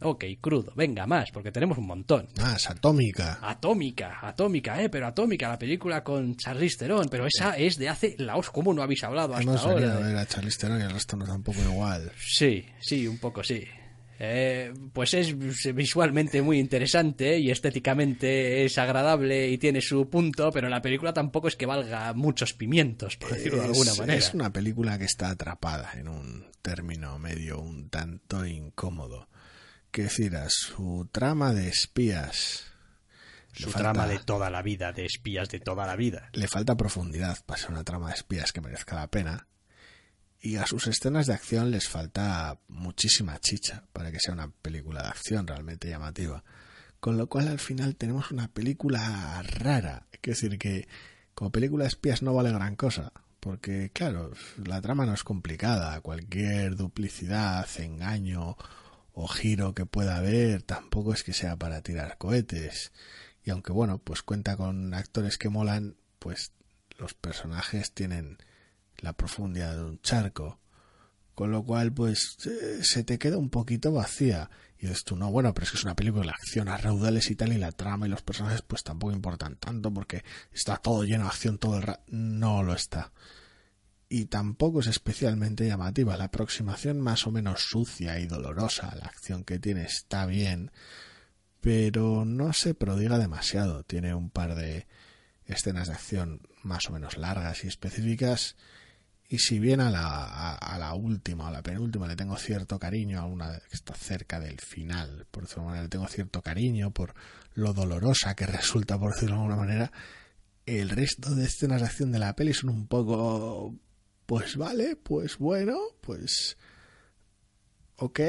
Ok, 0.05 0.25
crudo, 0.41 0.73
venga 0.77 1.07
más, 1.07 1.31
porque 1.31 1.53
tenemos 1.53 1.79
un 1.79 1.87
montón. 1.87 2.29
Es 2.55 2.69
atómica. 2.69 3.39
Atómica, 3.43 4.19
Atómica, 4.23 4.83
eh, 4.83 4.89
pero 4.89 5.07
Atómica, 5.07 5.49
la 5.49 5.59
película 5.59 6.03
con 6.05 6.37
Charlize 6.37 6.77
Theron, 6.79 7.09
pero 7.09 7.27
esa 7.27 7.57
es 7.57 7.77
de 7.79 7.89
hace 7.89 8.15
laos, 8.19 8.51
¿cómo 8.51 8.73
no 8.75 8.83
habéis 8.83 9.05
hablado 9.05 9.35
hasta 9.35 9.43
Hemos 9.43 9.61
ahora? 9.63 9.93
a 9.93 9.97
de- 9.99 10.03
ver 10.05 10.17
a 10.17 10.27
Charlize 10.27 10.59
Theron 10.59 10.81
y 10.81 10.85
el 10.85 10.91
resto 10.91 11.17
nos 11.17 11.29
da 11.29 11.35
un 11.35 11.43
poco 11.43 11.61
igual. 11.63 12.13
Sí, 12.19 12.65
sí, 12.81 13.07
un 13.07 13.19
poco 13.19 13.43
sí. 13.43 13.65
Eh, 14.25 14.73
pues 14.93 15.15
es 15.15 15.35
visualmente 15.75 16.43
muy 16.43 16.61
interesante 16.61 17.39
y 17.41 17.51
estéticamente 17.51 18.65
es 18.65 18.79
agradable 18.79 19.49
y 19.51 19.59
tiene 19.59 19.81
su 19.81 20.09
punto, 20.09 20.53
pero 20.53 20.69
la 20.69 20.81
película 20.81 21.13
tampoco 21.13 21.49
es 21.49 21.57
que 21.57 21.67
valga 21.67 22.13
muchos 22.15 22.53
pimientos, 22.55 23.17
por 23.17 23.31
decirlo 23.33 23.59
de 23.63 23.67
alguna 23.69 23.95
manera. 23.95 24.19
Es 24.19 24.33
una 24.33 24.53
película 24.53 24.97
que 24.99 25.07
está 25.07 25.31
atrapada 25.31 25.91
en 25.99 26.07
un 26.07 26.47
término 26.63 27.19
medio 27.19 27.59
un 27.61 27.89
tanto 27.89 28.47
incómodo. 28.47 29.29
Su 30.49 31.09
trama 31.13 31.53
de 31.53 31.69
espías. 31.69 32.65
Su 33.53 33.71
falta- 33.71 33.93
trama 33.93 34.07
de 34.09 34.19
toda 34.19 34.49
la 34.51 34.63
vida, 34.63 34.93
de 34.93 35.05
espías 35.05 35.49
de 35.51 35.61
toda 35.61 35.87
la 35.87 35.97
vida. 35.97 36.31
Le 36.33 36.49
falta 36.49 36.77
profundidad 36.77 37.39
para 37.45 37.61
ser 37.61 37.71
una 37.71 37.85
trama 37.85 38.09
de 38.09 38.15
espías 38.15 38.53
que 38.53 38.61
merezca 38.63 38.97
la 38.97 39.09
pena. 39.09 39.47
Y 40.41 40.57
a 40.57 40.67
sus 40.67 40.87
escenas 40.87 41.27
de 41.27 41.35
acción 41.35 41.71
les 41.71 41.89
falta 41.89 42.59
muchísima 42.69 43.39
chicha 43.39 43.85
para 43.93 44.11
que 44.11 44.19
sea 44.19 44.35
una 44.35 44.51
película 44.51 45.03
de 45.03 45.09
acción 45.09 45.47
realmente 45.47 45.89
llamativa. 45.89 46.43
Con 46.99 47.17
lo 47.19 47.29
cual 47.29 47.49
al 47.49 47.59
final 47.59 47.95
tenemos 47.97 48.31
una 48.31 48.49
película 48.49 49.43
rara. 49.43 50.07
Es 50.13 50.21
decir, 50.23 50.59
que 50.59 50.89
como 51.35 51.53
película 51.53 51.85
de 51.85 51.89
espías 51.89 52.23
no 52.23 52.33
vale 52.35 52.51
gran 52.51 52.75
cosa. 52.77 53.13
Porque, 53.41 53.91
claro, 53.93 54.33
la 54.65 54.81
trama 54.81 55.05
no 55.05 55.13
es 55.15 55.23
complicada. 55.25 56.01
Cualquier 56.01 56.77
duplicidad, 56.77 57.69
engaño 57.79 58.57
o 59.13 59.29
giro 59.29 59.75
que 59.75 59.87
pueda 59.87 60.17
haber 60.17 60.63
tampoco 60.63 61.13
es 61.13 61.23
que 61.23 61.33
sea 61.33 61.57
para 61.57 61.83
tirar 61.83 62.19
cohetes. 62.19 62.93
Y 63.45 63.51
aunque, 63.51 63.73
bueno, 63.73 63.99
pues 63.99 64.23
cuenta 64.23 64.57
con 64.57 64.95
actores 64.95 65.37
que 65.37 65.49
molan, 65.49 65.97
pues 66.19 66.53
los 66.99 67.15
personajes 67.15 67.93
tienen 67.93 68.39
la 68.99 69.13
profundidad 69.13 69.77
de 69.77 69.85
un 69.85 70.01
charco. 70.01 70.61
Con 71.35 71.51
lo 71.51 71.65
cual, 71.65 71.93
pues, 71.93 72.37
eh, 72.47 72.81
se 72.83 73.05
te 73.05 73.19
queda 73.19 73.39
un 73.39 73.51
poquito 73.51 73.93
vacía. 73.93 74.51
Y 74.79 74.87
dices 74.87 75.05
tú, 75.05 75.17
no, 75.17 75.31
bueno, 75.31 75.53
pero 75.55 75.65
es 75.65 75.71
que 75.71 75.79
es 75.79 75.85
una 75.85 75.97
película 75.97 76.25
de 76.25 76.31
acción 76.31 76.69
a 76.69 76.77
raudales 76.77 77.31
y 77.31 77.37
tal, 77.37 77.53
y 77.53 77.59
la 77.59 77.73
trama 77.73 78.07
y 78.07 78.11
los 78.11 78.23
personajes, 78.23 78.63
pues 78.63 78.83
tampoco 78.83 79.13
importan 79.13 79.57
tanto 79.57 79.93
porque 79.93 80.25
está 80.53 80.77
todo 80.77 81.05
lleno 81.05 81.25
de 81.25 81.31
acción 81.31 81.59
todo 81.59 81.77
el 81.77 81.83
rato. 81.83 82.03
No 82.09 82.63
lo 82.63 82.75
está. 82.75 83.13
Y 84.15 84.27
tampoco 84.27 84.81
es 84.81 84.89
especialmente 84.89 85.67
llamativa. 85.67 86.19
La 86.19 86.25
aproximación 86.25 87.01
más 87.01 87.27
o 87.27 87.31
menos 87.31 87.63
sucia 87.63 88.19
y 88.19 88.27
dolorosa 88.27 88.95
la 88.95 89.07
acción 89.07 89.43
que 89.43 89.59
tiene 89.59 89.85
está 89.85 90.27
bien, 90.27 90.71
pero 91.63 92.27
no 92.27 92.53
se 92.53 92.75
prodiga 92.75 93.17
demasiado. 93.17 93.85
Tiene 93.85 94.15
un 94.15 94.29
par 94.29 94.55
de 94.55 94.87
escenas 95.47 95.89
de 95.89 95.95
acción 95.95 96.43
más 96.63 96.91
o 96.91 96.93
menos 96.93 97.17
largas 97.17 97.65
y 97.65 97.69
específicas. 97.69 98.57
Y 99.31 99.39
si 99.39 99.59
bien 99.59 99.81
a 99.81 99.89
la, 99.89 100.57
a, 100.57 100.79
la 100.79 100.93
última, 100.93 101.49
a 101.49 101.51
la 101.51 101.63
penúltima, 101.63 102.07
le 102.07 102.15
tengo 102.15 102.37
cierto 102.37 102.79
cariño, 102.79 103.19
a 103.19 103.25
una 103.25 103.61
que 103.61 103.77
está 103.77 103.95
cerca 103.95 104.41
del 104.41 104.61
final, 104.61 105.27
por 105.31 105.45
decirlo 105.45 105.63
de 105.63 105.69
alguna 105.69 105.71
manera, 105.71 105.85
le 105.85 105.89
tengo 105.89 106.09
cierto 106.09 106.43
cariño 106.43 106.91
por 106.91 107.15
lo 107.55 107.73
dolorosa 107.73 108.35
que 108.35 108.45
resulta, 108.45 108.99
por 108.99 109.15
decirlo 109.15 109.37
de 109.37 109.41
alguna 109.41 109.57
manera, 109.57 109.93
el 110.67 110.91
resto 110.91 111.35
de 111.35 111.47
escenas 111.47 111.81
de 111.81 111.87
acción 111.87 112.13
de 112.13 112.19
la 112.19 112.37
peli 112.37 112.53
son 112.53 112.69
un 112.69 112.87
poco, 112.87 113.75
pues 114.27 114.57
vale, 114.57 114.97
pues 114.97 115.39
bueno, 115.39 115.77
pues... 116.01 116.57
Ok. 117.97 118.21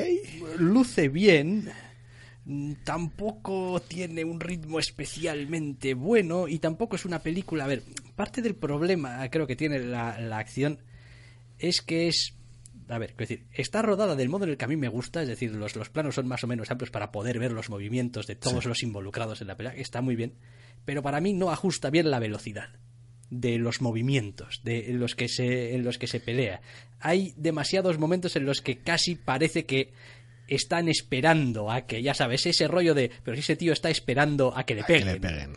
luce 0.60 1.10
bien, 1.10 1.72
tampoco 2.84 3.82
tiene 3.88 4.24
un 4.24 4.40
ritmo 4.40 4.80
especialmente 4.80 5.94
bueno 5.96 6.48
y 6.48 6.60
tampoco 6.60 6.96
es 6.96 7.06
una 7.06 7.20
película. 7.24 7.64
A 7.64 7.68
ver, 7.68 7.84
parte 8.16 8.42
del 8.42 8.56
problema 8.56 9.28
creo 9.30 9.48
que 9.48 9.56
tiene 9.56 9.80
la, 9.80 10.20
la 10.20 10.38
acción 10.38 10.80
es 11.58 11.82
que 11.82 12.08
es. 12.08 12.36
A 12.90 12.98
ver, 12.98 13.12
quiero 13.16 13.30
decir, 13.30 13.48
está 13.54 13.82
rodada 13.82 14.16
del 14.16 14.30
modo 14.30 14.44
en 14.44 14.52
el 14.52 14.58
que 14.58 14.66
a 14.66 14.68
mí 14.68 14.76
me 14.76 14.90
gusta, 14.90 15.22
es 15.24 15.28
decir, 15.30 15.56
los, 15.56 15.76
los 15.76 15.90
planos 15.90 16.16
son 16.16 16.28
más 16.28 16.44
o 16.44 16.48
menos 16.48 16.70
amplios 16.70 16.92
para 16.92 17.12
poder 17.12 17.40
ver 17.40 17.54
los 17.54 17.70
movimientos 17.70 18.28
de 18.28 18.36
todos 18.36 18.64
Sí. 18.64 18.70
los 18.70 18.84
involucrados 18.84 19.42
en 19.42 19.48
la 19.48 19.56
pelea, 19.56 19.74
está 19.74 20.02
muy 20.02 20.16
bien, 20.18 20.36
pero 20.84 21.02
para 21.02 21.22
mí 21.22 21.34
no 21.34 21.50
ajusta 21.50 21.90
bien 21.90 22.12
la 22.12 22.20
velocidad 22.20 22.68
de 23.40 23.58
los 23.58 23.82
movimientos 23.82 24.62
de 24.64 24.92
en 24.92 25.00
los 25.00 25.16
que 25.16 25.28
se 25.28 25.76
en 25.76 25.84
los 25.84 25.98
que 25.98 26.08
se 26.08 26.20
pelea. 26.20 26.62
Hay 27.00 27.34
demasiados 27.36 27.98
momentos 27.98 28.36
en 28.36 28.46
los 28.46 28.62
que 28.62 28.78
casi 28.78 29.16
parece 29.16 29.66
que 29.66 29.92
están 30.48 30.88
esperando 30.88 31.72
a 31.72 31.86
que, 31.86 32.02
ya 32.04 32.14
sabes, 32.14 32.46
ese 32.46 32.68
rollo 32.68 32.94
de, 32.94 33.12
pero 33.24 33.36
si 33.36 33.42
ese 33.42 33.56
tío 33.56 33.74
está 33.74 33.90
esperando 33.90 34.56
a 34.56 34.66
que 34.66 34.76
le 34.76 34.82
que 34.84 34.94
peguen. 34.94 35.08
le 35.14 35.20
peguen. 35.20 35.54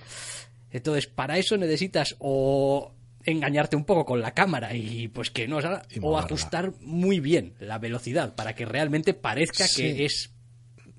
Entonces, 0.73 1.07
para 1.07 1.39
eso 1.39 1.57
necesitas 1.57 2.17
o 2.19 2.93
engañarte 3.25 3.77
un 3.77 3.85
poco 3.85 4.05
con 4.05 4.21
la 4.21 4.33
cámara 4.33 4.75
y 4.75 5.09
pues 5.09 5.31
que 5.31 5.49
no 5.49 5.57
o 5.59 5.61
moverla. 6.01 6.21
ajustar 6.21 6.73
muy 6.81 7.19
bien 7.21 7.55
la 7.59 7.79
velocidad 7.79 8.35
para 8.37 8.55
que 8.55 8.65
realmente 8.65 9.15
parezca 9.15 9.67
Sí. 9.67 9.83
que 9.83 10.05
es 10.05 10.31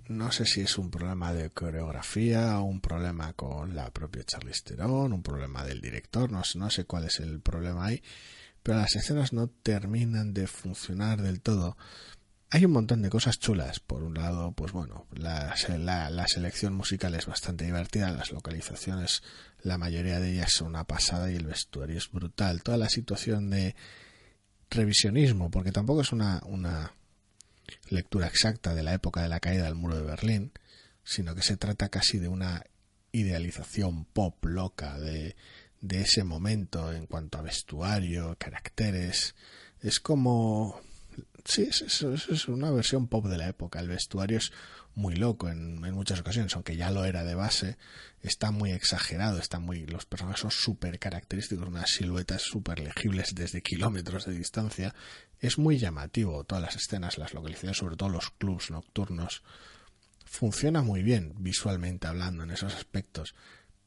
No 0.10 0.32
sé 0.32 0.46
si 0.46 0.62
es 0.62 0.78
un 0.78 0.90
problema 0.90 1.34
de 1.34 1.50
coreografía, 1.50 2.60
un 2.60 2.80
problema 2.80 3.34
con 3.34 3.76
la 3.76 3.92
propia 3.92 4.24
Charlize 4.24 4.62
Theron, 4.64 5.12
un 5.12 5.22
problema 5.24 5.66
del 5.66 5.82
director, 5.82 6.32
no, 6.32 6.44
sé- 6.46 6.58
no 6.60 6.70
sé 6.70 6.86
cuál 6.86 7.06
es 7.06 7.20
el 7.20 7.42
problema 7.42 7.86
ahí, 7.88 8.02
pero 8.64 8.78
las 8.80 8.96
escenas 8.96 9.34
no 9.34 9.48
terminan 9.50 10.34
de 10.34 10.48
funcionar 10.48 11.22
del 11.22 11.42
todo. 11.42 11.78
Hay 12.50 12.66
un 12.66 12.72
montón 12.72 13.02
de 13.02 13.10
cosas 13.10 13.40
chulas. 13.40 13.80
Por 13.82 14.04
un 14.04 14.14
lado, 14.16 14.54
pues 14.54 14.72
bueno, 14.72 15.08
la, 15.14 15.54
la- 15.80 16.10
la 16.10 16.28
selección 16.28 16.74
musical 16.74 17.14
es 17.16 17.26
bastante 17.26 17.66
divertida, 17.66 18.12
las 18.12 18.32
localizaciones, 18.32 19.24
la 19.62 19.78
mayoría 19.78 20.20
de 20.22 20.32
ellas 20.34 20.54
son 20.54 20.68
una 20.70 20.86
pasada 20.86 21.32
y 21.32 21.36
el 21.36 21.46
vestuario 21.48 21.98
es 21.98 22.10
brutal. 22.12 22.64
Toda 22.64 22.78
la 22.78 22.90
situación 22.90 23.50
de 23.50 23.76
revisionismo, 24.70 25.50
porque 25.52 25.72
tampoco 25.72 26.02
es 26.02 26.12
una, 26.12 26.42
una 26.46 26.94
lectura 27.90 28.28
exacta 28.28 28.74
de 28.76 28.84
la 28.84 28.94
época 28.94 29.22
de 29.22 29.30
la 29.30 29.40
caída 29.40 29.66
del 29.66 29.76
muro 29.76 29.96
de 29.96 30.04
Berlín, 30.04 30.52
sino 31.04 31.36
que 31.36 31.42
se 31.42 31.58
trata 31.58 31.90
casi 31.90 32.20
de 32.20 32.28
una 32.28 32.64
idealización 33.12 34.06
pop 34.06 34.44
loca 34.46 35.00
de, 35.00 35.36
de 35.82 36.02
ese 36.02 36.24
momento 36.24 36.92
en 36.94 37.08
cuanto 37.08 37.38
a 37.38 37.42
vestuario, 37.42 38.36
caracteres. 38.40 39.36
Es 39.82 40.00
como... 40.00 40.80
Sí, 41.46 41.64
es, 41.64 41.82
es- 42.04 42.48
una 42.50 42.72
versión 42.72 43.08
pop 43.08 43.26
de 43.28 43.38
la 43.38 43.48
época. 43.48 43.80
El 43.80 43.88
vestuario 43.88 44.38
es 44.38 44.52
muy 44.96 45.16
loco 45.16 45.48
en, 45.50 45.84
en 45.86 45.94
muchas 45.94 46.20
ocasiones, 46.20 46.54
aunque 46.56 46.76
ya 46.76 46.92
lo 46.92 47.06
era 47.06 47.24
de 47.24 47.36
base. 47.36 47.78
Está 48.22 48.52
muy 48.52 48.72
exagerado, 48.72 49.40
está 49.40 49.60
muy, 49.60 49.86
los 49.86 50.06
personajes 50.06 50.42
son 50.42 50.52
súper 50.52 51.00
característicos, 51.00 51.68
unas 51.70 51.90
siluetas 51.90 52.42
súper 52.42 52.80
legibles 52.80 53.34
desde 53.34 53.62
kilómetros 53.62 54.26
de 54.26 54.34
distancia. 54.34 54.94
Es 55.40 55.58
muy 55.58 55.78
llamativo 55.78 56.44
todas 56.44 56.64
las 56.64 56.76
escenas, 56.76 57.18
las 57.18 57.34
localizaciones, 57.34 57.78
sobre 57.78 57.96
todo 57.96 58.10
los 58.10 58.32
clubs 58.32 58.72
nocturnos 58.72 59.44
funciona 60.28 60.82
muy 60.82 61.04
bien 61.04 61.34
visualmente 61.38 62.08
hablando 62.08 62.44
en 62.44 62.52
esos 62.52 62.76
aspectos, 62.76 63.34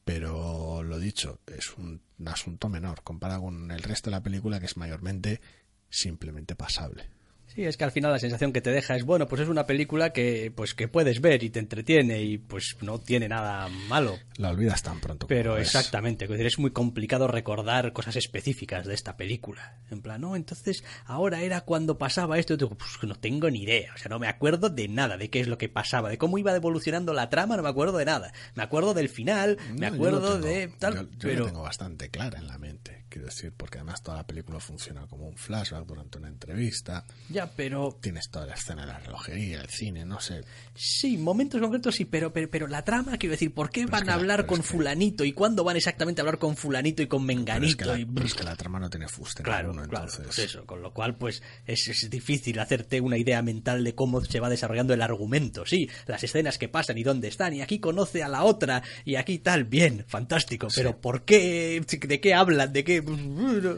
pero 0.03 0.83
lo 0.83 0.99
dicho, 0.99 1.39
es 1.47 1.77
un, 1.77 2.01
asunto 2.25 2.69
menor 2.69 3.01
comparado 3.03 3.43
con 3.43 3.71
el 3.71 3.81
resto 3.81 4.09
de 4.09 4.17
la 4.17 4.23
película 4.23 4.59
que 4.59 4.67
es 4.67 4.77
mayormente 4.77 5.41
simplemente 5.89 6.55
pasable. 6.55 7.09
Sí, 7.53 7.65
es 7.65 7.75
que 7.75 7.83
al 7.83 7.91
final 7.91 8.13
la 8.13 8.19
sensación 8.19 8.53
que 8.53 8.61
te 8.61 8.71
deja 8.71 8.95
es, 8.95 9.03
bueno, 9.03 9.27
pues 9.27 9.41
es 9.41 9.49
una 9.49 9.65
película 9.65 10.13
que, 10.13 10.53
pues 10.55 10.73
que 10.73 10.87
puedes 10.87 11.19
ver 11.19 11.43
y 11.43 11.49
te 11.49 11.59
entretiene 11.59 12.21
y 12.21 12.37
pues 12.37 12.77
no 12.81 12.97
tiene 12.97 13.27
nada 13.27 13.67
malo. 13.89 14.17
La 14.37 14.51
olvidas 14.51 14.81
tan 14.83 15.01
pronto. 15.01 15.27
Pero 15.27 15.57
exactamente, 15.57 16.29
es, 16.29 16.59
muy 16.59 16.71
complicado 16.71 17.27
recordar 17.27 17.91
cosas 17.91 18.15
específicas 18.15 18.87
de 18.87 18.93
esta 18.93 19.17
película. 19.17 19.75
En 19.89 20.01
plan, 20.01 20.21
no, 20.21 20.37
entonces 20.37 20.85
ahora 21.05 21.41
era 21.41 21.61
cuando 21.61 21.97
pasaba 21.97 22.39
esto, 22.39 22.53
y 22.53 22.57
digo, 22.57 22.77
pues 22.77 22.91
no 23.03 23.15
tengo 23.15 23.49
ni 23.49 23.63
idea, 23.63 23.91
o 23.95 23.97
sea, 23.97 24.07
no 24.07 24.19
me 24.19 24.29
acuerdo 24.29 24.69
de 24.69 24.87
nada, 24.87 25.17
de 25.17 25.29
qué 25.29 25.41
es 25.41 25.49
lo 25.49 25.57
que 25.57 25.67
pasaba, 25.67 26.09
de 26.09 26.17
cómo 26.17 26.37
iba 26.37 26.55
evolucionando 26.55 27.13
la 27.13 27.29
trama, 27.29 27.57
no 27.57 27.63
me 27.63 27.69
acuerdo 27.69 27.97
de 27.97 28.05
nada. 28.05 28.31
Me 28.55 28.63
acuerdo 28.63 28.93
del 28.93 29.09
final, 29.09 29.57
me 29.75 29.87
acuerdo 29.87 30.39
de 30.39 30.69
tal, 30.79 31.09
yo, 31.11 31.17
pero... 31.19 31.47
tengo 31.47 31.63
bastante 31.63 32.09
clara 32.09 32.39
en 32.39 32.47
la 32.47 32.57
mente 32.57 33.00
quiero 33.11 33.27
decir, 33.27 33.51
porque 33.55 33.77
además 33.77 34.01
toda 34.01 34.17
la 34.17 34.25
película 34.25 34.59
funciona 34.59 35.05
como 35.05 35.27
un 35.27 35.35
flashback 35.35 35.85
durante 35.85 36.17
una 36.17 36.29
entrevista. 36.29 37.05
Ya, 37.29 37.51
pero... 37.51 37.97
Tienes 38.01 38.29
toda 38.29 38.45
la 38.45 38.53
escena 38.53 38.81
de 38.81 38.87
la 38.87 38.99
relojería, 38.99 39.61
el 39.61 39.69
cine, 39.69 40.05
no 40.05 40.19
sé. 40.19 40.41
Sí, 40.73 41.17
momentos 41.17 41.59
concretos 41.61 41.93
sí, 41.95 42.05
pero, 42.05 42.31
pero, 42.31 42.67
la 42.67 42.83
trama, 42.83 43.17
quiero 43.17 43.31
decir, 43.31 43.53
¿por 43.53 43.69
qué 43.69 43.85
van 43.85 44.09
a 44.09 44.13
hablar 44.13 44.45
con 44.45 44.63
fulanito 44.63 45.25
y 45.25 45.33
cuándo 45.33 45.63
van 45.63 45.75
exactamente 45.75 46.21
a 46.21 46.23
hablar 46.23 46.39
con 46.39 46.55
fulanito 46.55 47.01
y 47.01 47.07
con 47.07 47.25
menganito? 47.25 47.77
Pero 47.77 47.93
es 47.93 48.05
que 48.05 48.13
la, 48.13 48.25
es 48.25 48.33
que 48.33 48.43
la 48.43 48.55
trama 48.55 48.79
no 48.79 48.89
tiene 48.89 49.09
fuste 49.09 49.43
claro, 49.43 49.73
claro, 49.73 50.11
Pues 50.23 50.39
eso, 50.39 50.65
con 50.65 50.81
lo 50.81 50.93
cual, 50.93 51.17
pues 51.17 51.43
es, 51.65 51.89
es 51.89 52.09
difícil 52.09 52.57
hacerte 52.59 53.01
una 53.01 53.17
idea 53.17 53.41
mental 53.41 53.83
de 53.83 53.93
cómo 53.93 54.23
se 54.23 54.39
va 54.39 54.49
desarrollando 54.49 54.93
el 54.93 55.01
argumento. 55.01 55.65
Sí, 55.65 55.89
las 56.07 56.23
escenas 56.23 56.57
que 56.57 56.69
pasan 56.69 56.97
y 56.97 57.03
dónde 57.03 57.27
están, 57.27 57.53
y 57.53 57.61
aquí 57.61 57.79
conoce 57.79 58.23
a 58.23 58.29
la 58.29 58.43
otra, 58.43 58.81
y 59.03 59.15
aquí 59.15 59.39
tal, 59.39 59.65
bien, 59.65 60.05
fantástico, 60.07 60.69
pero 60.73 61.01
¿por 61.01 61.25
qué? 61.25 61.83
¿De 62.07 62.21
qué 62.21 62.33
hablan? 62.33 62.71
¿De 62.71 62.85
qué? 62.85 63.00
Bueno, 63.01 63.77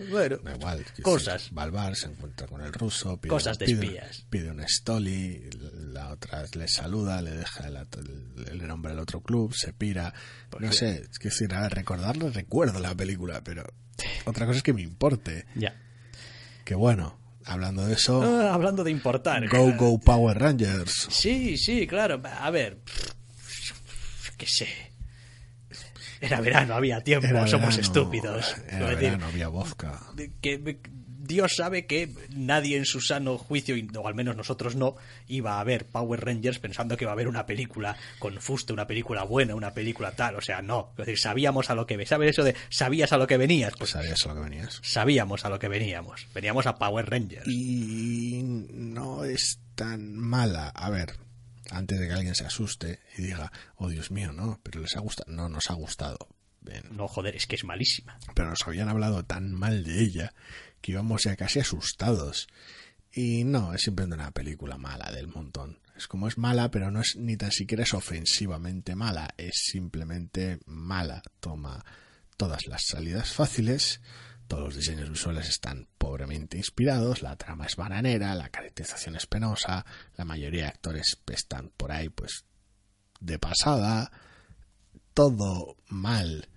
igual, 0.56 0.86
cosas. 1.02 1.50
Va 1.58 1.96
se 1.96 2.08
encuentra 2.08 2.48
con 2.48 2.62
el 2.62 2.72
ruso, 2.72 3.20
pide, 3.20 3.30
cosas 3.30 3.58
de 3.58 3.66
espías. 3.66 4.26
Pide, 4.30 4.52
un 4.52 4.62
stoli, 4.68 5.50
la 5.92 6.10
otra 6.10 6.46
le 6.54 6.68
saluda, 6.68 7.22
le 7.22 7.32
deja 7.32 7.68
el, 7.68 7.78
el, 8.52 8.68
nombre 8.68 8.92
al 8.92 9.00
otro 9.00 9.22
club, 9.22 9.54
se 9.54 9.74
pira. 9.74 10.14
Pues 10.50 10.64
no 10.64 10.72
sé, 10.72 11.08
es 11.12 11.20
que 11.20 11.30
decir, 11.30 11.54
a 11.54 11.70
recordarlo 11.70 12.30
recuerdo 12.30 12.80
la 12.80 12.96
película, 12.96 13.44
pero 13.44 13.66
otra 14.26 14.46
cosa 14.46 14.58
es 14.58 14.64
que 14.64 14.74
me 14.74 14.82
importe. 14.82 15.46
Ya. 15.56 15.76
Que 16.66 16.76
bueno, 16.76 17.18
hablando 17.46 17.86
de 17.86 17.94
eso. 17.94 18.22
Ah, 18.24 18.54
hablando 18.54 18.84
de 18.84 18.92
importar. 18.92 19.48
Go, 19.50 19.74
go, 19.78 20.00
Power 20.00 20.40
Rangers. 20.40 21.08
Sí, 21.10 21.58
sí, 21.58 21.88
claro. 21.88 22.22
A 22.24 22.50
ver, 22.52 22.80
qué 24.38 24.46
sé 24.48 24.93
era 26.24 26.40
verano, 26.40 26.76
había 26.76 27.02
tiempo, 27.02 27.48
somos 27.48 27.78
estúpidos. 27.78 28.56
Era 28.70 28.96
verano, 28.96 29.26
había 29.26 29.50
vodka. 29.50 30.00
Que, 30.42 30.80
Dios 31.26 31.56
sabe 31.56 31.86
que 31.86 32.10
nadie 32.36 32.78
en 32.78 32.86
su 32.86 33.00
sano 33.00 33.38
juicio, 33.38 33.76
o 33.98 34.08
al 34.08 34.16
menos 34.16 34.36
nosotros 34.36 34.76
no, 34.76 34.96
iba 35.28 35.60
a 35.60 35.64
ver 35.64 35.86
Power 35.86 36.24
Rangers 36.24 36.60
pensando 36.60 36.98
que 36.98 37.06
iba 37.06 37.12
a 37.12 37.14
haber 37.14 37.30
una 37.30 37.46
película 37.46 37.96
con 38.20 38.40
fuste, 38.42 38.74
una 38.74 38.88
película 38.88 39.24
buena, 39.24 39.56
una 39.56 39.74
película 39.74 40.12
tal. 40.12 40.36
O 40.36 40.42
sea, 40.42 40.62
no. 40.62 40.90
Es 40.92 41.06
decir, 41.06 41.20
sabíamos 41.20 41.70
a 41.70 41.76
lo 41.76 41.86
que... 41.86 42.06
¿Sabes 42.06 42.32
eso 42.32 42.44
de 42.44 42.56
sabías 42.70 43.14
a 43.14 43.18
lo 43.18 43.26
que 43.26 43.38
venías? 43.38 43.74
Pues 43.78 43.92
sabías 43.92 44.26
a 44.26 44.30
lo 44.30 44.36
que 44.36 44.50
venías. 44.50 44.82
Sabíamos 44.84 45.46
a 45.46 45.50
lo 45.50 45.60
que 45.60 45.70
veníamos. 45.70 46.28
Veníamos 46.34 46.68
a 46.68 46.76
Power 46.76 47.10
Rangers. 47.10 47.48
Y 47.48 48.42
no 48.44 49.24
es 49.24 49.60
tan 49.76 50.18
mala. 50.18 50.70
A 50.70 50.90
ver, 50.90 51.14
antes 51.74 52.00
de 52.00 52.08
que 52.08 52.14
alguien 52.14 52.36
se 52.36 52.46
asuste 52.46 53.00
y 53.18 53.24
diga, 53.24 53.52
oh 53.76 53.90
Dios 53.90 54.12
mío, 54.12 54.32
no, 54.32 54.60
pero 54.64 54.80
les 54.82 54.96
ha 54.96 55.00
gustado. 55.00 55.32
No, 55.32 55.50
nos 55.50 55.70
ha 55.70 55.74
gustado. 55.74 56.28
No, 56.92 57.08
joder, 57.08 57.36
es 57.36 57.48
que 57.48 57.56
es 57.56 57.64
malísima. 57.64 58.18
Pero 58.36 58.50
nos 58.50 58.66
habían 58.66 58.90
hablado 58.90 59.24
tan 59.26 59.54
mal 59.54 59.84
de 59.84 60.02
ella 60.02 60.34
que 60.82 60.94
íbamos 60.94 61.24
ya 61.24 61.36
casi 61.36 61.60
asustados. 61.60 62.48
Y 63.12 63.44
no, 63.44 63.74
es 63.74 63.82
simplemente 63.82 64.16
una 64.16 64.32
película 64.32 64.78
mala 64.78 65.12
del 65.12 65.28
montón. 65.28 65.80
Es 65.96 66.08
como 66.08 66.28
es 66.28 66.38
mala, 66.38 66.72
pero 66.72 66.90
no 66.90 67.02
es 67.02 67.16
ni 67.16 67.38
tan 67.38 67.52
siquiera 67.52 67.84
es 67.84 67.94
ofensivamente 67.94 68.96
mala, 68.96 69.34
es 69.38 69.54
simplemente 69.56 70.60
mala. 70.66 71.22
Toma 71.40 71.86
todas 72.38 72.66
las 72.68 72.86
salidas 72.88 73.32
fáciles, 73.32 74.02
todos 74.48 74.64
los 74.64 74.76
diseños 74.76 75.10
visuales 75.10 75.50
están 75.50 75.88
pobremente 75.98 76.58
inspirados, 76.58 77.22
la 77.22 77.36
trama 77.36 77.66
es 77.66 77.76
bananera, 77.76 78.36
la 78.36 78.50
caracterización 78.50 79.16
es 79.16 79.26
penosa, 79.26 79.86
la 80.16 80.26
mayoría 80.26 80.64
de 80.64 80.70
actores 80.70 81.18
están 81.32 81.70
por 81.76 81.92
ahí 81.92 82.10
pues 82.10 82.46
de 83.20 83.40
pasada, 83.40 84.12
todo 85.14 85.78
mal. 85.88 86.50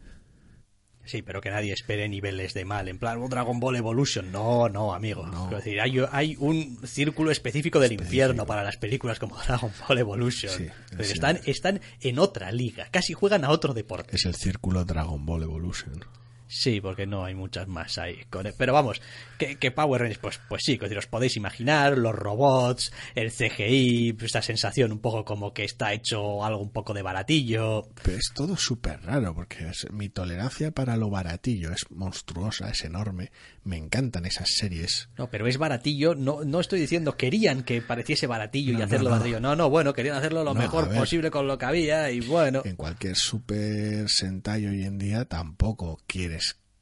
Sí, 1.07 1.23
pero 1.23 1.41
que 1.41 1.51
nadie 1.51 1.73
espere 1.73 2.09
niveles 2.09 2.53
de 2.53 2.65
mal. 2.65 2.89
En 2.89 2.99
plan, 2.99 3.25
Dragon 3.29 3.61
Ball 3.61 3.77
Evolution. 3.77 4.33
No, 4.33 4.69
no, 4.69 4.93
amigo. 4.93 5.25
Es 5.51 5.65
decir, 5.65 5.81
hay, 5.81 6.37
un 6.41 6.81
círculo 6.85 7.31
específico 7.31 7.79
del 7.79 7.93
infierno 7.93 8.45
para 8.45 8.65
las 8.65 8.77
películas 8.77 9.21
como 9.21 9.37
Dragon 9.47 9.71
Ball 9.87 9.99
Evolution. 9.99 10.73
están, 10.99 11.39
están 11.47 11.81
en 12.01 12.19
otra 12.19 12.51
liga. 12.51 12.89
Casi 12.91 13.13
juegan 13.13 13.45
a 13.45 13.51
otro 13.51 13.73
deporte. 13.73 14.17
Es 14.17 14.25
el 14.25 14.35
círculo 14.35 14.85
Dragon 14.85 15.25
Ball 15.25 15.45
Evolution. 15.45 16.05
Sí, 16.49 16.81
porque 16.81 17.07
no 17.07 17.25
hay 17.25 17.35
muchas 17.35 17.67
más 17.69 17.99
ahí. 17.99 18.19
Pero 18.57 18.73
vamos, 18.73 19.01
que, 19.39 19.71
Power 19.71 20.01
Rangers, 20.01 20.21
pues, 20.21 20.41
pues 20.49 20.63
sí, 20.65 20.79
que 20.79 20.87
os 20.97 21.07
podéis 21.07 21.37
imaginar, 21.37 21.99
los 21.99 22.15
robots, 22.15 22.93
el 23.15 23.33
CGI, 23.33 24.13
pues 24.13 24.27
esta 24.27 24.43
sensación 24.43 24.93
un 24.93 25.01
poco 25.01 25.25
como 25.25 25.53
que 25.53 25.65
está 25.65 25.93
hecho 25.93 26.45
algo 26.45 26.61
un 26.61 26.71
poco 26.71 26.95
de 26.95 27.03
baratillo. 27.03 27.89
Pero 28.03 28.17
es 28.17 28.33
todo 28.35 28.57
súper 28.57 29.03
raro, 29.03 29.35
porque 29.35 29.71
mi 29.91 30.09
tolerancia 30.09 30.71
para 30.71 30.97
lo 30.97 31.11
baratillo 31.11 31.73
es 31.73 31.91
monstruosa, 31.91 32.71
es 32.71 32.85
enorme. 32.85 33.33
Me 33.65 33.77
encantan 33.77 34.27
esas 34.27 34.49
series. 34.51 35.09
No, 35.19 35.29
pero 35.29 35.47
es 35.47 35.59
baratillo, 35.59 36.15
no, 36.15 36.45
no 36.45 36.61
estoy 36.61 36.81
diciendo 36.81 37.17
querían 37.17 37.63
que 37.63 37.83
pareciese 37.83 38.27
baratillo 38.27 38.79
y 38.79 38.83
hacerlo 38.83 39.11
baratillo. 39.11 39.41
No, 39.41 39.57
no, 39.57 39.69
bueno, 39.69 39.93
querían 39.93 40.17
hacerlo 40.17 40.45
lo 40.45 40.55
mejor 40.55 40.93
posible 40.95 41.31
con 41.31 41.47
lo 41.47 41.59
que 41.59 41.65
había 41.65 42.11
y 42.11 42.21
bueno. 42.21 42.63
En 42.65 42.77
cualquier 42.77 43.17
super 43.17 44.09
Sentai 44.09 44.67
hoy 44.67 44.85
en 44.85 44.99
día 44.99 45.25
tampoco 45.25 46.01
quiere 46.07 46.36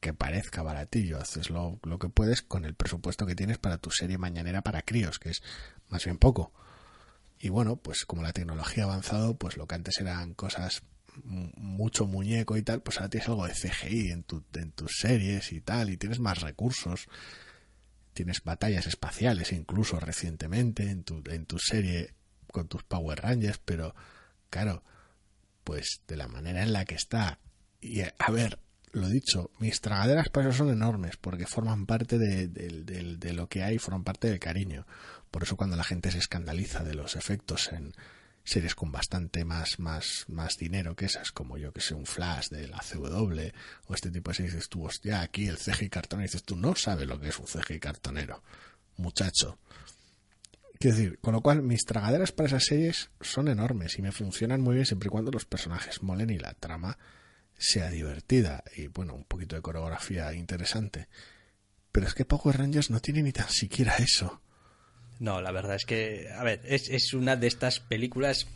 que 0.04 0.12
parezca 0.12 0.62
baratillo, 0.62 1.18
haces 1.18 1.48
lo, 1.48 1.80
lo, 1.82 1.98
que 1.98 2.10
puedes 2.10 2.42
con 2.42 2.66
el 2.66 2.74
presupuesto 2.74 3.24
que 3.24 3.34
tienes 3.34 3.56
para 3.56 3.78
tu 3.78 3.90
serie 3.90 4.18
mañanera 4.18 4.60
para 4.60 4.82
críos, 4.82 5.18
que 5.18 5.30
es 5.30 5.42
más 5.88 6.04
bien 6.04 6.18
poco. 6.18 6.52
Y 7.38 7.48
bueno, 7.48 7.76
pues 7.76 8.04
como 8.04 8.20
la 8.20 8.34
tecnología 8.34 8.82
ha 8.82 8.86
avanzado, 8.86 9.38
pues 9.38 9.56
lo 9.56 9.66
que 9.66 9.76
antes 9.76 9.98
eran 9.98 10.34
cosas 10.34 10.82
mucho 11.22 12.06
muñeco 12.06 12.58
y 12.58 12.62
tal, 12.62 12.82
pues 12.82 12.98
ahora 12.98 13.08
tienes 13.08 13.30
algo 13.30 13.46
de 13.46 13.54
CGI 13.54 14.10
en, 14.10 14.24
tu, 14.24 14.44
en 14.52 14.72
tus 14.72 14.98
series 14.98 15.52
y 15.52 15.62
tal, 15.62 15.88
y 15.88 15.96
tienes 15.96 16.20
más 16.20 16.42
recursos. 16.42 17.08
Tienes 18.12 18.44
batallas 18.44 18.86
espaciales 18.86 19.52
incluso 19.52 19.98
recientemente 20.00 20.90
en 20.90 21.04
tu, 21.04 21.22
en 21.30 21.46
tu 21.46 21.58
serie 21.58 22.12
con 22.52 22.68
tus 22.68 22.82
Power 22.82 23.22
Rangers, 23.22 23.58
pero 23.64 23.94
claro, 24.50 24.84
pues 25.64 26.02
de 26.06 26.18
la 26.18 26.28
manera 26.28 26.62
en 26.62 26.74
la 26.74 26.84
que 26.84 26.94
está. 26.94 27.40
Y 27.80 28.02
a 28.02 28.30
ver, 28.30 28.58
lo 28.94 29.08
dicho, 29.08 29.50
mis 29.58 29.80
tragaderas 29.80 30.28
para 30.28 30.48
eso 30.48 30.58
son 30.58 30.70
enormes, 30.70 31.16
porque 31.16 31.46
forman 31.46 31.84
parte 31.84 32.16
de, 32.18 33.32
lo 33.32 33.48
que 33.48 33.62
hay, 33.62 33.78
forman 33.78 34.04
parte 34.04 34.28
del 34.28 34.38
cariño. 34.38 34.86
Por 35.30 35.42
eso 35.42 35.56
cuando 35.56 35.76
la 35.76 35.84
gente 35.84 36.12
se 36.12 36.18
escandaliza 36.18 36.84
de 36.84 36.94
los 36.94 37.16
efectos 37.16 37.72
en 37.72 37.92
series 38.44 38.74
con 38.74 38.92
bastante 38.92 39.44
más, 39.44 39.80
más, 39.80 40.26
más 40.28 40.56
dinero 40.56 40.94
que 40.94 41.06
esas, 41.06 41.32
como 41.32 41.58
yo 41.58 41.72
que 41.72 41.80
sé, 41.80 41.94
un 41.94 42.06
Flash 42.06 42.50
de 42.50 42.68
la 42.68 42.78
CW, 42.78 43.50
o 43.86 43.94
este 43.94 44.10
tipo 44.10 44.30
de 44.30 44.36
series, 44.36 44.54
dices 44.54 44.68
tú, 44.68 44.84
hostia, 44.84 45.22
aquí 45.22 45.48
el 45.48 45.58
CGI 45.58 45.88
cartonero, 45.88 46.28
dices 46.28 46.44
tú, 46.44 46.54
no 46.54 46.76
sabes 46.76 47.08
lo 47.08 47.18
que 47.18 47.30
es 47.30 47.38
un 47.38 47.46
CGI 47.46 47.80
cartonero, 47.80 48.42
muchacho. 48.96 49.58
Quiero 50.78 50.96
decir, 50.96 51.18
con 51.20 51.32
lo 51.32 51.40
cual 51.40 51.62
mis 51.62 51.84
tragaderas 51.84 52.30
para 52.30 52.48
esas 52.48 52.64
series 52.64 53.10
son 53.20 53.48
enormes 53.48 53.98
y 53.98 54.02
me 54.02 54.12
funcionan 54.12 54.60
muy 54.60 54.74
bien 54.74 54.86
siempre 54.86 55.08
y 55.08 55.10
cuando 55.10 55.32
los 55.32 55.46
personajes 55.46 56.02
molen 56.02 56.30
y 56.30 56.38
la 56.38 56.54
trama 56.54 56.98
sea 57.64 57.90
divertida 57.90 58.62
y 58.76 58.88
bueno, 58.88 59.14
un 59.14 59.24
poquito 59.24 59.56
de 59.56 59.62
coreografía 59.62 60.32
interesante. 60.34 61.08
Pero 61.92 62.06
es 62.06 62.14
que 62.14 62.24
Power 62.24 62.58
Rangers 62.58 62.90
no 62.90 63.00
tiene 63.00 63.22
ni 63.22 63.32
tan 63.32 63.48
siquiera 63.48 63.96
eso. 63.96 64.40
No, 65.20 65.40
la 65.40 65.52
verdad 65.52 65.76
es 65.76 65.84
que, 65.84 66.28
a 66.36 66.42
ver, 66.42 66.60
es, 66.64 66.88
es 66.88 67.14
una 67.14 67.36
de 67.36 67.46
estas 67.46 67.80
películas 67.80 68.46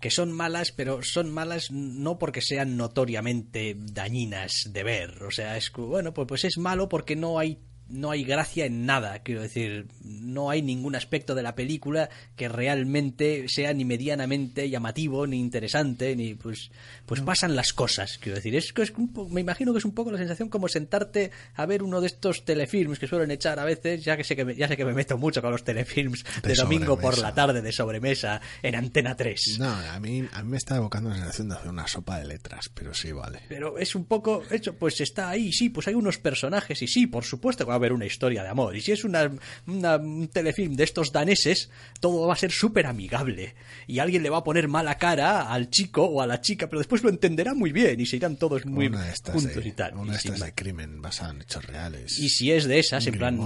que 0.00 0.10
son 0.10 0.32
malas, 0.32 0.72
pero 0.72 1.00
son 1.02 1.32
malas 1.32 1.70
no 1.70 2.18
porque 2.18 2.40
sean 2.42 2.76
notoriamente 2.76 3.76
dañinas 3.76 4.68
de 4.70 4.82
ver. 4.82 5.22
O 5.22 5.30
sea, 5.30 5.56
es 5.56 5.70
bueno, 5.72 6.12
pues, 6.12 6.26
pues 6.26 6.44
es 6.44 6.58
malo 6.58 6.88
porque 6.88 7.16
no 7.16 7.38
hay 7.38 7.58
no 7.92 8.10
hay 8.10 8.24
gracia 8.24 8.64
en 8.64 8.86
nada, 8.86 9.20
quiero 9.20 9.42
decir, 9.42 9.86
no 10.02 10.50
hay 10.50 10.62
ningún 10.62 10.96
aspecto 10.96 11.34
de 11.34 11.42
la 11.42 11.54
película 11.54 12.08
que 12.36 12.48
realmente 12.48 13.44
sea 13.48 13.74
ni 13.74 13.84
medianamente 13.84 14.68
llamativo, 14.70 15.26
ni 15.26 15.38
interesante, 15.38 16.16
ni 16.16 16.34
pues 16.34 16.70
pues 17.06 17.20
pasan 17.20 17.54
las 17.54 17.72
cosas, 17.72 18.18
quiero 18.18 18.36
decir, 18.36 18.56
es 18.56 18.72
que 18.72 18.82
es 18.82 18.92
un 18.92 19.12
me 19.30 19.42
imagino 19.42 19.72
que 19.72 19.78
es 19.78 19.84
un 19.84 19.92
poco 19.92 20.10
la 20.10 20.18
sensación 20.18 20.48
como 20.48 20.68
sentarte 20.68 21.30
a 21.54 21.66
ver 21.66 21.82
uno 21.82 22.00
de 22.00 22.06
estos 22.06 22.44
telefilms 22.44 22.98
que 22.98 23.06
suelen 23.06 23.30
echar 23.30 23.58
a 23.58 23.64
veces, 23.64 24.02
ya 24.02 24.16
que 24.16 24.24
sé 24.24 24.34
que 24.34 24.44
me, 24.44 24.56
ya 24.56 24.68
sé 24.68 24.76
que 24.76 24.84
me 24.84 24.94
meto 24.94 25.18
mucho 25.18 25.42
con 25.42 25.52
los 25.52 25.62
telefilms 25.62 26.24
de, 26.42 26.48
De 26.48 26.54
domingo 26.54 26.98
por 26.98 27.18
la 27.18 27.34
tarde 27.34 27.60
de 27.60 27.72
sobremesa 27.72 28.40
en 28.62 28.74
Antena 28.74 29.16
3. 29.16 29.58
No, 29.58 29.68
a 29.68 30.00
mí, 30.00 30.26
a 30.32 30.42
mí 30.42 30.50
me 30.50 30.56
está 30.56 30.76
evocando 30.76 31.10
la 31.10 31.16
sensación 31.16 31.50
de 31.50 31.56
hacer 31.56 31.68
una 31.68 31.86
sopa 31.86 32.18
de 32.18 32.24
letras, 32.24 32.70
pero 32.72 32.94
sí, 32.94 33.12
vale. 33.12 33.40
Pero 33.48 33.76
es 33.76 33.94
un 33.94 34.06
poco 34.06 34.42
hecho, 34.50 34.74
pues 34.76 35.00
está 35.00 35.28
ahí, 35.28 35.52
sí, 35.52 35.68
pues 35.68 35.88
hay 35.88 35.94
unos 35.94 36.18
personajes 36.18 36.80
y 36.80 36.86
sí, 36.86 37.06
por 37.06 37.24
supuesto 37.24 37.66
que 37.66 37.72
haber 37.82 37.92
una 37.92 38.06
historia 38.06 38.42
de 38.42 38.48
amor. 38.48 38.74
Y 38.76 38.80
si 38.80 38.92
es 38.92 39.04
una, 39.04 39.30
una- 39.66 39.96
un 39.96 40.28
telefilm 40.28 40.74
de 40.74 40.84
estos 40.84 41.12
daneses, 41.12 41.70
todo 42.00 42.26
va 42.26 42.32
a 42.34 42.36
ser 42.36 42.50
súper 42.52 42.86
amigable. 42.86 43.54
Y 43.86 43.98
alguien 43.98 44.22
le 44.22 44.30
va 44.30 44.38
a 44.38 44.44
poner 44.44 44.68
mala 44.68 44.96
cara 44.98 45.52
al 45.52 45.68
chico 45.70 46.04
o 46.04 46.20
a 46.22 46.26
la 46.26 46.40
chica, 46.40 46.68
pero 46.68 46.78
después 46.80 47.02
lo 47.02 47.10
entenderá 47.10 47.54
muy 47.54 47.72
bien 47.72 48.00
y 48.00 48.06
se 48.06 48.16
irán 48.16 48.36
todos 48.36 48.64
muy 48.66 48.86
estas, 49.12 49.34
juntos 49.34 49.64
y 49.66 49.72
tal. 49.72 49.94
una 49.94 50.04
Y 50.04 50.10
de, 50.12 50.16
estas 50.16 50.40
de 50.40 50.54
crimen 50.54 51.02
basada 51.02 51.32
en 51.32 51.42
hechos 51.42 51.64
reales. 51.66 52.18
Y 52.18 52.28
si 52.28 52.52
es 52.52 52.64
de 52.64 52.78
esas, 52.78 53.06
en 53.06 53.14
plan, 53.18 53.36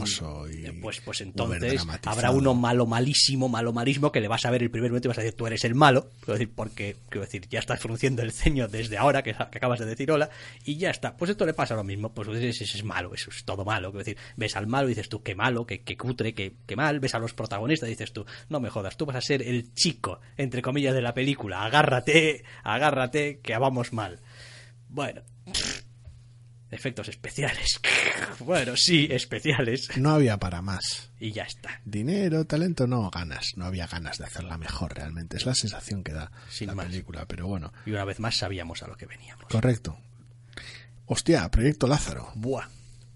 y 0.53 0.70
pues, 0.80 1.01
pues 1.01 1.20
entonces 1.20 1.82
habrá 2.05 2.30
uno 2.30 2.55
malo 2.55 2.87
malísimo, 2.87 3.49
malo 3.49 3.72
malísimo, 3.72 4.12
que 4.12 4.20
le 4.20 4.28
vas 4.28 4.45
a 4.45 4.51
ver 4.51 4.62
el 4.62 4.70
primer 4.70 4.91
momento 4.91 5.09
y 5.09 5.11
vas 5.11 5.18
a 5.18 5.22
decir, 5.22 5.37
tú 5.37 5.47
eres 5.47 5.64
el 5.64 5.74
malo, 5.74 6.11
porque, 6.55 6.97
quiero 7.09 7.24
decir, 7.24 7.47
ya 7.49 7.59
estás 7.61 7.80
frunciendo 7.80 8.22
el 8.22 8.32
ceño 8.32 8.68
desde 8.68 8.99
ahora, 8.99 9.22
que, 9.22 9.32
que 9.32 9.43
acabas 9.59 9.78
de 9.78 9.87
decir 9.87 10.11
hola, 10.11 10.30
y 10.64 10.76
ya 10.76 10.91
está. 10.91 11.16
Pues 11.16 11.30
esto 11.30 11.47
le 11.47 11.55
pasa 11.55 11.74
lo 11.74 11.84
mismo, 11.84 12.12
pues 12.12 12.28
ese 12.28 12.49
es, 12.64 12.74
es 12.74 12.84
malo, 12.84 13.14
eso 13.14 13.30
es 13.30 13.45
todo 13.45 13.64
malo, 13.64 13.91
quiero 13.91 14.05
decir, 14.05 14.16
ves 14.37 14.57
al 14.57 14.66
malo 14.66 14.87
y 14.89 14.91
dices 14.91 15.09
tú, 15.09 15.22
qué 15.22 15.35
malo, 15.35 15.66
qué, 15.66 15.83
qué 15.83 15.97
cutre, 15.97 16.35
qué, 16.35 16.55
qué 16.66 16.77
mal, 16.77 17.01
ves 17.01 17.14
a 17.14 17.18
los 17.18 17.35
protagonistas 17.35 17.89
y 17.89 17.93
dices 17.93 18.12
tú, 18.12 18.24
no 18.49 18.61
me 18.61 18.70
jodas, 18.70 18.97
tú 18.97 19.07
vas 19.07 19.16
a 19.16 19.20
ser 19.20 19.43
el 19.43 19.72
chico, 19.74 20.20
entre 20.37 20.62
comillas, 20.62 20.95
de 20.95 21.03
la 21.03 21.14
película, 21.14 21.64
agárrate, 21.64 22.45
agárrate, 22.62 23.41
que 23.41 23.57
vamos 23.59 23.93
mal. 23.93 24.20
Bueno, 24.89 25.22
efectos 26.70 27.09
especiales. 27.09 27.81
Bueno, 28.41 28.77
sí, 28.77 29.09
especiales. 29.11 29.89
No 29.97 30.11
había 30.11 30.37
para 30.37 30.61
más. 30.61 31.11
Y 31.18 31.33
ya 31.33 31.45
está. 31.45 31.81
Dinero, 31.87 32.45
talento, 32.45 32.87
no 32.87 33.11
ganas. 33.11 33.53
No 33.57 33.64
había 33.64 33.87
ganas 33.87 34.18
de 34.18 34.24
hacerla 34.24 34.59
mejor 34.59 34.95
realmente. 34.95 35.39
Es 35.39 35.47
la 35.47 35.55
sensación 35.55 36.05
que 36.05 36.12
da 36.12 36.31
Sin 36.51 36.66
la 36.68 36.74
más. 36.74 36.87
película, 36.87 37.24
pero 37.27 37.47
bueno. 37.47 37.72
Y 37.87 37.91
una 37.93 38.05
vez 38.05 38.20
más 38.20 38.37
sabíamos 38.37 38.83
a 38.83 38.89
lo 38.89 38.97
que 38.97 39.07
veníamos. 39.07 39.47
Correcto. 39.47 39.97
Hostia, 41.07 41.49
Proyecto 41.51 41.87
Lázaro. 41.87 42.31
Buah. 42.35 42.68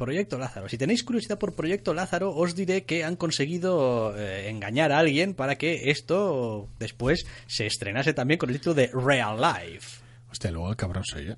Proyecto 0.05 0.39
Lázaro. 0.39 0.69
Si 0.69 0.79
tenéis 0.79 1.05
curiosidad 1.05 1.39
por 1.39 1.55
Proyecto 1.55 1.93
Lázaro, 1.95 2.35
os 2.35 2.55
diré 2.55 2.85
que 2.85 3.05
han 3.05 3.17
conseguido 3.17 4.17
eh, 4.19 4.49
engañar 4.49 4.93
a 4.93 4.99
alguien 4.99 5.35
para 5.35 5.57
que 5.57 5.91
esto 5.91 6.69
después 6.79 7.27
se 7.47 7.67
estrenase 7.67 8.15
también 8.15 8.39
con 8.39 8.49
el 8.51 8.57
título 8.57 8.75
de 8.75 8.87
Real 8.93 9.37
Life. 9.41 10.01
Hostia, 10.31 10.51
luego 10.51 10.71
el 10.71 10.77
cabrón 10.77 11.05
soy 11.05 11.27
yo. 11.27 11.35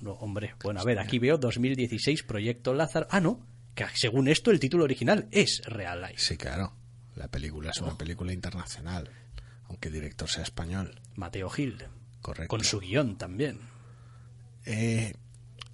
No, 0.00 0.12
hombre, 0.12 0.54
bueno, 0.62 0.80
a 0.80 0.84
ver, 0.84 0.98
aquí 1.00 1.18
veo 1.18 1.38
2016 1.38 2.22
Proyecto 2.22 2.72
Lázaro. 2.72 3.06
Ah, 3.10 3.20
no, 3.20 3.40
que 3.74 3.84
según 3.94 4.28
esto 4.28 4.50
el 4.50 4.60
título 4.60 4.84
original 4.84 5.26
es 5.32 5.60
Real 5.66 6.00
Life. 6.00 6.14
Sí, 6.18 6.36
claro. 6.36 6.72
La 7.16 7.28
película 7.28 7.70
es 7.70 7.80
una 7.80 7.92
Oh. 7.94 7.98
película 7.98 8.32
internacional. 8.32 9.10
Aunque 9.68 9.88
el 9.88 9.94
director 9.94 10.28
sea 10.28 10.44
español. 10.44 11.00
Mateo 11.16 11.50
Gil. 11.50 11.82
Correcto. 12.22 12.48
Con 12.48 12.64
su 12.64 12.78
guion 12.80 13.16
también. 13.18 13.58
Eh, 14.64 15.14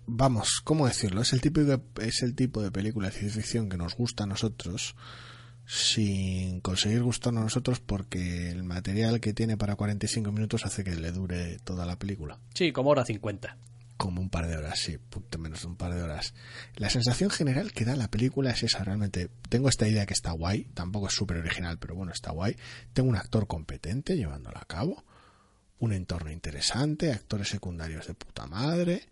vamos, 0.06 0.60
¿cómo 0.62 0.86
decirlo? 0.86 1.22
Es 1.22 1.32
el, 1.32 1.40
tipo 1.40 1.60
de, 1.60 1.80
es 2.00 2.22
el 2.22 2.34
tipo 2.34 2.62
de 2.62 2.70
película 2.70 3.08
de 3.08 3.14
ciencia 3.14 3.42
ficción 3.42 3.68
que 3.68 3.76
nos 3.76 3.96
gusta 3.96 4.24
a 4.24 4.26
nosotros 4.26 4.94
sin 5.66 6.60
conseguir 6.60 7.02
gustarnos 7.02 7.40
a 7.40 7.44
nosotros 7.44 7.80
porque 7.80 8.50
el 8.50 8.64
material 8.64 9.20
que 9.20 9.32
tiene 9.32 9.56
para 9.56 9.76
45 9.76 10.30
minutos 10.30 10.66
hace 10.66 10.84
que 10.84 10.94
le 10.94 11.10
dure 11.10 11.58
toda 11.64 11.86
la 11.86 11.98
película. 11.98 12.38
Sí, 12.54 12.72
como 12.72 12.90
hora 12.90 13.04
50. 13.04 13.56
Como 13.96 14.20
un 14.20 14.28
par 14.28 14.48
de 14.48 14.56
horas, 14.56 14.78
sí, 14.80 14.98
punto 14.98 15.38
menos 15.38 15.62
de 15.62 15.68
un 15.68 15.76
par 15.76 15.94
de 15.94 16.02
horas. 16.02 16.34
La 16.74 16.90
sensación 16.90 17.30
general 17.30 17.72
que 17.72 17.84
da 17.84 17.96
la 17.96 18.10
película 18.10 18.50
es 18.50 18.64
esa, 18.64 18.82
realmente. 18.82 19.30
Tengo 19.48 19.68
esta 19.68 19.88
idea 19.88 20.04
que 20.04 20.14
está 20.14 20.32
guay, 20.32 20.64
tampoco 20.74 21.06
es 21.06 21.14
súper 21.14 21.38
original, 21.38 21.78
pero 21.78 21.94
bueno, 21.94 22.12
está 22.12 22.32
guay. 22.32 22.56
Tengo 22.92 23.08
un 23.08 23.16
actor 23.16 23.46
competente 23.46 24.16
llevándola 24.16 24.60
a 24.60 24.66
cabo, 24.66 25.04
un 25.78 25.92
entorno 25.92 26.30
interesante, 26.30 27.12
actores 27.12 27.48
secundarios 27.48 28.08
de 28.08 28.14
puta 28.14 28.46
madre, 28.46 29.08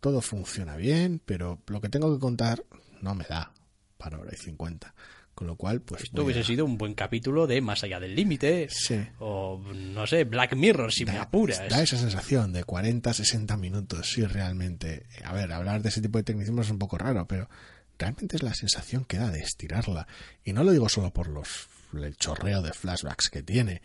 todo 0.00 0.20
funciona 0.20 0.76
bien, 0.76 1.20
pero 1.24 1.60
lo 1.66 1.80
que 1.80 1.88
tengo 1.88 2.12
que 2.14 2.20
contar 2.20 2.64
no 3.02 3.14
me 3.14 3.24
da 3.24 3.52
para 3.98 4.18
hora 4.18 4.30
y 4.32 4.36
50. 4.36 4.94
Con 5.34 5.46
lo 5.48 5.56
cual, 5.56 5.82
pues. 5.82 6.04
Esto 6.04 6.24
hubiese 6.24 6.40
a- 6.40 6.44
sido 6.44 6.64
un 6.64 6.78
buen 6.78 6.94
capítulo 6.94 7.46
de 7.46 7.60
Más 7.60 7.84
allá 7.84 8.00
del 8.00 8.14
límite. 8.16 8.68
Sí. 8.70 9.06
O, 9.18 9.60
no 9.74 10.06
sé, 10.06 10.24
Black 10.24 10.54
Mirror, 10.56 10.90
si 10.90 11.04
me 11.04 11.18
apuras. 11.18 11.60
Da 11.68 11.82
esa 11.82 11.98
sensación 11.98 12.54
de 12.54 12.64
40, 12.64 13.12
60 13.12 13.54
minutos, 13.58 14.10
sí, 14.10 14.24
realmente. 14.24 15.04
A 15.24 15.34
ver, 15.34 15.52
hablar 15.52 15.82
de 15.82 15.90
ese 15.90 16.00
tipo 16.00 16.16
de 16.16 16.24
tecnicismos 16.24 16.66
es 16.66 16.72
un 16.72 16.78
poco 16.78 16.96
raro, 16.96 17.26
pero 17.28 17.50
realmente 17.98 18.36
es 18.36 18.42
la 18.42 18.54
sensación 18.54 19.04
que 19.04 19.18
da 19.18 19.30
de 19.30 19.40
estirarla. 19.40 20.06
Y 20.42 20.54
no 20.54 20.64
lo 20.64 20.72
digo 20.72 20.88
solo 20.88 21.12
por 21.12 21.28
los 21.28 21.68
el 21.92 22.16
chorreo 22.16 22.62
de 22.62 22.72
flashbacks 22.72 23.28
que 23.28 23.42
tiene, 23.42 23.82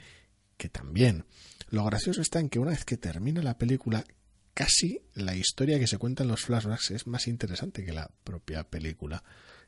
que 0.55 0.69
también. 0.69 1.25
Lo 1.69 1.83
gracioso 1.83 2.21
está 2.21 2.39
en 2.39 2.47
que 2.49 2.59
una 2.59 2.71
vez 2.71 2.85
que 2.85 2.95
termina 2.97 3.41
la 3.41 3.57
película, 3.57 4.05
casi 4.53 5.01
la 5.13 5.35
historia 5.35 5.79
que 5.79 5.87
se 5.87 5.97
cuenta 5.97 6.23
en 6.23 6.29
los 6.29 6.41
flashbacks 6.41 6.91
es 6.91 7.07
más 7.07 7.27
interesante 7.27 7.85
que 7.85 7.93
la 7.93 8.09
propia 8.23 8.63
película. 8.63 9.23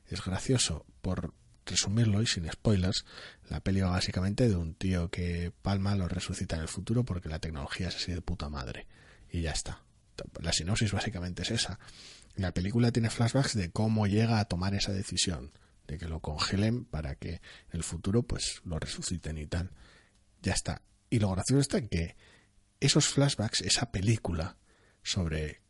Es 0.07 0.23
gracioso 0.23 0.85
por 1.01 1.33
resumirlo 1.65 2.21
y 2.21 2.27
sin 2.27 2.49
spoilers, 2.51 3.05
la 3.49 3.61
peli 3.61 3.81
va 3.81 3.91
básicamente 3.91 4.49
de 4.49 4.55
un 4.55 4.75
tío 4.75 5.09
que 5.09 5.53
palma 5.61 5.95
lo 5.95 6.07
resucita 6.07 6.55
en 6.55 6.63
el 6.63 6.67
futuro 6.67 7.03
porque 7.05 7.29
la 7.29 7.39
tecnología 7.39 7.87
es 7.87 7.95
así 7.95 8.11
de 8.11 8.21
puta 8.21 8.49
madre. 8.49 8.87
Y 9.31 9.41
ya 9.41 9.51
está. 9.51 9.81
La 10.41 10.53
sinopsis 10.53 10.91
básicamente 10.91 11.41
es 11.43 11.51
esa. 11.51 11.79
La 12.35 12.53
película 12.53 12.91
tiene 12.91 13.09
flashbacks 13.09 13.55
de 13.55 13.71
cómo 13.71 14.07
llega 14.07 14.39
a 14.39 14.45
tomar 14.45 14.75
esa 14.75 14.91
decisión, 14.91 15.51
de 15.87 15.97
que 15.97 16.07
lo 16.07 16.19
congelen 16.19 16.85
para 16.85 17.15
que 17.15 17.33
en 17.33 17.41
el 17.71 17.83
futuro 17.83 18.23
pues 18.23 18.61
lo 18.65 18.79
resuciten 18.79 19.37
y 19.37 19.47
tal. 19.47 19.71
Ya 20.41 20.53
está. 20.53 20.81
Y 21.09 21.19
lo 21.19 21.31
gracioso 21.31 21.61
está 21.61 21.87
que 21.87 22.15
esos 22.79 23.07
flashbacks, 23.07 23.61
esa 23.61 23.91
película 23.91 24.57
sobre 25.03 25.61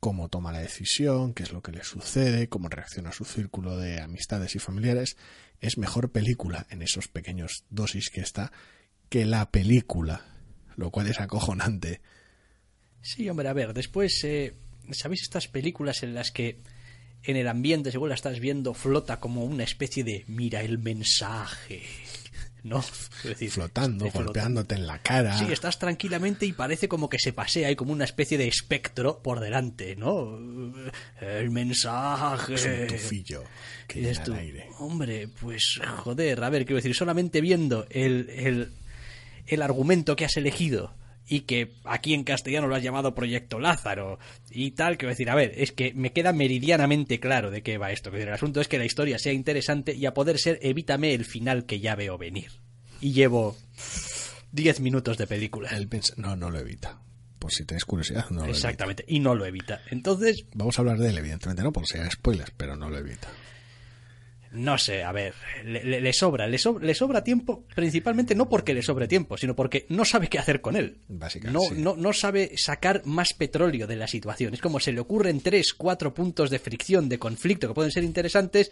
cómo 0.00 0.28
toma 0.28 0.52
la 0.52 0.60
decisión, 0.60 1.32
qué 1.32 1.44
es 1.44 1.52
lo 1.52 1.62
que 1.62 1.72
le 1.72 1.82
sucede, 1.82 2.48
cómo 2.48 2.68
reacciona 2.68 3.12
su 3.12 3.24
círculo 3.24 3.78
de 3.78 4.00
amistades 4.00 4.54
y 4.54 4.58
familiares, 4.58 5.16
es 5.60 5.78
mejor 5.78 6.12
película 6.12 6.66
en 6.68 6.82
esos 6.82 7.08
pequeños 7.08 7.64
dosis 7.70 8.10
que 8.10 8.20
está 8.20 8.52
que 9.08 9.24
la 9.24 9.50
película, 9.50 10.24
lo 10.76 10.90
cual 10.90 11.06
es 11.06 11.20
acojonante. 11.20 12.00
Sí, 13.00 13.28
hombre, 13.28 13.48
a 13.48 13.52
ver, 13.52 13.72
después, 13.72 14.22
eh, 14.24 14.54
¿sabéis 14.90 15.22
estas 15.22 15.48
películas 15.48 16.02
en 16.02 16.14
las 16.14 16.30
que 16.30 16.60
en 17.22 17.36
el 17.36 17.48
ambiente, 17.48 17.90
según 17.90 18.10
la 18.10 18.14
estás 18.14 18.40
viendo, 18.40 18.74
flota 18.74 19.20
como 19.20 19.44
una 19.44 19.64
especie 19.64 20.04
de 20.04 20.24
mira 20.26 20.62
el 20.62 20.78
mensaje? 20.78 21.82
¿No? 22.64 22.78
Es 22.80 23.10
decir, 23.24 23.50
Flotando, 23.50 24.06
flota- 24.10 24.24
golpeándote 24.24 24.74
en 24.74 24.86
la 24.86 24.98
cara. 24.98 25.38
Sí, 25.38 25.46
estás 25.52 25.78
tranquilamente 25.78 26.46
y 26.46 26.52
parece 26.52 26.88
como 26.88 27.08
que 27.08 27.18
se 27.20 27.32
pasea 27.32 27.68
hay 27.68 27.76
como 27.76 27.92
una 27.92 28.04
especie 28.04 28.38
de 28.38 28.48
espectro 28.48 29.20
por 29.22 29.38
delante, 29.40 29.94
¿no? 29.96 30.36
El 31.20 31.50
mensaje. 31.50 32.54
Es 32.54 32.64
un 32.64 32.86
tufillo 32.88 33.44
que 33.86 34.00
llena 34.00 34.24
tú, 34.24 34.32
el 34.32 34.38
aire. 34.38 34.66
Hombre, 34.78 35.28
pues 35.28 35.78
joder, 35.98 36.42
a 36.42 36.48
ver, 36.50 36.64
quiero 36.64 36.76
decir, 36.76 36.94
solamente 36.94 37.40
viendo 37.42 37.86
el, 37.90 38.30
el, 38.30 38.72
el 39.46 39.62
argumento 39.62 40.16
que 40.16 40.24
has 40.24 40.36
elegido 40.38 40.94
y 41.26 41.40
que 41.40 41.72
aquí 41.84 42.14
en 42.14 42.24
castellano 42.24 42.66
lo 42.66 42.74
has 42.74 42.82
llamado 42.82 43.14
Proyecto 43.14 43.58
Lázaro 43.58 44.18
y 44.50 44.72
tal, 44.72 44.98
quiero 44.98 45.10
decir, 45.10 45.30
a 45.30 45.34
ver, 45.34 45.52
es 45.56 45.72
que 45.72 45.94
me 45.94 46.12
queda 46.12 46.32
meridianamente 46.32 47.20
claro 47.20 47.50
de 47.50 47.62
qué 47.62 47.78
va 47.78 47.92
esto. 47.92 48.10
Decir, 48.10 48.28
El 48.28 48.34
asunto 48.34 48.60
es 48.60 48.68
que 48.68 48.78
la 48.78 48.84
historia 48.84 49.18
sea 49.18 49.32
interesante 49.32 49.94
y 49.94 50.06
a 50.06 50.14
poder 50.14 50.38
ser, 50.38 50.58
evítame 50.62 51.14
el 51.14 51.24
final 51.24 51.64
que 51.64 51.80
ya 51.80 51.94
veo 51.94 52.18
venir. 52.18 52.50
Y 53.00 53.12
llevo 53.12 53.56
10 54.52 54.80
minutos 54.80 55.18
de 55.18 55.26
película. 55.26 55.70
No, 56.16 56.36
no 56.36 56.50
lo 56.50 56.58
evita. 56.58 57.00
Por 57.38 57.52
si 57.52 57.64
tenéis 57.64 57.84
curiosidad, 57.84 58.24
no 58.30 58.36
lo 58.36 58.44
evita. 58.44 58.56
Exactamente, 58.56 59.04
y 59.06 59.20
no 59.20 59.34
lo 59.34 59.44
evita. 59.44 59.82
Entonces, 59.90 60.46
Vamos 60.54 60.78
a 60.78 60.82
hablar 60.82 60.98
de 60.98 61.10
él, 61.10 61.18
evidentemente 61.18 61.62
no, 61.62 61.72
por 61.72 61.86
si 61.86 61.98
hay 61.98 62.10
spoilers, 62.10 62.52
pero 62.56 62.76
no 62.76 62.88
lo 62.88 62.98
evita. 62.98 63.28
No 64.54 64.78
sé, 64.78 65.02
a 65.02 65.10
ver, 65.12 65.34
le, 65.64 66.12
sobra, 66.12 66.46
le 66.46 66.58
sobra, 66.58 66.84
le 66.86 66.94
sobra 66.94 67.24
tiempo, 67.24 67.64
principalmente 67.74 68.34
no 68.34 68.48
porque 68.48 68.72
le 68.72 68.82
sobre 68.82 69.08
tiempo, 69.08 69.36
sino 69.36 69.56
porque 69.56 69.84
no 69.88 70.04
sabe 70.04 70.28
qué 70.28 70.38
hacer 70.38 70.60
con 70.60 70.76
él. 70.76 70.98
Básicamente, 71.08 71.52
No, 71.68 71.74
sí. 71.74 71.82
no, 71.82 71.96
no 71.96 72.12
sabe 72.12 72.52
sacar 72.56 73.02
más 73.04 73.34
petróleo 73.34 73.86
de 73.86 73.96
la 73.96 74.06
situación. 74.06 74.54
Es 74.54 74.60
como 74.60 74.78
se 74.78 74.92
le 74.92 75.00
ocurren 75.00 75.40
tres, 75.40 75.74
cuatro 75.74 76.14
puntos 76.14 76.50
de 76.50 76.60
fricción, 76.60 77.08
de 77.08 77.18
conflicto 77.18 77.66
que 77.68 77.74
pueden 77.74 77.90
ser 77.92 78.04
interesantes 78.04 78.70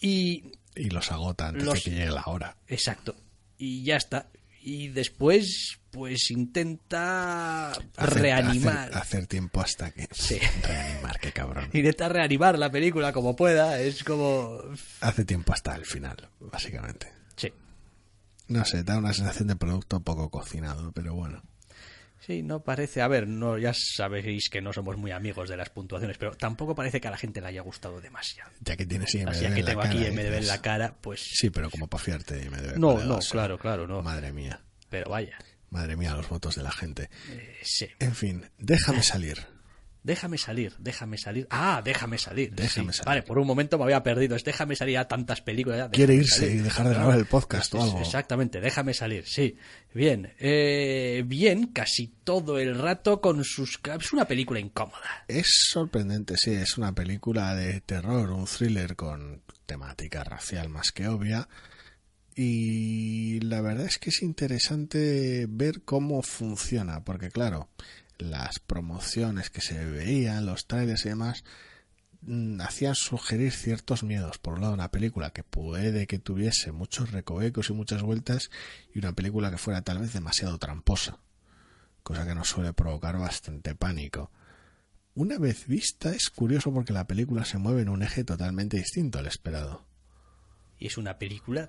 y... 0.00 0.44
Y 0.76 0.90
los 0.90 1.10
agota 1.10 1.48
antes 1.48 1.64
Los- 1.64 1.82
de 1.84 1.90
que 1.90 1.96
llegue 1.96 2.10
la 2.12 2.22
hora. 2.26 2.56
Exacto. 2.68 3.16
Y 3.58 3.82
ya 3.82 3.96
está. 3.96 4.28
Y 4.62 4.88
después, 4.88 5.79
pues 5.90 6.30
intenta 6.30 7.70
Hacer- 7.72 8.20
reanimar. 8.20 8.88
Hacer, 8.88 8.96
hacer 8.96 9.26
tiempo 9.26 9.60
hasta 9.60 9.90
que. 9.90 10.08
Sí. 10.12 10.38
Reanimar, 10.62 11.18
qué 11.20 11.32
cabrón. 11.32 11.68
Intenta 11.72 12.08
reanimar 12.08 12.58
la 12.58 12.70
película 12.70 13.12
como 13.12 13.34
pueda. 13.36 13.80
Es 13.80 14.04
como. 14.04 14.60
Hace 15.00 15.24
tiempo 15.24 15.52
hasta 15.52 15.74
el 15.74 15.84
final, 15.84 16.28
básicamente. 16.40 17.12
Sí. 17.36 17.52
No 18.48 18.64
sé, 18.64 18.82
da 18.82 18.98
una 18.98 19.12
sensación 19.12 19.48
de 19.48 19.56
producto 19.56 20.00
poco 20.00 20.30
cocinado, 20.30 20.92
pero 20.92 21.14
bueno. 21.14 21.42
Sí, 22.26 22.42
no 22.42 22.62
parece. 22.62 23.00
A 23.00 23.08
ver, 23.08 23.26
no, 23.26 23.56
ya 23.58 23.72
sabéis 23.74 24.50
que 24.50 24.60
no 24.60 24.72
somos 24.74 24.96
muy 24.98 25.10
amigos 25.10 25.48
de 25.48 25.56
las 25.56 25.70
puntuaciones, 25.70 26.18
pero 26.18 26.32
tampoco 26.36 26.74
parece 26.74 27.00
que 27.00 27.08
a 27.08 27.10
la 27.10 27.16
gente 27.16 27.40
le 27.40 27.46
haya 27.48 27.62
gustado 27.62 28.00
demasiado. 28.00 28.50
Ya 28.60 28.76
que 28.76 28.84
tienes 28.84 29.14
IMDb 29.14 29.30
Así 29.30 29.42
ya 29.42 29.54
que 29.54 29.60
en 29.60 29.64
la 29.64 29.70
tengo 29.70 29.80
cara, 29.82 29.94
aquí 29.94 30.10
MDB 30.10 30.34
en 30.34 30.46
la 30.46 30.60
cara, 30.60 30.94
pues. 31.00 31.20
Sí, 31.32 31.48
pero 31.50 31.70
como 31.70 31.88
para 31.88 32.04
fiarte 32.04 32.34
de 32.36 32.44
IMDb. 32.44 32.76
No, 32.78 33.02
no, 33.02 33.18
claro, 33.20 33.58
claro, 33.58 33.86
no. 33.86 34.02
Madre 34.02 34.32
mía. 34.32 34.60
Pero 34.90 35.10
vaya. 35.10 35.38
Madre 35.70 35.96
mía, 35.96 36.14
los 36.14 36.28
votos 36.28 36.56
de 36.56 36.62
la 36.62 36.72
gente. 36.72 37.10
eh, 37.30 37.56
sí. 37.62 37.86
En 37.98 38.14
fin, 38.14 38.44
déjame 38.58 39.02
salir. 39.02 39.38
Déjame 40.02 40.38
salir, 40.38 40.74
déjame 40.78 41.18
salir. 41.18 41.46
Ah, 41.50 41.82
déjame 41.84 42.16
salir. 42.16 42.54
Déjame 42.54 42.92
sí. 42.92 42.98
salir. 42.98 43.06
Vale, 43.06 43.22
por 43.22 43.38
un 43.38 43.46
momento 43.46 43.76
me 43.76 43.84
había 43.84 44.02
perdido. 44.02 44.34
Es 44.34 44.44
déjame 44.44 44.74
salir 44.74 44.96
a 44.96 45.06
tantas 45.06 45.42
películas. 45.42 45.90
Quiere 45.92 46.14
irse 46.14 46.46
salir. 46.46 46.56
y 46.56 46.58
dejar 46.60 46.88
de 46.88 46.94
grabar 46.94 47.18
el 47.18 47.26
podcast 47.26 47.74
o 47.74 47.82
algo. 47.82 48.00
Exactamente, 48.00 48.60
déjame 48.62 48.94
salir, 48.94 49.26
sí. 49.26 49.56
Bien, 49.92 50.32
eh, 50.38 51.22
bien, 51.26 51.66
casi 51.66 52.06
todo 52.24 52.58
el 52.58 52.78
rato 52.78 53.20
con 53.20 53.44
sus... 53.44 53.78
Es 54.00 54.12
una 54.14 54.24
película 54.26 54.58
incómoda. 54.58 55.24
Es 55.28 55.66
sorprendente, 55.70 56.36
sí, 56.38 56.52
es 56.52 56.78
una 56.78 56.94
película 56.94 57.54
de 57.54 57.82
terror, 57.82 58.30
un 58.30 58.46
thriller 58.46 58.96
con 58.96 59.42
temática 59.66 60.24
racial 60.24 60.70
más 60.70 60.92
que 60.92 61.08
obvia. 61.08 61.46
Y 62.42 63.38
la 63.40 63.60
verdad 63.60 63.84
es 63.84 63.98
que 63.98 64.08
es 64.08 64.22
interesante 64.22 65.44
ver 65.46 65.82
cómo 65.82 66.22
funciona, 66.22 67.04
porque 67.04 67.28
claro, 67.28 67.68
las 68.16 68.60
promociones 68.60 69.50
que 69.50 69.60
se 69.60 69.84
veían, 69.84 70.46
los 70.46 70.66
trailers 70.66 71.04
y 71.04 71.10
demás, 71.10 71.44
mm, 72.22 72.62
hacían 72.62 72.94
sugerir 72.94 73.52
ciertos 73.52 74.04
miedos. 74.04 74.38
Por 74.38 74.54
un 74.54 74.62
lado, 74.62 74.72
una 74.72 74.90
película 74.90 75.34
que 75.34 75.44
puede 75.44 76.06
que 76.06 76.18
tuviese 76.18 76.72
muchos 76.72 77.12
recovecos 77.12 77.68
y 77.68 77.74
muchas 77.74 78.00
vueltas, 78.00 78.50
y 78.94 79.00
una 79.00 79.12
película 79.12 79.50
que 79.50 79.58
fuera 79.58 79.82
tal 79.82 79.98
vez 79.98 80.14
demasiado 80.14 80.56
tramposa, 80.56 81.18
cosa 82.02 82.26
que 82.26 82.34
nos 82.34 82.48
suele 82.48 82.72
provocar 82.72 83.18
bastante 83.18 83.74
pánico. 83.74 84.30
Una 85.14 85.36
vez 85.36 85.66
vista 85.66 86.14
es 86.14 86.30
curioso 86.30 86.72
porque 86.72 86.94
la 86.94 87.06
película 87.06 87.44
se 87.44 87.58
mueve 87.58 87.82
en 87.82 87.90
un 87.90 88.02
eje 88.02 88.24
totalmente 88.24 88.78
distinto 88.78 89.18
al 89.18 89.26
esperado. 89.26 89.84
Y 90.78 90.86
es 90.86 90.96
una 90.96 91.18
película 91.18 91.68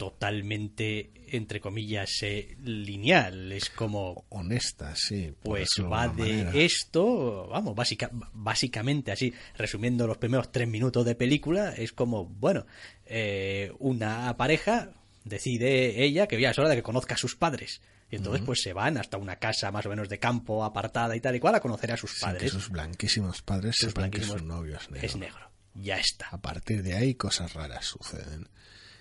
totalmente, 0.00 1.10
entre 1.28 1.60
comillas, 1.60 2.10
eh, 2.22 2.56
lineal. 2.64 3.52
Es 3.52 3.68
como... 3.68 4.24
Honesta, 4.30 4.94
sí. 4.96 5.34
Pues 5.42 5.68
va 5.80 6.08
de 6.08 6.22
manera. 6.22 6.52
esto, 6.54 7.46
vamos, 7.48 7.74
básica, 7.74 8.08
básicamente 8.32 9.12
así, 9.12 9.32
resumiendo 9.56 10.06
los 10.06 10.16
primeros 10.16 10.50
tres 10.50 10.66
minutos 10.68 11.04
de 11.04 11.14
película, 11.14 11.74
es 11.76 11.92
como, 11.92 12.24
bueno, 12.24 12.64
eh, 13.04 13.72
una 13.78 14.34
pareja 14.36 14.90
decide 15.24 16.02
ella 16.02 16.26
que 16.26 16.40
ya 16.40 16.50
es 16.50 16.58
hora 16.58 16.70
de 16.70 16.76
que 16.76 16.82
conozca 16.82 17.14
a 17.14 17.18
sus 17.18 17.36
padres. 17.36 17.82
Y 18.10 18.16
entonces 18.16 18.42
pues 18.44 18.62
se 18.62 18.72
van 18.72 18.96
hasta 18.96 19.18
una 19.18 19.36
casa 19.36 19.70
más 19.70 19.86
o 19.86 19.90
menos 19.90 20.08
de 20.08 20.18
campo 20.18 20.64
apartada 20.64 21.14
y 21.14 21.20
tal 21.20 21.36
y 21.36 21.40
cual 21.40 21.54
a 21.54 21.60
conocer 21.60 21.92
a 21.92 21.96
sus 21.96 22.12
Sin 22.12 22.28
que 22.30 22.34
padres. 22.34 22.50
sus 22.52 22.68
blanquísimos 22.70 23.42
padres 23.42 23.76
Sus 23.78 23.94
blanquísimos- 23.94 24.38
su 24.40 24.44
novio 24.46 24.76
es 24.78 24.90
negro. 24.90 25.06
Es 25.06 25.16
negro. 25.16 25.50
Ya 25.74 25.96
está. 25.98 26.26
A 26.30 26.38
partir 26.40 26.82
de 26.82 26.94
ahí 26.94 27.14
cosas 27.14 27.52
raras 27.52 27.84
suceden. 27.86 28.48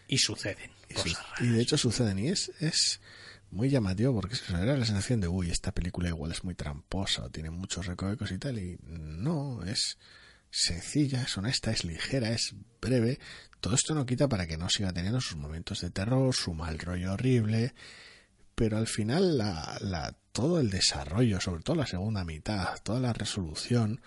Y 0.08 0.18
suceden 0.20 0.70
Y, 0.90 0.94
su- 0.98 1.54
de 1.54 1.62
hecho 1.62 1.78
suceden 1.78 2.20
y 2.20 2.28
es, 2.30 2.52
es 2.60 3.00
muy 3.52 3.70
llamativo 3.70 4.14
porque 4.14 4.36
eso 4.36 4.58
era 4.58 4.78
la 4.78 4.86
sensación 4.86 5.22
de 5.22 5.28
uy, 5.28 5.50
esta 5.52 5.72
película 5.72 6.10
igual 6.10 6.32
es 6.32 6.44
muy 6.44 6.56
tramposa 6.56 7.24
o 7.24 7.30
tiene 7.30 7.50
muchos 7.50 7.86
recovecos 7.86 8.32
y 8.32 8.38
tal 8.38 8.60
y 8.60 8.78
no, 8.84 9.64
es 9.64 9.98
sencilla, 10.52 11.24
es 11.24 11.38
honesta, 11.38 11.72
es 11.72 11.84
ligera, 11.84 12.32
es 12.32 12.56
breve. 12.82 13.20
Todo 13.60 13.76
esto 13.76 13.94
no 13.94 14.06
quita 14.06 14.28
para 14.28 14.48
que 14.48 14.58
no 14.58 14.70
siga 14.70 14.94
teniendo 14.94 15.22
sus 15.22 15.36
momentos 15.38 15.82
de 15.82 15.90
terror, 15.92 16.34
su 16.34 16.54
mal 16.54 16.80
rollo 16.80 17.14
horrible, 17.14 17.74
pero 18.56 18.78
al 18.78 18.88
final 18.88 19.38
la, 19.38 19.78
la, 19.82 20.16
todo 20.32 20.60
el 20.60 20.70
desarrollo, 20.70 21.40
sobre 21.40 21.62
todo 21.64 21.76
la 21.76 21.86
segunda 21.88 22.24
mitad, 22.26 22.78
toda 22.84 23.00
la 23.00 23.14
resolución, 23.14 24.02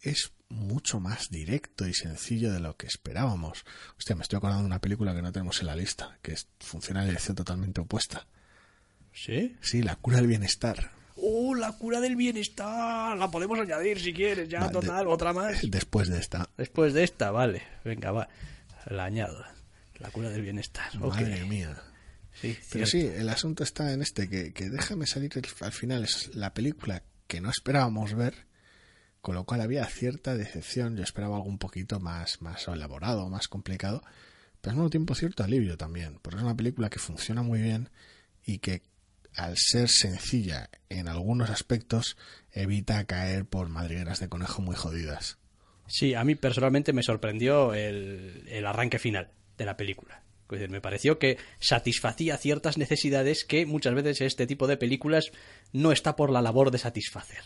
es 0.00 0.32
mucho 0.50 1.00
más 1.00 1.30
directo 1.30 1.86
y 1.86 1.94
sencillo 1.94 2.52
de 2.52 2.60
lo 2.60 2.76
que 2.76 2.86
esperábamos. 2.86 3.64
Hostia, 3.96 4.14
me 4.16 4.22
estoy 4.22 4.36
acordando 4.36 4.62
de 4.62 4.66
una 4.66 4.80
película 4.80 5.14
que 5.14 5.22
no 5.22 5.32
tenemos 5.32 5.60
en 5.60 5.66
la 5.68 5.76
lista, 5.76 6.18
que 6.22 6.32
es- 6.32 6.48
funciona 6.60 7.00
en 7.02 7.08
dirección 7.08 7.36
totalmente 7.36 7.80
opuesta. 7.80 8.26
¿Sí? 9.12 9.56
Sí, 9.60 9.82
La 9.82 9.96
cura 9.96 10.18
del 10.18 10.26
bienestar. 10.26 10.92
¡Oh, 11.16 11.54
la 11.54 11.72
cura 11.72 12.00
del 12.00 12.16
bienestar! 12.16 13.16
La 13.18 13.30
podemos 13.30 13.58
añadir 13.58 14.00
si 14.00 14.12
quieres, 14.12 14.48
ya, 14.48 14.60
Va, 14.60 14.66
de- 14.68 14.72
total, 14.72 15.06
otra 15.08 15.32
más. 15.32 15.58
Después 15.70 16.08
de 16.08 16.18
esta. 16.18 16.48
Después 16.56 16.94
de 16.94 17.04
esta, 17.04 17.30
vale. 17.30 17.62
Venga, 17.84 18.10
va. 18.12 18.28
La 18.86 19.04
añado. 19.04 19.44
La 19.98 20.10
cura 20.10 20.30
del 20.30 20.42
bienestar. 20.42 20.94
Madre 20.98 21.44
mía. 21.44 21.76
Sí, 22.40 22.56
Pero 22.70 22.86
cierto. 22.86 22.90
sí, 23.12 23.20
el 23.20 23.28
asunto 23.28 23.64
está 23.64 23.92
en 23.92 24.00
este, 24.00 24.28
que, 24.30 24.52
que 24.54 24.70
déjame 24.70 25.06
salir 25.06 25.30
el- 25.36 25.44
al 25.60 25.72
final. 25.72 26.04
Es 26.04 26.34
la 26.34 26.54
película 26.54 27.02
que 27.26 27.40
no 27.42 27.50
esperábamos 27.50 28.14
ver, 28.14 28.46
con 29.20 29.34
lo 29.34 29.44
cual 29.44 29.60
había 29.60 29.84
cierta 29.86 30.36
decepción. 30.36 30.96
Yo 30.96 31.02
esperaba 31.02 31.36
algo 31.36 31.48
un 31.48 31.58
poquito 31.58 32.00
más, 32.00 32.40
más 32.42 32.66
elaborado, 32.68 33.28
más 33.28 33.48
complicado, 33.48 34.02
pero 34.60 34.72
al 34.72 34.76
mismo 34.76 34.90
tiempo 34.90 35.14
cierto 35.14 35.44
alivio 35.44 35.76
también, 35.76 36.18
porque 36.22 36.38
es 36.38 36.42
una 36.42 36.56
película 36.56 36.90
que 36.90 36.98
funciona 36.98 37.42
muy 37.42 37.60
bien 37.60 37.90
y 38.44 38.58
que 38.58 38.82
al 39.34 39.56
ser 39.56 39.88
sencilla 39.88 40.70
en 40.88 41.08
algunos 41.08 41.50
aspectos 41.50 42.16
evita 42.52 43.04
caer 43.04 43.44
por 43.44 43.68
madrigueras 43.68 44.20
de 44.20 44.28
conejo 44.28 44.62
muy 44.62 44.74
jodidas. 44.74 45.38
Sí, 45.86 46.14
a 46.14 46.24
mí 46.24 46.34
personalmente 46.34 46.92
me 46.92 47.02
sorprendió 47.02 47.74
el, 47.74 48.44
el 48.48 48.66
arranque 48.66 48.98
final 48.98 49.30
de 49.56 49.64
la 49.64 49.76
película. 49.76 50.22
Es 50.44 50.58
decir, 50.58 50.70
me 50.70 50.80
pareció 50.80 51.18
que 51.18 51.38
satisfacía 51.60 52.36
ciertas 52.36 52.76
necesidades 52.76 53.44
que 53.44 53.66
muchas 53.66 53.94
veces 53.94 54.20
este 54.20 54.46
tipo 54.46 54.66
de 54.66 54.76
películas 54.76 55.30
no 55.72 55.92
está 55.92 56.16
por 56.16 56.30
la 56.30 56.42
labor 56.42 56.72
de 56.72 56.78
satisfacer. 56.78 57.44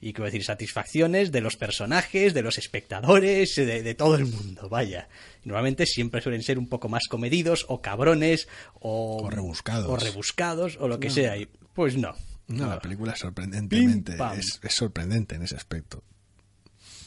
Y 0.00 0.12
quiero 0.12 0.26
decir, 0.26 0.44
satisfacciones 0.44 1.32
de 1.32 1.40
los 1.40 1.56
personajes, 1.56 2.34
de 2.34 2.42
los 2.42 2.58
espectadores, 2.58 3.54
de, 3.56 3.82
de 3.82 3.94
todo 3.94 4.16
el 4.16 4.26
mundo, 4.26 4.68
vaya. 4.68 5.08
Normalmente 5.44 5.86
siempre 5.86 6.20
suelen 6.20 6.42
ser 6.42 6.58
un 6.58 6.68
poco 6.68 6.88
más 6.88 7.04
comedidos, 7.08 7.64
o 7.68 7.80
cabrones, 7.80 8.46
o, 8.74 9.22
O 9.24 9.30
rebuscados. 9.30 9.88
o 9.88 9.96
rebuscados, 9.96 10.76
o 10.80 10.86
lo 10.88 11.00
que 11.00 11.08
sea. 11.10 11.36
Y 11.38 11.46
pues 11.74 11.96
no. 11.96 12.14
No, 12.48 12.68
la 12.68 12.78
película 12.78 13.16
sorprendentemente 13.16 14.12
Pim, 14.12 14.18
pam. 14.18 14.38
es, 14.38 14.60
es 14.62 14.74
sorprendente 14.74 15.34
en 15.34 15.42
ese 15.42 15.56
aspecto. 15.56 16.04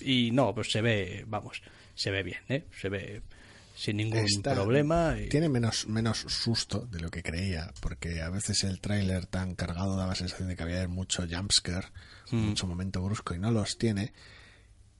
Y 0.01 0.31
no, 0.31 0.53
pues 0.55 0.71
se 0.71 0.81
ve, 0.81 1.23
vamos, 1.27 1.61
se 1.95 2.09
ve 2.11 2.23
bien, 2.23 2.39
¿eh? 2.49 2.65
Se 2.81 2.89
ve 2.89 3.21
sin 3.80 3.97
ningún 3.97 4.19
Está- 4.19 4.53
problema. 4.53 5.15
y- 5.19 5.30
Tiene 5.30 5.47
menos, 5.49 5.88
menos 5.88 6.17
susto 6.27 6.86
de 6.91 6.99
lo 6.99 7.09
que 7.09 7.23
creía, 7.23 7.73
porque 7.82 8.21
a 8.21 8.30
veces 8.30 8.63
el 8.65 8.82
tráiler 8.82 9.25
tan 9.25 9.55
cargado 9.55 9.95
daba 9.95 10.15
sensación 10.15 10.49
de 10.49 10.55
que 10.57 10.63
había 10.63 10.88
mucho 10.88 11.25
jumpscare, 11.30 11.88
Hmm. 12.32 12.38
mucho 12.49 12.67
momento 12.67 13.01
brusco, 13.01 13.34
y 13.34 13.39
no 13.39 13.51
los 13.51 13.77
tiene. 13.77 14.11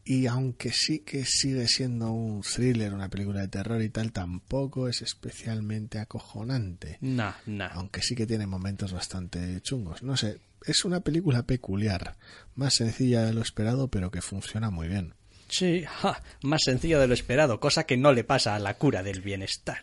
Y 0.06 0.26
aunque 0.28 0.72
sí 0.72 1.00
que 1.00 1.26
sigue 1.26 1.68
siendo 1.68 2.12
un 2.12 2.42
thriller, 2.42 2.94
una 2.94 3.10
película 3.10 3.42
de 3.42 3.48
terror 3.50 3.82
y 3.82 3.90
tal, 3.90 4.12
tampoco 4.12 4.88
es 4.88 5.02
especialmente 5.02 6.00
acojonante. 6.00 6.98
Nah, 7.02 7.34
nah. 7.46 7.68
Aunque 7.74 8.02
sí 8.02 8.16
que 8.16 8.26
tiene 8.26 8.48
momentos 8.48 8.92
bastante 8.94 9.60
chungos. 9.62 10.02
No 10.02 10.18
sé, 10.18 10.40
es 10.66 10.84
una 10.86 11.02
película 11.02 11.44
peculiar, 11.44 12.16
más 12.56 12.76
sencilla 12.76 13.24
de 13.26 13.34
lo 13.34 13.42
esperado, 13.42 13.90
pero 13.90 14.10
que 14.10 14.22
funciona 14.22 14.70
muy 14.72 14.88
bien. 14.88 15.14
Sí, 15.50 15.84
ja, 15.86 16.22
más 16.44 16.62
sencillo 16.64 17.00
de 17.00 17.08
lo 17.08 17.14
esperado, 17.14 17.60
cosa 17.60 17.86
que 17.86 17.98
no 17.98 18.14
le 18.14 18.24
pasa 18.24 18.56
a 18.56 18.60
la 18.60 18.76
cura 18.76 19.04
del 19.04 19.22
bienestar. 19.22 19.82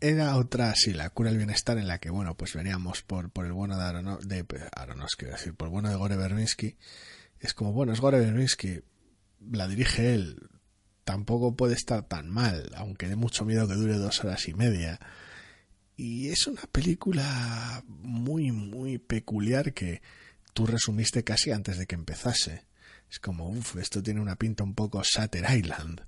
Era 0.00 0.36
otra, 0.36 0.74
sí, 0.76 0.92
la 0.92 1.10
cura 1.10 1.30
del 1.30 1.38
bienestar 1.38 1.78
en 1.78 1.88
la 1.88 1.98
que, 1.98 2.10
bueno, 2.10 2.36
pues 2.36 2.54
veníamos 2.54 3.02
por, 3.02 3.30
por 3.30 3.46
el 3.46 3.52
bueno 3.52 3.76
de 3.76 3.84
Arono, 3.84 4.18
de 4.18 4.44
Aronofsky, 4.72 5.20
quiero 5.20 5.36
decir, 5.36 5.54
por 5.54 5.66
el 5.66 5.72
bueno 5.72 5.88
de 5.88 5.96
Gore 5.96 6.16
Verbinski. 6.16 6.76
Es 7.40 7.54
como, 7.54 7.72
bueno, 7.72 7.92
es 7.92 8.00
Gore 8.00 8.20
Verbinski, 8.20 8.80
la 9.50 9.66
dirige 9.66 10.14
él, 10.14 10.48
tampoco 11.04 11.56
puede 11.56 11.74
estar 11.74 12.06
tan 12.06 12.28
mal, 12.28 12.70
aunque 12.76 13.08
dé 13.08 13.16
mucho 13.16 13.44
miedo 13.44 13.66
que 13.66 13.74
dure 13.74 13.94
dos 13.94 14.22
horas 14.24 14.48
y 14.48 14.54
media. 14.54 15.00
Y 15.96 16.28
es 16.28 16.46
una 16.46 16.62
película 16.70 17.84
muy, 17.86 18.50
muy 18.52 18.98
peculiar 18.98 19.72
que 19.72 20.02
tú 20.52 20.66
resumiste 20.66 21.24
casi 21.24 21.50
antes 21.50 21.78
de 21.78 21.86
que 21.86 21.94
empezase. 21.94 22.64
Es 23.14 23.20
como, 23.20 23.48
uff, 23.48 23.76
esto 23.76 24.02
tiene 24.02 24.20
una 24.20 24.34
pinta 24.34 24.64
un 24.64 24.74
poco 24.74 25.00
Shutter 25.04 25.44
Island. 25.56 26.00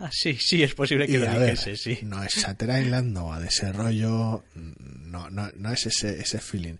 Ah, 0.00 0.10
sí, 0.12 0.34
sí, 0.34 0.64
es 0.64 0.74
posible 0.74 1.06
que 1.06 1.12
Y, 1.12 1.18
lo 1.18 1.28
a 1.30 1.38
ver, 1.38 1.50
dijese, 1.50 1.76
sí. 1.76 1.98
No 2.02 2.24
es 2.24 2.34
Shutter 2.34 2.70
Island, 2.82 3.12
no 3.12 3.26
va 3.26 3.38
de 3.38 3.46
ese 3.46 3.72
rollo, 3.72 4.42
no, 4.56 5.30
no, 5.30 5.48
no 5.54 5.70
es 5.70 5.86
ese, 5.86 6.20
ese 6.20 6.40
feeling. 6.40 6.74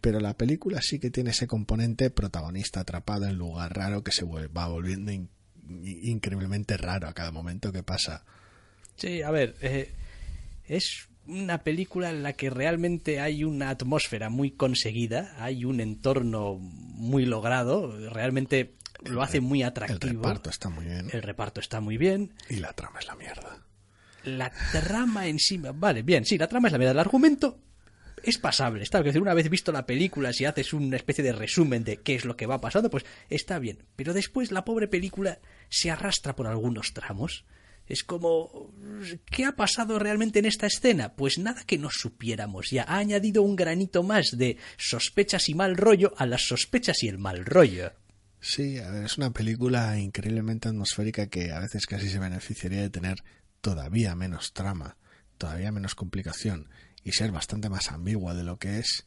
Pero 0.00 0.18
la 0.18 0.34
película 0.34 0.80
sí 0.82 0.98
que 0.98 1.10
tiene 1.10 1.30
ese 1.30 1.46
componente 1.46 2.10
protagonista 2.10 2.80
atrapado 2.80 3.26
en 3.28 3.36
lugar 3.38 3.76
raro 3.76 4.02
que 4.02 4.10
se 4.10 4.24
va 4.24 4.66
volviendo 4.66 5.12
in- 5.12 5.28
increíblemente 5.70 6.76
raro 6.76 7.06
a 7.06 7.14
cada 7.14 7.30
momento 7.30 7.70
que 7.70 7.84
pasa. 7.84 8.24
Sí, 8.96 9.22
a 9.22 9.30
ver, 9.30 9.54
eh, 9.60 9.92
es 10.64 11.08
una 11.26 11.58
película 11.62 12.10
en 12.10 12.22
la 12.22 12.32
que 12.32 12.50
realmente 12.50 13.20
hay 13.20 13.44
una 13.44 13.68
atmósfera 13.70 14.30
muy 14.30 14.50
conseguida, 14.52 15.36
hay 15.38 15.64
un 15.64 15.80
entorno 15.80 16.54
muy 16.58 17.26
logrado, 17.26 18.10
realmente 18.10 18.74
lo 19.04 19.22
hace 19.22 19.40
muy 19.40 19.62
atractivo. 19.62 20.12
El 20.12 20.16
reparto 20.16 20.50
está 20.50 20.68
muy 20.68 20.84
bien. 20.84 21.08
El 21.12 21.22
reparto 21.22 21.60
está 21.60 21.80
muy 21.80 21.96
bien. 21.96 22.34
Y 22.48 22.56
la 22.56 22.72
trama 22.72 22.98
es 22.98 23.06
la 23.06 23.16
mierda. 23.16 23.64
La 24.24 24.50
trama 24.72 25.26
encima, 25.26 25.72
vale, 25.72 26.02
bien, 26.02 26.24
sí, 26.24 26.36
la 26.36 26.48
trama 26.48 26.68
es 26.68 26.72
la 26.72 26.78
mierda. 26.78 26.92
El 26.92 26.98
argumento 26.98 27.60
es 28.22 28.38
pasable, 28.38 28.82
está 28.82 29.00
bien. 29.00 29.20
Una 29.20 29.34
vez 29.34 29.48
visto 29.48 29.72
la 29.72 29.86
película, 29.86 30.32
si 30.32 30.44
haces 30.44 30.72
una 30.72 30.96
especie 30.96 31.24
de 31.24 31.32
resumen 31.32 31.84
de 31.84 31.98
qué 31.98 32.14
es 32.14 32.24
lo 32.24 32.36
que 32.36 32.46
va 32.46 32.60
pasando, 32.60 32.90
pues 32.90 33.04
está 33.30 33.58
bien. 33.58 33.84
Pero 33.96 34.12
después 34.12 34.50
la 34.52 34.64
pobre 34.64 34.88
película 34.88 35.38
se 35.68 35.90
arrastra 35.90 36.34
por 36.34 36.46
algunos 36.46 36.92
tramos. 36.92 37.44
Es 37.86 38.04
como, 38.04 38.70
¿qué 39.30 39.46
ha 39.46 39.52
pasado 39.52 39.98
realmente 39.98 40.40
en 40.40 40.44
esta 40.44 40.66
escena? 40.66 41.14
Pues 41.14 41.38
nada 41.38 41.64
que 41.64 41.78
no 41.78 41.88
supiéramos 41.90 42.70
ya. 42.70 42.82
Ha 42.82 42.98
añadido 42.98 43.42
un 43.42 43.56
granito 43.56 44.02
más 44.02 44.36
de 44.36 44.58
sospechas 44.76 45.48
y 45.48 45.54
mal 45.54 45.74
rollo 45.76 46.12
a 46.18 46.26
las 46.26 46.42
sospechas 46.42 47.02
y 47.02 47.08
el 47.08 47.16
mal 47.16 47.46
rollo. 47.46 47.92
Sí, 48.40 48.78
a 48.78 48.90
ver, 48.90 49.04
es 49.04 49.18
una 49.18 49.30
película 49.30 49.98
increíblemente 49.98 50.68
atmosférica 50.68 51.26
que 51.26 51.52
a 51.52 51.58
veces 51.58 51.86
casi 51.86 52.08
se 52.08 52.20
beneficiaría 52.20 52.82
de 52.82 52.90
tener 52.90 53.24
todavía 53.60 54.14
menos 54.14 54.52
trama, 54.52 54.96
todavía 55.38 55.72
menos 55.72 55.94
complicación 55.94 56.68
y 57.02 57.12
ser 57.12 57.32
bastante 57.32 57.68
más 57.68 57.90
ambigua 57.90 58.34
de 58.34 58.44
lo 58.44 58.58
que 58.58 58.78
es, 58.78 59.06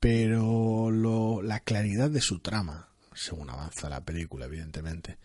pero 0.00 0.90
lo, 0.90 1.40
la 1.40 1.60
claridad 1.60 2.10
de 2.10 2.20
su 2.20 2.40
trama, 2.40 2.88
según 3.14 3.48
avanza 3.48 3.88
la 3.88 4.04
película, 4.04 4.46
evidentemente, 4.46 5.18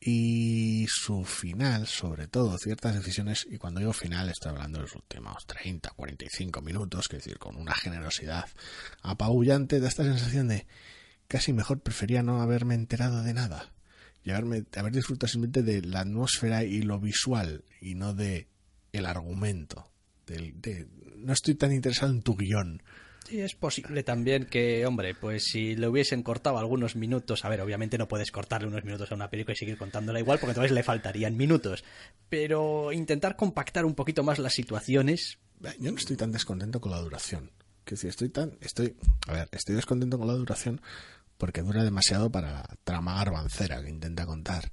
y 0.00 0.86
su 0.88 1.24
final, 1.24 1.86
sobre 1.86 2.26
todo, 2.26 2.58
ciertas 2.58 2.94
decisiones, 2.94 3.46
y 3.48 3.58
cuando 3.58 3.80
digo 3.80 3.92
final 3.92 4.28
estoy 4.28 4.50
hablando 4.50 4.78
de 4.78 4.82
los 4.82 4.94
últimos 4.94 5.46
30, 5.46 5.90
45 5.90 6.62
minutos, 6.62 7.08
que 7.08 7.16
decir, 7.16 7.38
con 7.38 7.56
una 7.56 7.74
generosidad 7.74 8.48
apabullante, 9.02 9.80
da 9.80 9.88
esta 9.88 10.04
sensación 10.04 10.48
de 10.48 10.66
casi 11.28 11.52
mejor 11.52 11.80
prefería 11.80 12.22
no 12.22 12.40
haberme 12.40 12.74
enterado 12.74 13.22
de 13.22 13.34
nada 13.34 13.72
y 14.24 14.30
haberme, 14.30 14.64
haber 14.76 14.92
disfrutado 14.92 15.28
simplemente 15.28 15.62
de 15.62 15.82
la 15.82 16.00
atmósfera 16.00 16.64
y 16.64 16.82
lo 16.82 16.98
visual 16.98 17.64
y 17.80 17.94
no 17.94 18.14
de 18.14 18.48
el 18.92 19.06
argumento. 19.06 19.90
de, 20.26 20.86
no 21.16 21.32
estoy 21.32 21.54
tan 21.54 21.72
interesado 21.72 22.12
en 22.12 22.22
tu 22.22 22.36
guion 22.36 22.82
Sí, 23.28 23.40
es 23.40 23.56
posible 23.56 24.04
también 24.04 24.44
que, 24.44 24.86
hombre, 24.86 25.14
pues 25.14 25.46
si 25.46 25.74
le 25.74 25.88
hubiesen 25.88 26.22
cortado 26.22 26.58
algunos 26.58 26.94
minutos, 26.94 27.44
a 27.44 27.48
ver, 27.48 27.60
obviamente 27.60 27.98
no 27.98 28.06
puedes 28.06 28.30
cortarle 28.30 28.68
unos 28.68 28.84
minutos 28.84 29.10
a 29.10 29.16
una 29.16 29.28
película 29.28 29.52
y 29.52 29.56
seguir 29.56 29.76
contándola 29.76 30.20
igual, 30.20 30.38
porque 30.38 30.52
entonces 30.52 30.70
le 30.70 30.84
faltarían 30.84 31.36
minutos. 31.36 31.82
Pero 32.28 32.92
intentar 32.92 33.34
compactar 33.34 33.84
un 33.84 33.94
poquito 33.94 34.22
más 34.22 34.38
las 34.38 34.54
situaciones. 34.54 35.38
Yo 35.80 35.90
no 35.90 35.98
estoy 35.98 36.16
tan 36.16 36.30
descontento 36.30 36.80
con 36.80 36.92
la 36.92 37.00
duración. 37.00 37.50
Que 37.84 37.96
si 37.96 38.06
estoy 38.06 38.28
tan, 38.28 38.56
estoy, 38.60 38.94
a 39.26 39.32
ver, 39.32 39.48
estoy 39.50 39.74
descontento 39.74 40.18
con 40.18 40.28
la 40.28 40.34
duración 40.34 40.80
porque 41.38 41.62
dura 41.62 41.84
demasiado 41.84 42.30
para 42.30 42.52
la 42.52 42.76
trama 42.84 43.16
garbancera 43.16 43.82
que 43.82 43.90
intenta 43.90 44.26
contar. 44.26 44.72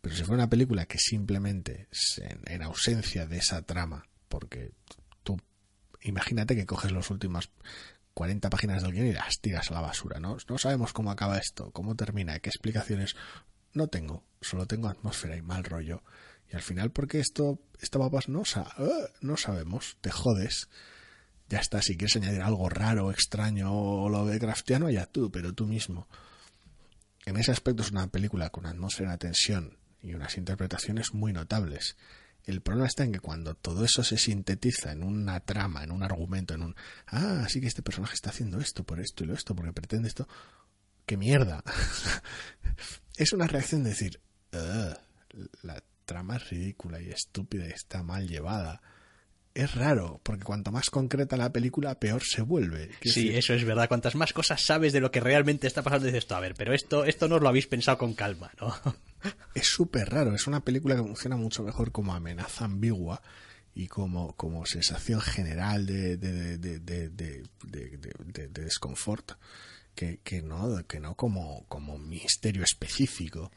Pero 0.00 0.16
si 0.16 0.24
fuera 0.24 0.42
una 0.42 0.50
película 0.50 0.86
que 0.86 0.98
simplemente, 0.98 1.88
en 2.46 2.62
ausencia 2.62 3.26
de 3.26 3.38
esa 3.38 3.62
trama, 3.62 4.06
porque 4.28 4.72
imagínate 6.02 6.56
que 6.56 6.66
coges 6.66 6.92
los 6.92 7.10
últimos 7.10 7.50
40 8.14 8.50
páginas 8.50 8.82
del 8.82 8.92
guion 8.92 9.06
y 9.06 9.12
las 9.12 9.40
tiras 9.40 9.70
a 9.70 9.74
la 9.74 9.80
basura, 9.80 10.20
¿no? 10.20 10.36
No 10.48 10.58
sabemos 10.58 10.92
cómo 10.92 11.10
acaba 11.10 11.38
esto, 11.38 11.70
cómo 11.70 11.94
termina, 11.94 12.38
qué 12.40 12.50
explicaciones. 12.50 13.16
No 13.72 13.86
tengo, 13.86 14.24
solo 14.40 14.66
tengo 14.66 14.88
atmósfera 14.88 15.36
y 15.36 15.42
mal 15.42 15.64
rollo. 15.64 16.02
Y 16.50 16.56
al 16.56 16.62
final, 16.62 16.90
¿por 16.90 17.08
qué 17.08 17.20
esto, 17.20 17.58
esta 17.80 17.98
papas 17.98 18.28
no, 18.28 18.40
uh, 18.40 19.06
no 19.22 19.36
sabemos, 19.36 19.96
te 20.00 20.10
jodes. 20.10 20.68
Ya 21.52 21.58
está, 21.58 21.82
si 21.82 21.98
quieres 21.98 22.16
añadir 22.16 22.40
algo 22.40 22.70
raro, 22.70 23.10
extraño 23.10 23.70
o 23.74 24.08
lo 24.08 24.24
de 24.24 24.38
craftiano, 24.38 24.88
ya 24.88 25.04
tú, 25.04 25.30
pero 25.30 25.52
tú 25.52 25.66
mismo. 25.66 26.08
En 27.26 27.36
ese 27.36 27.52
aspecto 27.52 27.82
es 27.82 27.90
una 27.90 28.06
película 28.06 28.48
con 28.48 28.64
atmósfera, 28.64 29.18
tensión 29.18 29.76
y 30.00 30.14
unas 30.14 30.38
interpretaciones 30.38 31.12
muy 31.12 31.34
notables. 31.34 31.98
El 32.44 32.62
problema 32.62 32.86
está 32.86 33.04
en 33.04 33.12
que 33.12 33.20
cuando 33.20 33.54
todo 33.54 33.84
eso 33.84 34.02
se 34.02 34.16
sintetiza 34.16 34.92
en 34.92 35.02
una 35.02 35.40
trama, 35.40 35.84
en 35.84 35.90
un 35.90 36.02
argumento, 36.02 36.54
en 36.54 36.62
un 36.62 36.76
ah, 37.08 37.44
sí 37.50 37.60
que 37.60 37.66
este 37.66 37.82
personaje 37.82 38.14
está 38.14 38.30
haciendo 38.30 38.58
esto 38.58 38.82
por 38.84 38.98
esto 38.98 39.22
y 39.22 39.26
lo 39.26 39.34
esto 39.34 39.54
porque 39.54 39.74
pretende 39.74 40.08
esto, 40.08 40.26
qué 41.04 41.18
mierda. 41.18 41.62
es 43.18 43.34
una 43.34 43.46
reacción 43.46 43.84
de 43.84 43.90
decir, 43.90 44.22
la 45.60 45.84
trama 46.06 46.36
es 46.36 46.48
ridícula 46.48 46.98
y 47.02 47.10
estúpida 47.10 47.66
y 47.66 47.72
está 47.72 48.02
mal 48.02 48.26
llevada. 48.26 48.80
Es 49.54 49.74
raro, 49.74 50.20
porque 50.22 50.44
cuanto 50.44 50.72
más 50.72 50.88
concreta 50.88 51.36
la 51.36 51.52
película, 51.52 51.98
peor 51.98 52.22
se 52.24 52.40
vuelve. 52.40 52.90
sí, 53.02 53.28
eso 53.30 53.52
es 53.52 53.64
verdad. 53.64 53.88
Cuantas 53.88 54.14
más 54.14 54.32
cosas 54.32 54.62
sabes 54.62 54.92
de 54.94 55.00
lo 55.00 55.10
que 55.10 55.20
realmente 55.20 55.66
está 55.66 55.82
pasando, 55.82 56.06
dices 56.06 56.20
esto, 56.20 56.36
a 56.36 56.40
ver, 56.40 56.54
pero 56.56 56.72
esto, 56.72 57.04
esto 57.04 57.28
no 57.28 57.38
lo 57.38 57.48
habéis 57.48 57.66
pensado 57.66 57.98
con 57.98 58.14
calma, 58.14 58.50
¿no? 58.60 58.74
es 59.54 59.66
súper 59.66 60.08
raro. 60.08 60.34
Es 60.34 60.46
una 60.46 60.64
película 60.64 60.96
que 60.96 61.02
funciona 61.02 61.36
mucho 61.36 61.62
mejor 61.62 61.92
como 61.92 62.14
amenaza 62.14 62.64
ambigua 62.64 63.20
y 63.74 63.88
como, 63.88 64.34
como 64.36 64.64
sensación 64.64 65.20
general 65.20 65.84
de, 65.84 66.16
de, 66.16 66.58
de, 66.58 66.80
de 67.60 68.48
desconfort 68.48 69.32
que, 69.94 70.20
que, 70.22 70.42
no, 70.42 70.86
que 70.86 71.00
no 71.00 71.14
como, 71.14 71.66
como 71.68 71.98
misterio 71.98 72.62
específico. 72.62 73.50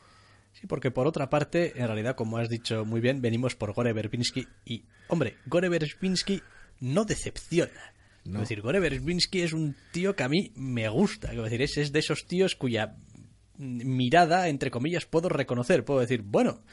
Sí, 0.60 0.68
porque 0.68 0.92
por 0.92 1.06
otra 1.06 1.30
parte, 1.30 1.74
en 1.76 1.88
realidad, 1.88 2.16
como 2.16 2.38
has 2.38 2.50
dicho 2.50 2.86
muy 2.86 3.02
bien, 3.02 3.22
venimos 3.22 3.56
por 3.56 3.74
Gore 3.74 3.94
Verbinski 3.94 4.48
y, 4.66 4.84
hombre, 5.10 5.36
Gore 5.46 5.70
Verbinski 5.70 6.42
no 6.80 7.06
decepciona. 7.06 7.94
Es 8.26 8.34
decir, 8.34 8.62
Gore 8.62 8.80
Verbinski 8.80 9.42
es 9.42 9.54
un 9.54 9.76
tío 9.92 10.16
que 10.16 10.24
a 10.24 10.30
mí 10.30 10.52
me 10.56 10.90
gusta. 10.90 11.32
Es 11.32 11.38
decir, 11.38 11.62
es 11.62 11.92
de 11.92 12.00
esos 12.00 12.26
tíos 12.26 12.56
cuya 12.56 12.96
mirada, 13.58 14.50
entre 14.50 14.72
comillas, 14.72 15.06
puedo 15.06 15.30
reconocer, 15.30 15.86
puedo 15.86 16.00
decir, 16.00 16.22
bueno, 16.24 16.64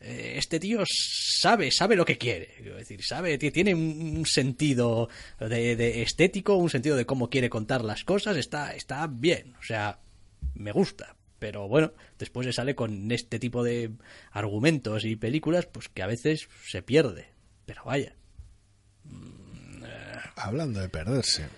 eh, 0.00 0.34
este 0.36 0.60
tío 0.60 0.82
sabe, 0.86 1.70
sabe 1.70 1.96
lo 1.96 2.04
que 2.04 2.18
quiere, 2.18 2.54
es 2.58 2.76
decir, 2.76 3.02
sabe, 3.02 3.38
tiene 3.38 3.74
un 3.74 4.24
sentido 4.26 5.08
de, 5.40 6.02
estético, 6.02 6.54
un 6.54 6.70
sentido 6.70 6.96
de 6.96 7.06
cómo 7.06 7.28
quiere 7.28 7.50
contar 7.50 7.84
las 7.84 8.04
cosas, 8.04 8.36
está, 8.36 8.74
está 8.74 9.06
bien, 9.08 9.54
o 9.58 9.62
sea, 9.62 9.98
me 10.54 10.72
gusta. 10.72 11.16
Pero 11.38 11.68
bueno, 11.68 11.92
después 12.18 12.46
se 12.46 12.52
sale 12.52 12.74
con 12.74 13.10
este 13.12 13.38
tipo 13.38 13.62
de 13.62 13.92
argumentos 14.32 15.04
y 15.04 15.16
películas, 15.16 15.66
pues 15.66 15.88
que 15.88 16.02
a 16.02 16.06
veces 16.06 16.48
se 16.66 16.82
pierde. 16.82 17.28
Pero 17.64 17.84
vaya. 17.84 18.14
Hablando 20.36 20.80
de 20.80 20.88
perderse 20.88 21.48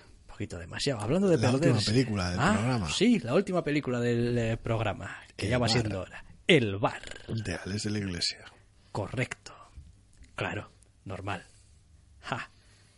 demasiado. 0.47 1.01
Hablando 1.01 1.27
de 1.29 1.37
la 1.37 1.51
última 1.51 1.79
película 1.79 2.31
del 2.31 2.39
ah, 2.39 2.53
programa. 2.53 2.89
Sí, 2.89 3.19
la 3.19 3.33
última 3.33 3.63
película 3.63 3.99
del 3.99 4.37
eh, 4.37 4.57
programa, 4.57 5.17
que 5.35 5.47
ya 5.47 5.57
va 5.57 5.67
siendo 5.67 6.01
hora. 6.01 6.23
El 6.47 6.77
bar. 6.77 7.01
De 7.27 7.55
Alex 7.55 7.83
de 7.83 7.89
la 7.91 7.99
Iglesia. 7.99 8.39
Correcto. 8.91 9.53
Claro, 10.35 10.71
normal. 11.05 11.45
Ja. 12.21 12.49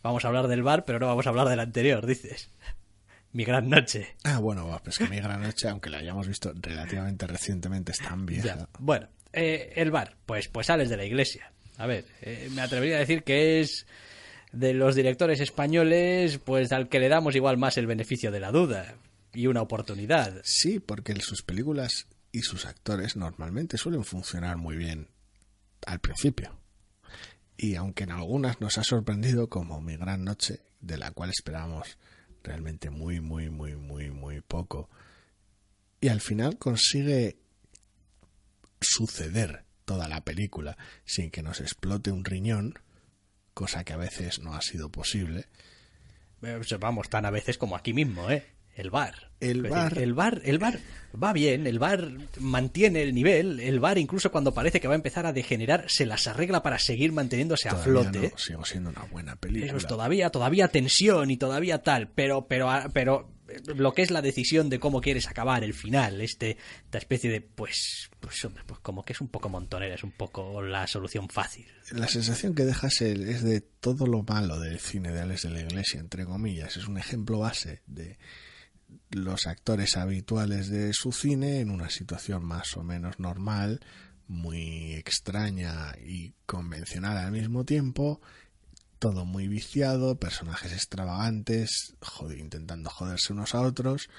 Vamos 0.02 0.26
a 0.26 0.28
hablar 0.28 0.48
del 0.48 0.64
bar, 0.64 0.86
pero 0.86 1.00
no 1.00 1.08
vamos 1.08 1.26
a 1.28 1.30
hablar 1.30 1.48
del 1.50 1.60
anterior, 1.60 2.06
dices. 2.06 2.50
Mi 3.34 3.44
gran 3.44 3.68
noche. 3.68 4.16
Ah, 4.24 4.40
bueno, 4.40 4.80
pues 4.84 5.00
que 5.00 5.08
mi 5.08 5.18
gran 5.18 5.42
noche, 5.42 5.68
aunque 5.68 5.90
la 5.90 5.98
hayamos 5.98 6.28
visto 6.28 6.54
relativamente 6.56 7.26
recientemente, 7.26 7.92
es 7.92 7.98
tan 7.98 8.26
vieja. 8.26 8.70
Bueno, 8.80 9.08
eh, 9.34 9.74
el 9.76 9.90
bar, 9.90 10.16
pues, 10.26 10.48
pues 10.48 10.68
sales 10.68 10.90
de 10.90 10.98
la 10.98 11.06
iglesia. 11.06 11.52
A 11.78 11.88
ver, 11.88 12.06
eh, 12.22 12.50
me 12.54 12.62
atrevería 12.62 12.98
a 12.98 13.00
decir 13.00 13.24
que 13.24 13.60
es 13.60 13.88
de 14.52 14.74
los 14.76 14.94
directores 14.94 15.40
españoles, 15.40 16.38
pues 16.38 16.72
al 16.72 16.88
que 16.88 17.00
le 17.00 17.10
damos 17.10 17.36
igual 17.36 17.58
más 17.58 17.78
el 17.78 17.88
beneficio 17.88 18.32
de 18.32 18.40
la 18.40 18.52
duda 18.52 18.96
y 19.34 19.48
una 19.48 19.64
oportunidad. 19.64 20.40
Sí, 20.44 20.80
porque 20.80 21.16
sus 21.20 21.42
películas 21.42 22.08
y 22.32 22.42
sus 22.42 22.68
actores 22.68 23.16
normalmente 23.16 23.78
suelen 23.78 24.04
funcionar 24.04 24.58
muy 24.58 24.78
bien 24.78 25.08
al 25.88 26.00
principio. 26.00 26.60
Y 27.58 27.76
aunque 27.76 28.04
en 28.04 28.12
algunas 28.12 28.62
nos 28.62 28.78
ha 28.78 28.84
sorprendido 28.84 29.50
como 29.50 29.82
Mi 29.82 29.98
Gran 29.98 30.24
Noche, 30.24 30.62
de 30.82 30.98
la 30.98 31.12
cual 31.12 31.32
esperamos 31.32 31.98
realmente 32.44 32.90
muy, 32.90 33.20
muy, 33.20 33.50
muy, 33.50 33.76
muy, 33.76 34.12
muy 34.12 34.42
poco, 34.42 34.90
y 36.02 36.10
al 36.10 36.22
final 36.22 36.58
consigue 36.58 37.38
suceder 38.82 39.64
toda 39.86 40.08
la 40.08 40.22
película 40.24 40.78
sin 41.06 41.32
que 41.32 41.44
nos 41.44 41.62
explote 41.62 42.12
un 42.12 42.26
riñón, 42.26 42.74
cosa 43.54 43.84
que 43.84 43.94
a 43.94 43.98
veces 43.98 44.40
no 44.40 44.54
ha 44.54 44.62
sido 44.62 44.90
posible. 44.90 45.48
Vamos, 46.80 47.10
tan 47.10 47.26
a 47.26 47.32
veces 47.32 47.58
como 47.58 47.78
aquí 47.78 47.94
mismo, 47.94 48.30
¿eh? 48.30 48.46
El 48.76 48.90
bar. 48.90 49.30
El 49.40 49.62
bar. 49.64 49.98
el 49.98 50.14
bar, 50.14 50.42
el 50.46 50.58
bar 50.58 50.80
va 51.22 51.34
bien, 51.34 51.68
el 51.68 51.80
bar 51.80 52.10
mantiene 52.40 53.02
el 53.02 53.14
nivel, 53.14 53.60
el 53.60 53.80
bar 53.80 53.98
incluso 53.98 54.32
cuando 54.32 54.54
parece 54.54 54.80
que 54.80 54.88
va 54.88 54.94
a 54.94 54.96
empezar 54.96 55.26
a 55.26 55.34
degenerar 55.34 55.86
se 55.90 56.06
las 56.06 56.28
arregla 56.28 56.64
para 56.64 56.80
seguir 56.80 57.12
manteniéndose 57.12 57.70
a 57.70 57.76
flote. 57.76 58.34
sigo 58.38 58.66
siendo 58.66 58.90
una 58.90 59.04
buena 59.04 59.36
película. 59.36 59.78
todavía, 59.88 60.30
todavía 60.30 60.70
tensión 60.70 61.30
y 61.30 61.38
todavía 61.38 61.84
tal, 61.84 62.08
pero, 62.08 62.48
pero, 62.48 62.70
pero 62.94 63.30
lo 63.76 63.94
que 63.94 64.02
es 64.02 64.12
la 64.12 64.22
decisión 64.22 64.70
de 64.70 64.80
cómo 64.80 65.02
quieres 65.02 65.28
acabar 65.28 65.64
el 65.64 65.74
final, 65.74 66.22
este, 66.22 66.58
esta 66.86 66.98
especie 66.98 67.30
de, 67.30 67.42
pues, 67.42 68.10
pues, 68.20 68.44
hombre, 68.46 68.64
pues 68.66 68.80
como 68.80 69.04
que 69.04 69.14
es 69.14 69.22
un 69.22 69.28
poco 69.28 69.50
montonera, 69.50 69.96
es 69.96 70.04
un 70.04 70.12
poco 70.12 70.62
la 70.62 70.88
solución 70.88 71.30
fácil. 71.30 71.68
La 71.92 72.08
sensación 72.08 72.56
que 72.56 72.64
dejas 72.64 73.02
es 73.02 73.44
de 73.44 73.62
todo 73.62 74.08
lo 74.08 74.24
malo 74.24 74.60
del 74.60 74.80
cine 74.80 75.12
de 75.12 75.22
Alex 75.22 75.44
de 75.44 75.50
la 75.52 75.62
Iglesia, 75.62 76.00
entre 76.00 76.26
comillas. 76.26 76.78
Es 76.78 76.88
un 76.88 76.98
ejemplo 76.98 77.40
base 77.40 77.82
de 77.86 78.18
los 79.10 79.48
actores 79.48 79.98
habituales 79.98 80.70
de 80.70 80.94
su 80.94 81.12
cine 81.12 81.60
en 81.60 81.70
una 81.70 81.90
situación 81.90 82.44
más 82.44 82.76
o 82.78 82.84
menos 82.84 83.20
normal, 83.20 83.82
muy 84.28 84.94
extraña 84.94 85.94
y 86.04 86.34
convencional 86.46 87.18
al 87.18 87.32
mismo 87.32 87.66
tiempo, 87.66 88.22
todo 89.00 89.26
muy 89.26 89.48
viciado, 89.48 90.18
personajes 90.18 90.72
extravagantes, 90.72 91.96
intentando 92.38 92.90
joderse 92.90 93.34
unos 93.34 93.54
a 93.54 93.62
otros, 93.62 94.10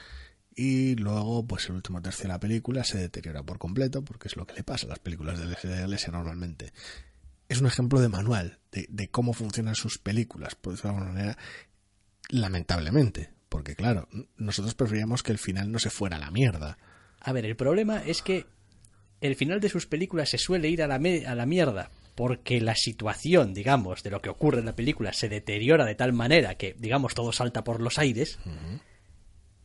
y 0.56 0.94
luego, 0.96 1.46
pues 1.46 1.68
el 1.68 1.76
último 1.76 2.00
tercio 2.00 2.24
de 2.24 2.28
la 2.28 2.38
película 2.38 2.84
se 2.84 2.98
deteriora 2.98 3.42
por 3.42 3.58
completo, 3.58 4.04
porque 4.04 4.28
es 4.28 4.36
lo 4.36 4.46
que 4.46 4.54
le 4.54 4.62
pasa 4.62 4.86
a 4.86 4.90
las 4.90 5.00
películas 5.00 5.38
de 5.38 5.46
la 5.46 6.12
normalmente. 6.12 6.72
Es 7.48 7.60
un 7.60 7.66
ejemplo 7.66 8.00
de 8.00 8.08
manual 8.08 8.60
de, 8.70 9.08
cómo 9.08 9.32
funcionan 9.32 9.74
sus 9.74 9.98
películas, 9.98 10.54
por 10.54 10.72
decirlo 10.72 10.92
de 10.92 10.96
alguna 10.96 11.14
manera, 11.14 11.38
lamentablemente, 12.28 13.32
porque 13.54 13.76
claro, 13.76 14.08
nosotros 14.36 14.74
preferíamos 14.74 15.22
que 15.22 15.30
el 15.30 15.38
final 15.38 15.70
no 15.70 15.78
se 15.78 15.88
fuera 15.88 16.16
a 16.16 16.18
la 16.18 16.32
mierda. 16.32 16.76
A 17.20 17.30
ver, 17.30 17.46
el 17.46 17.54
problema 17.54 18.02
es 18.04 18.20
que 18.20 18.46
el 19.20 19.36
final 19.36 19.60
de 19.60 19.68
sus 19.68 19.86
películas 19.86 20.28
se 20.30 20.38
suele 20.38 20.68
ir 20.68 20.82
a 20.82 20.88
la, 20.88 20.96
a 20.96 21.34
la 21.36 21.46
mierda 21.46 21.92
porque 22.16 22.60
la 22.60 22.74
situación, 22.74 23.54
digamos, 23.54 24.02
de 24.02 24.10
lo 24.10 24.20
que 24.20 24.28
ocurre 24.28 24.58
en 24.58 24.66
la 24.66 24.74
película 24.74 25.12
se 25.12 25.28
deteriora 25.28 25.84
de 25.84 25.94
tal 25.94 26.12
manera 26.12 26.56
que, 26.56 26.74
digamos, 26.76 27.14
todo 27.14 27.30
salta 27.30 27.62
por 27.62 27.80
los 27.80 27.96
aires, 27.96 28.40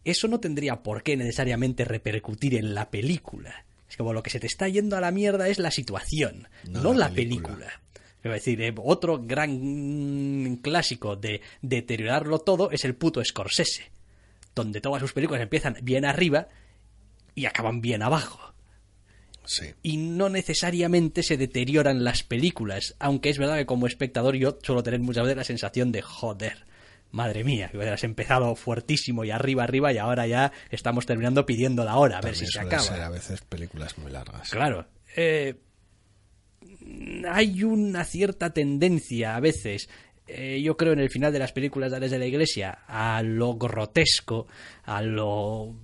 eso 0.04 0.28
no 0.28 0.40
tendría 0.40 0.84
por 0.84 1.02
qué 1.02 1.18
necesariamente 1.18 1.84
repercutir 1.84 2.54
en 2.54 2.76
la 2.76 2.92
película. 2.92 3.66
Es 3.90 3.98
como 3.98 4.14
lo 4.14 4.22
que 4.22 4.30
se 4.30 4.40
te 4.40 4.46
está 4.46 4.68
yendo 4.68 4.98
a 4.98 5.02
la 5.02 5.10
mierda 5.10 5.48
es 5.48 5.58
la 5.58 5.72
situación, 5.72 6.48
no, 6.70 6.94
la, 6.94 7.10
película. 7.10 7.82
Es 8.24 8.32
decir, 8.32 8.62
eh, 8.62 8.74
otro 8.78 9.20
gran 9.24 10.58
clásico 10.62 11.16
de 11.16 11.42
deteriorarlo 11.62 12.40
todo 12.40 12.70
es 12.72 12.84
el 12.84 12.96
puto 12.96 13.24
Scorsese, 13.24 13.92
donde 14.54 14.82
todas 14.82 15.02
sus 15.02 15.14
películas 15.14 15.42
empiezan 15.42 15.78
bien 15.82 16.06
arriba 16.06 16.48
y 17.34 17.46
acaban 17.46 17.82
bien 17.82 18.04
abajo. 18.04 18.54
Y 19.82 19.98
no 19.98 20.30
necesariamente 20.30 21.24
se 21.24 21.38
deterioran 21.38 22.04
las 22.04 22.24
películas, 22.24 22.96
aunque 23.00 23.30
es 23.30 23.40
verdad 23.40 23.58
que 23.58 23.66
como 23.66 23.88
espectador 23.88 24.36
yo 24.36 24.60
suelo 24.62 24.84
tener 24.84 25.00
muchas 25.00 25.24
veces 25.24 25.38
la 25.38 25.44
sensación 25.44 25.92
de 25.92 26.04
joder, 26.04 26.66
madre 27.12 27.44
mía, 27.44 27.72
has 27.92 28.04
empezado 28.04 28.56
fuertísimo 28.56 29.24
y 29.24 29.32
arriba, 29.32 29.64
arriba 29.64 29.92
y 29.92 29.98
ahora 29.98 30.28
ya 30.28 30.52
estamos 30.70 31.08
terminando 31.08 31.48
pidiendo 31.48 31.84
la 31.84 31.98
hora, 31.98 32.20
a 32.20 32.22
ver 32.22 32.36
si 32.36 32.46
se 32.46 32.60
acaba. 32.60 32.84
Ser 32.84 33.02
a 33.02 33.10
veces 33.10 33.42
películas 33.42 33.98
muy 33.98 34.12
largas. 34.12 34.52
Claro. 34.52 34.86
Eh, 35.16 35.56
hay 37.30 37.64
una 37.64 38.04
cierta 38.04 38.52
tendencia 38.52 39.36
a 39.36 39.40
veces 39.40 39.90
eh, 40.28 40.62
yo 40.62 40.78
creo 40.78 40.94
en 40.94 41.00
el 41.00 41.10
final 41.10 41.34
de 41.34 41.40
las 41.40 41.52
películas 41.52 41.92
de 41.92 42.08
de 42.08 42.20
la 42.20 42.26
Iglesia 42.26 42.80
a 42.88 43.24
lo 43.24 43.56
grotesco, 43.56 44.48
a 44.84 45.02
lo 45.02 45.76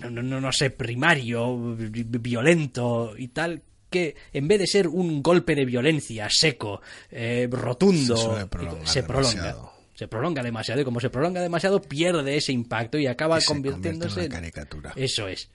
no, 0.00 0.22
no, 0.22 0.40
no 0.40 0.52
sé, 0.52 0.70
primario, 0.70 1.76
violento 1.76 3.14
y 3.16 3.28
tal, 3.28 3.62
que 3.90 4.14
en 4.32 4.48
vez 4.48 4.60
de 4.60 4.66
ser 4.66 4.88
un 4.88 5.22
golpe 5.22 5.54
de 5.54 5.64
violencia 5.64 6.28
seco, 6.30 6.80
eh, 7.10 7.48
rotundo, 7.50 8.16
se, 8.84 9.02
prolonga. 9.02 9.56
Se 9.94 10.08
prolonga 10.08 10.42
demasiado 10.42 10.80
y 10.80 10.84
como 10.84 11.00
se 11.00 11.10
prolonga 11.10 11.40
demasiado 11.40 11.80
pierde 11.80 12.36
ese 12.36 12.52
impacto 12.52 12.98
y 12.98 13.06
acaba 13.06 13.40
convirtiéndose 13.40 14.24
en 14.24 14.30
caricatura. 14.30 14.92
Eso 14.94 15.26
es. 15.26 15.50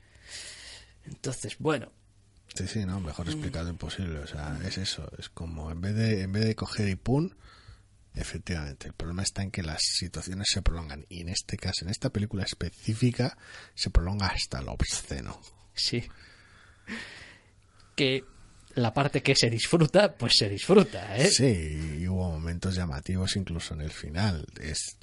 Entonces, 1.05 1.55
bueno, 1.59 1.91
Sí, 2.53 2.67
sí, 2.67 2.85
no, 2.85 2.99
mejor 2.99 3.27
explicado 3.27 3.69
imposible. 3.69 4.19
O 4.19 4.27
sea, 4.27 4.59
es 4.65 4.77
eso. 4.77 5.09
Es 5.17 5.29
como 5.29 5.71
en 5.71 5.81
vez 5.81 5.95
de, 5.95 6.21
en 6.21 6.31
vez 6.31 6.45
de 6.45 6.55
coger 6.55 6.89
y 6.89 6.95
pun, 6.95 7.35
Efectivamente, 8.13 8.87
el 8.87 8.93
problema 8.93 9.23
está 9.23 9.41
en 9.41 9.51
que 9.51 9.63
las 9.63 9.81
situaciones 9.81 10.49
se 10.51 10.61
prolongan 10.61 11.05
y 11.07 11.21
en 11.21 11.29
este 11.29 11.57
caso, 11.57 11.85
en 11.85 11.91
esta 11.91 12.09
película 12.09 12.43
específica, 12.43 13.37
se 13.73 13.89
prolonga 13.89 14.27
hasta 14.27 14.61
lo 14.61 14.73
obsceno. 14.73 15.39
Sí. 15.73 16.03
Que 17.95 18.25
la 18.75 18.93
parte 18.93 19.23
que 19.23 19.33
se 19.33 19.49
disfruta, 19.49 20.13
pues 20.13 20.33
se 20.37 20.49
disfruta, 20.49 21.15
¿eh? 21.17 21.31
Sí, 21.31 21.99
y 22.01 22.07
hubo 22.07 22.31
momentos 22.31 22.75
llamativos 22.75 23.37
incluso 23.37 23.73
en 23.75 23.81
el 23.81 23.91
final. 23.91 24.45
Es 24.59 24.97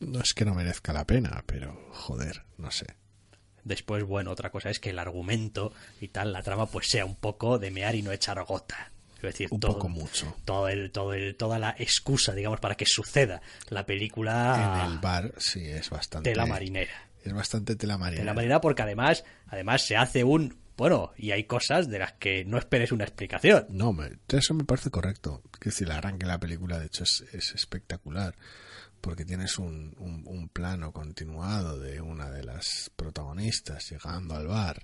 no 0.00 0.20
es 0.20 0.34
que 0.34 0.44
no 0.44 0.54
merezca 0.54 0.92
la 0.92 1.06
pena, 1.06 1.42
pero 1.46 1.88
joder, 1.92 2.44
no 2.58 2.70
sé. 2.70 2.86
Después, 3.66 4.04
bueno, 4.04 4.30
otra 4.30 4.50
cosa 4.50 4.70
es 4.70 4.78
que 4.78 4.90
el 4.90 4.98
argumento 4.98 5.72
y 6.00 6.08
tal, 6.08 6.32
la 6.32 6.42
trama, 6.42 6.66
pues 6.66 6.86
sea 6.88 7.04
un 7.04 7.16
poco 7.16 7.58
de 7.58 7.70
mear 7.72 7.96
y 7.96 8.02
no 8.02 8.12
echar 8.12 8.42
gota 8.44 8.92
decir, 9.26 9.48
un 9.50 9.60
todo, 9.60 9.74
poco 9.74 9.88
mucho. 9.88 10.34
Todo 10.44 10.68
el, 10.68 10.90
todo 10.90 11.14
el, 11.14 11.36
toda 11.36 11.58
la 11.58 11.74
excusa, 11.78 12.32
digamos, 12.32 12.60
para 12.60 12.74
que 12.74 12.84
suceda 12.86 13.40
la 13.68 13.84
película. 13.84 14.82
En 14.84 14.92
el 14.92 14.98
bar, 14.98 15.34
sí, 15.38 15.64
es 15.64 15.90
bastante. 15.90 16.30
Tela 16.30 16.46
marinera. 16.46 17.08
Es 17.24 17.32
bastante 17.32 17.76
tela 17.76 17.98
marinera. 17.98 18.22
Tela 18.22 18.34
marinera 18.34 18.60
porque 18.60 18.82
además, 18.82 19.24
además 19.48 19.82
se 19.82 19.96
hace 19.96 20.24
un. 20.24 20.56
Bueno, 20.76 21.12
y 21.16 21.30
hay 21.30 21.44
cosas 21.44 21.88
de 21.88 21.98
las 21.98 22.12
que 22.12 22.44
no 22.44 22.58
esperes 22.58 22.92
una 22.92 23.04
explicación. 23.04 23.66
No, 23.70 23.92
me, 23.92 24.18
eso 24.28 24.52
me 24.54 24.64
parece 24.64 24.90
correcto. 24.90 25.42
Que 25.58 25.70
decir, 25.70 25.88
el 25.88 25.92
arranque 25.92 26.26
de 26.26 26.32
la 26.32 26.38
película, 26.38 26.78
de 26.78 26.86
hecho, 26.86 27.04
es, 27.04 27.24
es 27.32 27.54
espectacular. 27.54 28.34
Porque 29.00 29.24
tienes 29.24 29.58
un, 29.58 30.50
plano 30.52 30.92
continuado 30.92 31.78
de 31.78 32.00
una 32.00 32.30
de 32.30 32.42
las 32.44 32.90
protagonistas 32.96 33.90
llegando 33.90 34.34
al 34.34 34.46
bar 34.46 34.82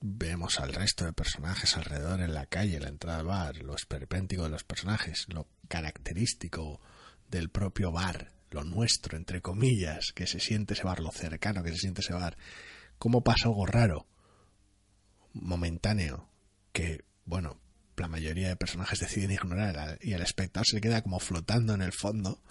vemos 0.00 0.60
al 0.60 0.72
resto 0.72 1.04
de 1.04 1.12
personajes 1.12 1.76
alrededor 1.76 2.20
en 2.20 2.32
la 2.32 2.46
calle, 2.46 2.80
la 2.80 2.88
entrada 2.88 3.18
al 3.18 3.26
bar, 3.26 3.56
lo 3.58 3.74
esperpéntico 3.74 4.44
de 4.44 4.48
los 4.48 4.64
personajes, 4.64 5.26
lo 5.28 5.46
característico 5.68 6.80
del 7.30 7.50
propio 7.50 7.92
bar, 7.92 8.32
lo 8.50 8.64
nuestro, 8.64 9.16
entre 9.16 9.42
comillas, 9.42 10.12
que 10.14 10.26
se 10.26 10.40
siente 10.40 10.74
ese 10.74 10.84
bar, 10.84 11.00
lo 11.00 11.10
cercano 11.12 11.62
que 11.62 11.70
se 11.72 11.78
siente 11.78 12.00
ese 12.00 12.14
bar. 12.14 12.36
¿Cómo 12.98 13.22
pasa 13.22 13.48
algo 13.48 13.66
raro, 13.66 14.06
momentáneo, 15.32 16.28
que, 16.72 17.04
bueno, 17.24 17.60
la 17.96 18.08
mayoría 18.08 18.48
de 18.48 18.56
personajes 18.56 19.00
deciden 19.00 19.32
ignorar 19.32 19.98
y 20.00 20.14
el 20.14 20.22
espectador 20.22 20.66
se 20.66 20.76
le 20.76 20.80
queda 20.80 21.02
como 21.02 21.20
flotando 21.20 21.74
en 21.74 21.82
el 21.82 21.92
fondo? 21.92 22.42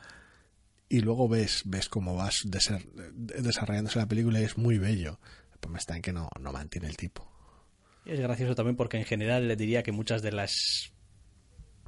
Y 0.90 1.02
luego 1.02 1.30
ves, 1.30 1.62
ves 1.66 1.88
cómo 1.88 2.16
vas 2.16 2.42
desarrollándose 2.46 4.00
la 4.00 4.08
película 4.08 4.42
y 4.42 4.44
es 4.44 4.58
muy 4.58 4.80
bello. 4.80 5.20
Pero 5.60 5.76
está 5.76 5.96
en 5.96 6.02
que 6.02 6.12
no, 6.12 6.30
no 6.40 6.52
mantiene 6.52 6.88
el 6.88 6.98
tipo. 6.98 7.30
Es 8.06 8.20
gracioso 8.20 8.56
también 8.56 8.76
porque 8.76 8.98
en 8.98 9.06
general 9.06 9.48
le 9.48 9.56
diría 9.56 9.84
que 9.84 9.92
muchas 9.92 10.24
de 10.24 10.32
las 10.32 10.92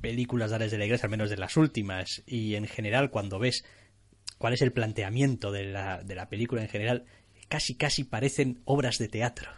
películas 0.02 0.49
de 0.52 0.58
Ares 0.58 0.72
de 0.72 0.78
la 0.78 0.86
Iglesia, 0.86 1.06
al 1.06 1.12
menos 1.12 1.30
de 1.30 1.38
las 1.38 1.58
últimas, 1.58 2.22
y 2.28 2.56
en 2.56 2.68
general 2.68 3.10
cuando 3.10 3.39
ves 3.39 3.66
cuál 4.38 4.54
es 4.54 4.62
el 4.62 4.72
planteamiento 4.72 5.52
de 5.52 5.66
la, 5.66 6.04
de 6.04 6.16
la 6.16 6.30
película 6.30 6.62
en 6.62 6.70
general, 6.70 7.06
casi 7.47 7.76
casi 7.76 8.04
parecen 8.04 8.62
obras 8.66 8.97
de 8.97 9.08
teatro. 9.08 9.49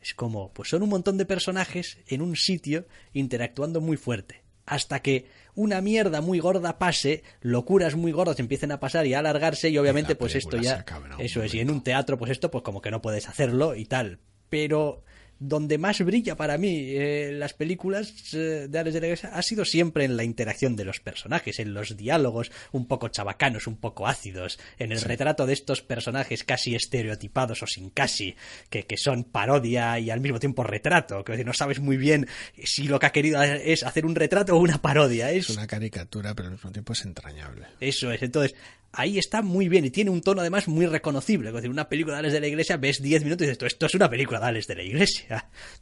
Es 0.00 0.14
como, 0.14 0.52
pues 0.52 0.68
son 0.68 0.82
un 0.82 0.90
montón 0.90 1.16
de 1.16 1.24
personajes 1.24 1.98
en 2.06 2.20
un 2.20 2.36
sitio 2.36 2.86
interactuando 3.12 3.80
muy 3.80 3.96
fuerte. 3.96 4.43
Hasta 4.66 5.00
que 5.00 5.26
una 5.54 5.80
mierda 5.80 6.20
muy 6.20 6.38
gorda 6.38 6.78
pase, 6.78 7.22
locuras 7.40 7.94
muy 7.96 8.12
gordas 8.12 8.40
empiecen 8.40 8.72
a 8.72 8.80
pasar 8.80 9.06
y 9.06 9.14
a 9.14 9.18
alargarse 9.20 9.70
y 9.70 9.78
obviamente 9.78 10.14
pues 10.16 10.34
esto 10.34 10.56
ya... 10.56 10.84
Eso 11.18 11.42
es, 11.42 11.54
y 11.54 11.60
en 11.60 11.70
un 11.70 11.82
teatro 11.82 12.18
pues 12.18 12.30
esto 12.30 12.50
pues 12.50 12.64
como 12.64 12.80
que 12.80 12.90
no 12.90 13.02
puedes 13.02 13.28
hacerlo 13.28 13.74
y 13.74 13.84
tal. 13.84 14.18
Pero 14.48 15.04
donde 15.38 15.78
más 15.78 16.00
brilla 16.00 16.36
para 16.36 16.58
mí 16.58 16.90
eh, 16.90 17.32
las 17.32 17.54
películas 17.54 18.12
eh, 18.34 18.66
de 18.68 18.78
Ares 18.78 18.94
de 18.94 19.00
la 19.00 19.06
Iglesia 19.06 19.30
ha 19.34 19.42
sido 19.42 19.64
siempre 19.64 20.04
en 20.04 20.16
la 20.16 20.24
interacción 20.24 20.76
de 20.76 20.84
los 20.84 21.00
personajes, 21.00 21.58
en 21.58 21.74
los 21.74 21.96
diálogos 21.96 22.50
un 22.72 22.86
poco 22.86 23.08
chabacanos, 23.08 23.66
un 23.66 23.76
poco 23.76 24.06
ácidos, 24.06 24.58
en 24.78 24.92
el 24.92 25.00
retrato 25.00 25.46
de 25.46 25.52
estos 25.52 25.82
personajes 25.82 26.44
casi 26.44 26.74
estereotipados 26.74 27.62
o 27.62 27.66
sin 27.66 27.90
casi, 27.90 28.36
que, 28.70 28.86
que 28.86 28.96
son 28.96 29.24
parodia 29.24 29.98
y 29.98 30.10
al 30.10 30.20
mismo 30.20 30.38
tiempo 30.38 30.62
retrato, 30.62 31.24
que 31.24 31.44
no 31.44 31.52
sabes 31.52 31.80
muy 31.80 31.96
bien 31.96 32.26
si 32.62 32.88
lo 32.88 32.98
que 32.98 33.06
ha 33.06 33.12
querido 33.12 33.42
es 33.42 33.82
hacer 33.82 34.06
un 34.06 34.14
retrato 34.14 34.56
o 34.56 34.58
una 34.58 34.80
parodia. 34.80 35.30
Es, 35.30 35.50
es 35.50 35.56
una 35.56 35.66
caricatura, 35.66 36.34
pero 36.34 36.48
al 36.48 36.54
mismo 36.54 36.72
tiempo 36.72 36.92
es 36.92 37.04
entrañable. 37.04 37.66
Eso 37.80 38.10
es, 38.10 38.22
entonces 38.22 38.54
ahí 38.96 39.18
está 39.18 39.42
muy 39.42 39.68
bien 39.68 39.84
y 39.84 39.90
tiene 39.90 40.10
un 40.10 40.20
tono 40.20 40.40
además 40.40 40.68
muy 40.68 40.86
reconocible. 40.86 41.48
Es 41.48 41.54
decir, 41.54 41.70
una 41.70 41.88
película 41.88 42.14
de 42.14 42.20
Alex 42.20 42.34
de 42.34 42.40
la 42.40 42.46
Iglesia, 42.46 42.76
ves 42.76 43.02
10 43.02 43.24
minutos 43.24 43.46
y 43.46 43.50
dices, 43.50 43.62
esto 43.62 43.86
es 43.86 43.94
una 43.94 44.08
película 44.08 44.40
de 44.40 44.46
Alex 44.46 44.66
de 44.66 44.74
la 44.74 44.82
Iglesia. 44.82 45.23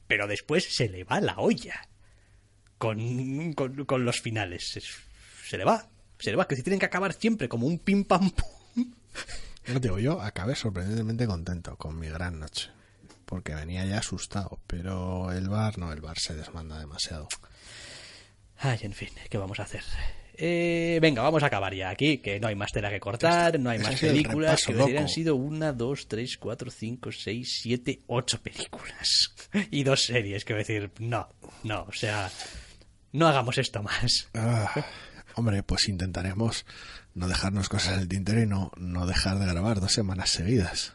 Pero 0.06 0.26
después 0.26 0.64
se 0.64 0.88
le 0.88 1.04
va 1.04 1.20
la 1.20 1.38
olla 1.38 1.88
con, 2.78 3.52
con, 3.54 4.04
los 4.04 4.20
finales. 4.20 4.78
Se 5.46 5.56
le 5.56 5.64
va, 5.64 5.88
se 6.18 6.30
le 6.30 6.36
va, 6.36 6.48
que 6.48 6.56
si 6.56 6.62
tienen 6.62 6.80
que 6.80 6.86
acabar 6.86 7.12
siempre 7.12 7.48
como 7.48 7.66
un 7.66 7.78
pim 7.78 8.04
pam 8.04 8.30
pum. 8.30 8.92
No 9.68 9.78
digo, 9.78 9.98
yo 9.98 10.20
acabé 10.20 10.56
sorprendentemente 10.56 11.26
contento 11.26 11.76
con 11.76 11.98
mi 11.98 12.08
gran 12.08 12.40
noche. 12.40 12.70
Porque 13.24 13.54
venía 13.54 13.84
ya 13.86 13.98
asustado. 13.98 14.60
Pero 14.66 15.30
el 15.32 15.48
bar, 15.48 15.78
no, 15.78 15.92
el 15.92 16.00
bar 16.00 16.18
se 16.18 16.34
desmanda 16.34 16.78
demasiado. 16.78 17.28
Ay, 18.58 18.80
en 18.82 18.92
fin, 18.92 19.10
¿qué 19.30 19.38
vamos 19.38 19.60
a 19.60 19.64
hacer? 19.64 19.82
Eh, 20.44 20.98
venga, 21.00 21.22
vamos 21.22 21.44
a 21.44 21.46
acabar 21.46 21.72
ya 21.72 21.88
aquí, 21.90 22.18
que 22.18 22.40
no 22.40 22.48
hay 22.48 22.56
más 22.56 22.72
tela 22.72 22.90
que 22.90 22.98
cortar, 22.98 23.60
no 23.60 23.70
hay 23.70 23.78
más 23.78 24.00
películas. 24.00 24.66
repaso, 24.66 24.72
Que 24.72 24.74
decir, 24.74 24.96
han 24.98 25.04
loco. 25.04 25.14
sido 25.14 25.36
una, 25.36 25.72
dos, 25.72 26.08
tres, 26.08 26.36
cuatro, 26.36 26.68
cinco, 26.68 27.12
seis, 27.12 27.60
siete, 27.62 28.00
ocho 28.08 28.42
películas. 28.42 29.34
Y 29.70 29.84
dos 29.84 30.04
series, 30.06 30.44
quiero 30.44 30.58
decir, 30.58 30.90
no, 30.98 31.28
no, 31.62 31.82
o 31.82 31.92
sea, 31.92 32.28
no 33.12 33.28
hagamos 33.28 33.56
esto 33.58 33.84
más. 33.84 34.28
Ah, 34.34 34.84
hombre, 35.36 35.62
pues 35.62 35.88
intentaremos 35.88 36.66
no 37.14 37.28
dejarnos 37.28 37.68
cosas 37.68 37.94
en 37.94 38.00
el 38.00 38.08
tintero 38.08 38.42
y 38.42 38.46
no, 38.46 38.72
no 38.76 39.06
dejar 39.06 39.38
de 39.38 39.46
grabar 39.46 39.80
dos 39.80 39.92
semanas 39.92 40.30
seguidas. 40.30 40.94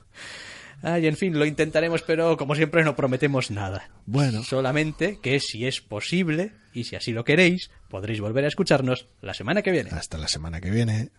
Ay, 0.82 1.08
en 1.08 1.18
fin, 1.18 1.38
lo 1.38 1.46
intentaremos, 1.46 2.04
pero 2.04 2.38
como 2.38 2.56
siempre 2.56 2.84
no 2.84 2.96
prometemos 2.96 3.52
nada. 3.52 3.90
Bueno. 4.06 4.44
Solamente 4.44 5.20
que 5.22 5.40
si 5.40 5.66
es 5.66 5.82
posible, 5.82 6.52
y 6.74 6.84
si 6.84 6.96
así 6.96 7.12
lo 7.12 7.24
queréis, 7.24 7.72
podréis 7.90 8.22
volver 8.22 8.46
a 8.46 8.48
escucharnos 8.48 9.08
la 9.22 9.34
semana 9.34 9.62
que 9.62 9.72
viene. 9.72 9.90
Hasta 9.92 10.18
la 10.18 10.28
semana 10.28 10.62
que 10.62 10.70
viene. 10.70 11.10